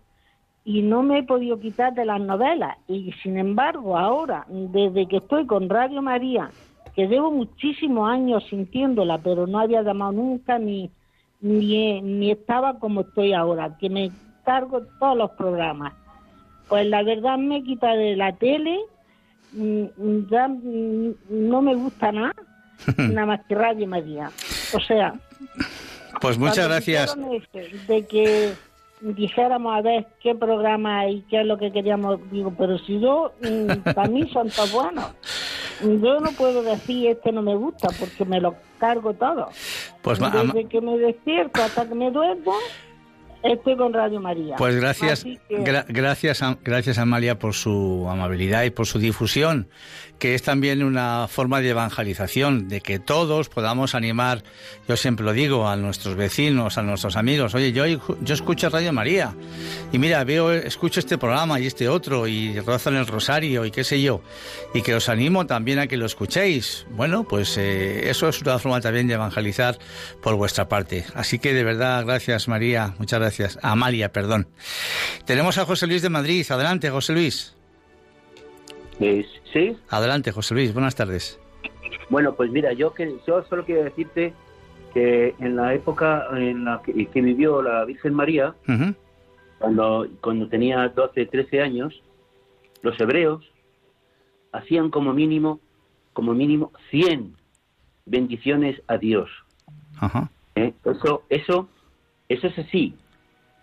y 0.64 0.82
no 0.82 1.02
me 1.02 1.18
he 1.18 1.22
podido 1.24 1.58
quitar 1.58 1.92
de 1.94 2.04
las 2.04 2.20
novelas. 2.20 2.78
Y 2.86 3.12
sin 3.22 3.36
embargo, 3.36 3.98
ahora, 3.98 4.46
desde 4.48 5.06
que 5.06 5.16
estoy 5.16 5.46
con 5.46 5.68
Radio 5.68 6.02
María, 6.02 6.50
que 6.94 7.08
llevo 7.08 7.30
muchísimos 7.30 8.08
años 8.08 8.44
sintiéndola, 8.48 9.18
pero 9.18 9.46
no 9.46 9.58
había 9.58 9.82
llamado 9.82 10.12
nunca 10.12 10.58
ni, 10.58 10.90
ni, 11.40 12.00
ni 12.00 12.30
estaba 12.30 12.78
como 12.78 13.00
estoy 13.00 13.32
ahora, 13.32 13.76
que 13.78 13.90
me 13.90 14.10
cargo 14.44 14.82
todos 14.98 15.16
los 15.16 15.30
programas. 15.32 15.92
Pues 16.68 16.86
la 16.86 17.02
verdad 17.02 17.38
me 17.38 17.62
quita 17.62 17.92
de 17.94 18.16
la 18.16 18.32
tele, 18.32 18.78
mm, 19.52 19.84
mm, 19.96 20.30
ya 20.30 20.48
mm, 20.48 21.14
no 21.28 21.62
me 21.62 21.74
gusta 21.74 22.12
nada, 22.12 22.34
nada 22.96 23.26
más 23.26 23.40
que 23.46 23.54
Radio 23.54 23.86
María. 23.86 24.30
O 24.74 24.80
sea, 24.80 25.14
Pues 26.20 26.38
muchas 26.38 26.68
gracias. 26.68 27.16
De 27.88 28.06
que 28.06 28.54
dijéramos 29.00 29.76
a 29.76 29.82
ver 29.82 30.06
qué 30.22 30.34
programa 30.34 31.08
y 31.08 31.22
qué 31.22 31.40
es 31.40 31.46
lo 31.46 31.58
que 31.58 31.70
queríamos, 31.70 32.18
digo, 32.30 32.54
pero 32.56 32.78
si 32.78 32.98
yo, 33.00 33.32
para 33.94 34.08
mí 34.08 34.28
son 34.32 34.48
todos 34.50 34.72
buenos. 34.72 35.12
Yo 35.82 36.20
no 36.20 36.30
puedo 36.32 36.62
decir 36.62 37.08
este 37.08 37.32
no 37.32 37.42
me 37.42 37.54
gusta 37.56 37.88
porque 37.98 38.24
me 38.24 38.40
lo 38.40 38.54
cargo 38.78 39.12
todo. 39.14 39.48
Pues 40.02 40.18
Desde 40.18 40.68
que 40.68 40.80
me 40.80 40.96
despierto 40.98 41.62
hasta 41.62 41.86
que 41.86 41.94
me 41.94 42.10
duermo, 42.10 42.54
Estoy 43.44 43.76
con 43.76 43.92
Radio 43.92 44.20
María. 44.20 44.56
Pues 44.56 44.74
gracias, 44.74 45.26
gracias, 45.50 46.42
gracias 46.64 46.96
Amalia 46.96 47.38
por 47.38 47.52
su 47.52 48.06
amabilidad 48.08 48.64
y 48.64 48.70
por 48.70 48.86
su 48.86 48.98
difusión, 48.98 49.68
que 50.18 50.34
es 50.34 50.42
también 50.42 50.82
una 50.82 51.28
forma 51.28 51.60
de 51.60 51.68
evangelización, 51.68 52.68
de 52.68 52.80
que 52.80 52.98
todos 52.98 53.50
podamos 53.50 53.94
animar, 53.94 54.42
yo 54.88 54.96
siempre 54.96 55.26
lo 55.26 55.34
digo, 55.34 55.68
a 55.68 55.76
nuestros 55.76 56.16
vecinos, 56.16 56.78
a 56.78 56.82
nuestros 56.82 57.16
amigos, 57.16 57.54
oye, 57.54 57.72
yo, 57.72 57.84
yo 57.86 58.34
escucho 58.34 58.70
Radio 58.70 58.94
María 58.94 59.34
y 59.92 59.98
mira, 59.98 60.24
veo, 60.24 60.50
escucho 60.50 61.00
este 61.00 61.18
programa 61.18 61.60
y 61.60 61.66
este 61.66 61.86
otro 61.86 62.26
y 62.26 62.58
rozo 62.60 62.88
en 62.88 62.96
el 62.96 63.06
rosario 63.06 63.66
y 63.66 63.70
qué 63.70 63.84
sé 63.84 64.00
yo, 64.00 64.22
y 64.72 64.80
que 64.80 64.94
os 64.94 65.10
animo 65.10 65.44
también 65.44 65.80
a 65.80 65.86
que 65.86 65.98
lo 65.98 66.06
escuchéis. 66.06 66.86
Bueno, 66.92 67.24
pues 67.24 67.58
eh, 67.58 68.08
eso 68.08 68.26
es 68.26 68.40
una 68.40 68.58
forma 68.58 68.80
también 68.80 69.06
de 69.06 69.14
evangelizar 69.14 69.76
por 70.22 70.34
vuestra 70.36 70.66
parte. 70.66 71.04
Así 71.14 71.38
que 71.38 71.52
de 71.52 71.62
verdad, 71.62 72.06
gracias 72.06 72.48
María, 72.48 72.94
muchas 72.98 73.20
gracias 73.20 73.33
gracias. 73.38 73.58
Amalia, 73.64 74.12
perdón. 74.12 74.46
Tenemos 75.24 75.58
a 75.58 75.64
José 75.64 75.86
Luis 75.86 76.02
de 76.02 76.10
Madrid. 76.10 76.44
Adelante, 76.50 76.90
José 76.90 77.12
Luis. 77.12 77.56
Sí. 79.52 79.76
Adelante, 79.88 80.32
José 80.32 80.54
Luis. 80.54 80.72
Buenas 80.72 80.94
tardes. 80.94 81.38
Bueno, 82.10 82.34
pues 82.34 82.50
mira, 82.50 82.72
yo, 82.72 82.92
que, 82.94 83.16
yo 83.26 83.44
solo 83.44 83.64
quiero 83.64 83.84
decirte 83.84 84.34
que 84.92 85.34
en 85.38 85.56
la 85.56 85.74
época 85.74 86.26
en 86.32 86.64
la 86.64 86.80
que, 86.82 87.20
vivió 87.20 87.62
la 87.62 87.84
Virgen 87.84 88.14
María, 88.14 88.54
cuando, 89.58 90.06
cuando 90.20 90.48
tenía 90.48 90.88
12, 90.88 91.26
13 91.26 91.60
años, 91.60 92.02
los 92.82 92.98
hebreos 93.00 93.44
hacían 94.52 94.90
como 94.90 95.12
mínimo, 95.12 95.60
como 96.12 96.34
mínimo 96.34 96.72
100 96.90 97.34
bendiciones 98.06 98.80
a 98.86 98.98
Dios. 98.98 99.30
¿Eh? 100.54 100.72
Eso, 100.84 101.24
eso, 101.30 101.68
eso 102.28 102.46
es 102.46 102.58
así. 102.58 102.94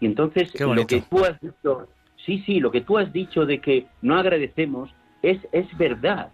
Y 0.01 0.07
entonces 0.07 0.51
lo 0.59 0.85
que 0.87 1.01
tú 1.01 1.23
has 1.23 1.39
dicho, 1.39 1.87
sí, 2.25 2.43
sí, 2.45 2.59
lo 2.59 2.71
que 2.71 2.81
tú 2.81 2.97
has 2.97 3.13
dicho 3.13 3.45
de 3.45 3.61
que 3.61 3.85
no 4.01 4.17
agradecemos 4.17 4.89
es, 5.21 5.39
es 5.51 5.65
verdad, 5.77 6.31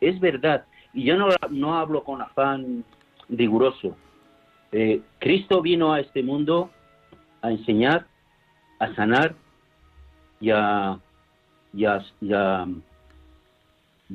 es 0.00 0.18
verdad. 0.18 0.64
Y 0.94 1.04
yo 1.04 1.18
no, 1.18 1.28
no 1.50 1.78
hablo 1.78 2.02
con 2.04 2.22
afán 2.22 2.84
riguroso. 3.28 3.94
Eh, 4.72 5.02
Cristo 5.18 5.60
vino 5.60 5.92
a 5.92 6.00
este 6.00 6.22
mundo 6.22 6.70
a 7.42 7.50
enseñar, 7.50 8.06
a 8.78 8.94
sanar 8.94 9.34
y 10.40 10.50
a, 10.50 10.98
y 11.74 11.84
a, 11.84 12.02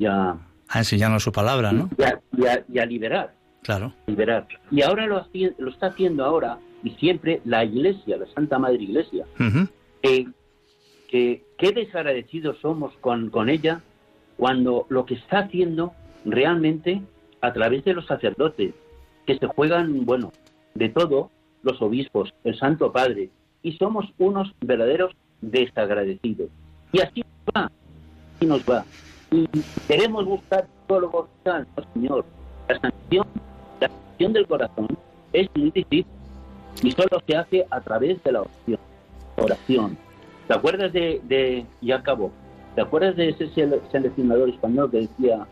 a, 0.07 0.79
enseñarnos 0.79 1.21
su 1.21 1.31
palabra, 1.31 1.71
¿no? 1.71 1.87
Y 2.35 2.79
a, 2.79 2.85
liberar. 2.87 3.31
Claro. 3.61 3.93
Liberar. 4.07 4.47
Y 4.71 4.81
ahora 4.81 5.05
lo, 5.05 5.23
lo 5.59 5.69
está 5.69 5.87
haciendo 5.87 6.25
ahora 6.25 6.57
y 6.83 6.91
siempre 6.91 7.41
la 7.45 7.63
Iglesia, 7.65 8.17
la 8.17 8.27
Santa 8.27 8.59
Madre 8.59 8.83
Iglesia. 8.83 9.25
que 10.01 11.43
qué 11.57 11.71
desagradecidos 11.71 12.57
somos 12.59 12.93
con, 13.01 13.29
con 13.29 13.49
ella 13.49 13.81
cuando 14.37 14.85
lo 14.89 15.05
que 15.05 15.15
está 15.15 15.39
haciendo 15.39 15.93
realmente 16.25 17.01
a 17.41 17.53
través 17.53 17.83
de 17.85 17.93
los 17.93 18.05
sacerdotes, 18.05 18.73
que 19.25 19.37
se 19.37 19.47
juegan, 19.47 20.05
bueno, 20.05 20.31
de 20.75 20.89
todo, 20.89 21.31
los 21.63 21.81
obispos, 21.81 22.33
el 22.43 22.57
Santo 22.57 22.91
Padre, 22.91 23.29
y 23.63 23.73
somos 23.73 24.05
unos 24.17 24.53
verdaderos 24.61 25.13
desagradecidos. 25.41 26.49
Y 26.91 27.01
así 27.01 27.21
nos 27.21 27.55
va, 27.55 27.71
así 28.35 28.45
nos 28.45 28.61
va. 28.61 28.85
Y 29.31 29.47
queremos 29.87 30.25
buscar 30.25 30.67
teólogos 30.87 31.29
santos, 31.43 31.85
Señor. 31.93 32.25
La 32.69 32.79
sanción, 32.79 33.27
la 33.81 33.89
sanción 33.89 34.33
del 34.33 34.47
corazón 34.47 34.87
es 35.33 35.47
muy 35.55 35.71
difícil 35.71 36.05
y 36.81 36.91
solo 36.91 37.21
se 37.25 37.35
hace 37.35 37.65
a 37.69 37.81
través 37.81 38.23
de 38.23 38.31
la 38.31 38.41
oración. 38.41 38.79
oración. 39.35 39.97
¿Te 40.47 40.53
acuerdas 40.53 40.93
de, 40.93 41.21
de, 41.23 41.65
y 41.81 41.91
acabo, 41.91 42.31
¿te 42.75 42.81
acuerdas 42.81 43.15
de 43.15 43.29
ese 43.29 43.49
seleccionador 43.49 44.49
español 44.49 44.89
que 44.89 45.01
decía, 45.01 45.45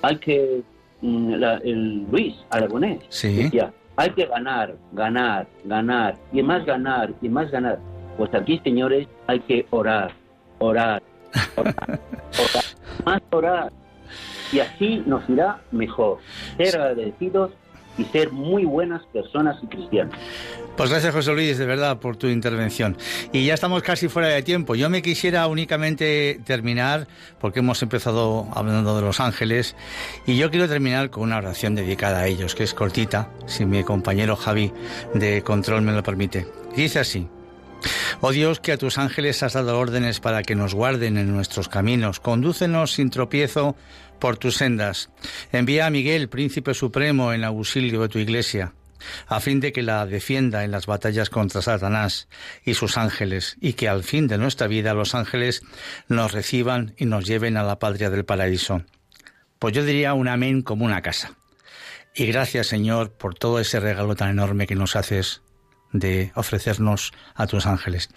hay 0.00 0.16
que, 0.16 0.62
mm, 1.00 1.34
el 1.62 2.06
Luis 2.10 2.34
Aragonés, 2.50 3.00
decía, 3.22 3.72
hay 3.96 4.10
que 4.10 4.26
ganar, 4.26 4.74
ganar, 4.92 5.46
ganar, 5.64 6.16
y 6.32 6.42
más 6.42 6.64
ganar, 6.64 7.12
y 7.20 7.28
más 7.28 7.50
ganar. 7.50 7.78
Pues 8.16 8.34
aquí, 8.34 8.60
señores, 8.64 9.06
hay 9.26 9.40
que 9.40 9.66
orar, 9.70 10.12
orar, 10.58 11.02
orar, 11.56 11.74
orar 12.38 12.72
más 13.04 13.22
orar. 13.30 13.72
Y 14.52 14.60
así 14.60 15.02
nos 15.06 15.28
irá 15.28 15.60
mejor. 15.70 16.18
Ser 16.56 16.76
agradecidos 16.80 17.52
y 17.98 18.04
ser 18.04 18.32
muy 18.32 18.64
buenas 18.64 19.02
personas 19.12 19.56
y 19.62 19.66
cristianos. 19.66 20.14
Pues 20.76 20.88
gracias 20.88 21.14
José 21.14 21.32
Luis, 21.32 21.58
de 21.58 21.66
verdad, 21.66 21.98
por 21.98 22.16
tu 22.16 22.26
intervención. 22.28 22.96
Y 23.32 23.44
ya 23.44 23.54
estamos 23.54 23.82
casi 23.82 24.08
fuera 24.08 24.28
de 24.28 24.42
tiempo. 24.42 24.74
Yo 24.74 24.88
me 24.88 25.02
quisiera 25.02 25.46
únicamente 25.46 26.40
terminar, 26.44 27.06
porque 27.38 27.58
hemos 27.60 27.82
empezado 27.82 28.48
hablando 28.54 28.96
de 28.96 29.02
los 29.02 29.20
ángeles, 29.20 29.76
y 30.26 30.36
yo 30.36 30.50
quiero 30.50 30.68
terminar 30.68 31.10
con 31.10 31.24
una 31.24 31.38
oración 31.38 31.74
dedicada 31.74 32.20
a 32.20 32.26
ellos, 32.26 32.54
que 32.54 32.64
es 32.64 32.72
cortita, 32.72 33.28
si 33.46 33.66
mi 33.66 33.84
compañero 33.84 34.34
Javi 34.36 34.72
de 35.12 35.42
control 35.42 35.82
me 35.82 35.92
lo 35.92 36.02
permite. 36.02 36.46
Dice 36.74 37.00
así. 37.00 37.28
Oh 38.20 38.30
Dios, 38.30 38.60
que 38.60 38.72
a 38.72 38.78
tus 38.78 38.98
ángeles 38.98 39.42
has 39.42 39.54
dado 39.54 39.78
órdenes 39.78 40.20
para 40.20 40.42
que 40.42 40.54
nos 40.54 40.74
guarden 40.74 41.16
en 41.16 41.32
nuestros 41.32 41.68
caminos, 41.68 42.20
condúcenos 42.20 42.92
sin 42.92 43.10
tropiezo 43.10 43.76
por 44.22 44.36
tus 44.36 44.54
sendas. 44.54 45.10
Envía 45.50 45.86
a 45.86 45.90
Miguel, 45.90 46.28
príncipe 46.28 46.74
supremo, 46.74 47.32
en 47.32 47.42
auxilio 47.42 48.02
de 48.02 48.08
tu 48.08 48.20
iglesia, 48.20 48.72
a 49.26 49.40
fin 49.40 49.58
de 49.58 49.72
que 49.72 49.82
la 49.82 50.06
defienda 50.06 50.62
en 50.62 50.70
las 50.70 50.86
batallas 50.86 51.28
contra 51.28 51.60
Satanás 51.60 52.28
y 52.64 52.74
sus 52.74 52.98
ángeles, 52.98 53.56
y 53.60 53.72
que 53.72 53.88
al 53.88 54.04
fin 54.04 54.28
de 54.28 54.38
nuestra 54.38 54.68
vida 54.68 54.94
los 54.94 55.16
ángeles 55.16 55.62
nos 56.06 56.30
reciban 56.30 56.94
y 56.98 57.06
nos 57.06 57.26
lleven 57.26 57.56
a 57.56 57.64
la 57.64 57.80
patria 57.80 58.10
del 58.10 58.24
paraíso. 58.24 58.84
Pues 59.58 59.74
yo 59.74 59.84
diría 59.84 60.14
un 60.14 60.28
amén 60.28 60.62
como 60.62 60.84
una 60.84 61.02
casa. 61.02 61.36
Y 62.14 62.26
gracias, 62.26 62.68
Señor, 62.68 63.10
por 63.10 63.34
todo 63.34 63.58
ese 63.58 63.80
regalo 63.80 64.14
tan 64.14 64.30
enorme 64.30 64.68
que 64.68 64.76
nos 64.76 64.94
haces 64.94 65.42
de 65.92 66.32
ofrecernos 66.34 67.12
a 67.34 67.46
tus 67.46 67.66
ángeles. 67.66 68.08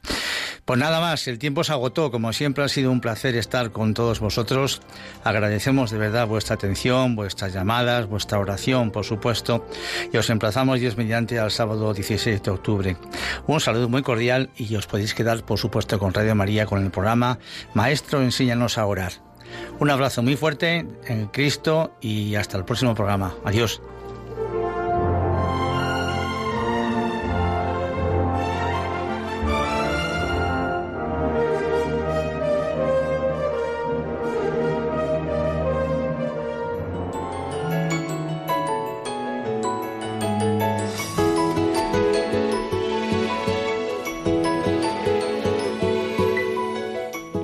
Pues 0.65 0.79
nada 0.79 0.99
más, 0.99 1.27
el 1.27 1.37
tiempo 1.39 1.63
se 1.63 1.71
agotó. 1.71 2.11
Como 2.11 2.33
siempre 2.33 2.63
ha 2.63 2.67
sido 2.67 2.91
un 2.91 3.01
placer 3.01 3.35
estar 3.35 3.71
con 3.71 3.93
todos 3.93 4.19
vosotros. 4.19 4.81
Agradecemos 5.23 5.91
de 5.91 5.97
verdad 5.97 6.27
vuestra 6.27 6.55
atención, 6.55 7.15
vuestras 7.15 7.53
llamadas, 7.53 8.07
vuestra 8.07 8.39
oración, 8.39 8.91
por 8.91 9.05
supuesto. 9.05 9.67
Y 10.11 10.17
os 10.17 10.29
emplazamos 10.29 10.79
Dios 10.79 10.97
mediante 10.97 11.39
al 11.39 11.51
sábado 11.51 11.93
16 11.93 12.41
de 12.41 12.51
octubre. 12.51 12.97
Un 13.47 13.59
saludo 13.59 13.89
muy 13.89 14.01
cordial 14.01 14.49
y 14.55 14.75
os 14.75 14.87
podéis 14.87 15.13
quedar, 15.13 15.43
por 15.43 15.59
supuesto, 15.59 15.99
con 15.99 16.13
Radio 16.13 16.35
María 16.35 16.65
con 16.65 16.83
el 16.83 16.91
programa 16.91 17.39
Maestro, 17.73 18.21
enséñanos 18.21 18.77
a 18.77 18.85
orar. 18.85 19.13
Un 19.79 19.89
abrazo 19.89 20.23
muy 20.23 20.35
fuerte 20.35 20.85
en 21.07 21.27
Cristo 21.27 21.95
y 22.01 22.35
hasta 22.35 22.57
el 22.57 22.65
próximo 22.65 22.95
programa. 22.95 23.35
Adiós. 23.43 23.81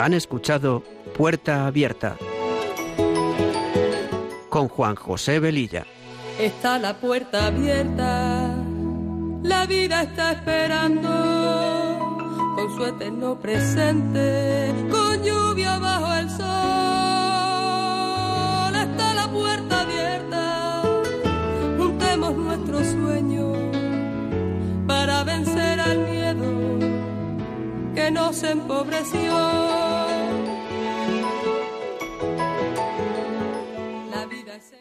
Han 0.02 0.14
escuchado 0.16 0.82
Puerta 1.16 1.68
Abierta 1.68 2.18
con 4.49 4.68
Juan 4.68 4.95
José 4.95 5.39
Velilla. 5.39 5.86
Está 6.39 6.80
la 6.80 6.95
puerta 6.95 7.45
abierta, 7.45 8.56
la 9.43 9.68
vida 9.68 10.02
está 10.02 10.32
esperando 10.32 11.08
con 12.56 12.76
su 12.76 12.84
eterno 12.84 13.39
presente, 13.39 14.74
con 14.89 15.22
lluvia 15.24 15.78
bajo 15.78 16.16
el 16.16 16.32
sol. 16.32 16.47
Está 18.76 19.14
la 19.14 19.28
puerta 19.32 19.82
abierta, 19.82 20.82
juntemos 21.78 22.36
nuestros 22.36 22.88
sueños 22.88 23.56
para 24.88 25.24
vencer 25.24 25.80
al 25.80 25.99
miedo 25.99 26.20
que 28.02 28.10
nos 28.10 28.43
empobreció. 28.43 30.11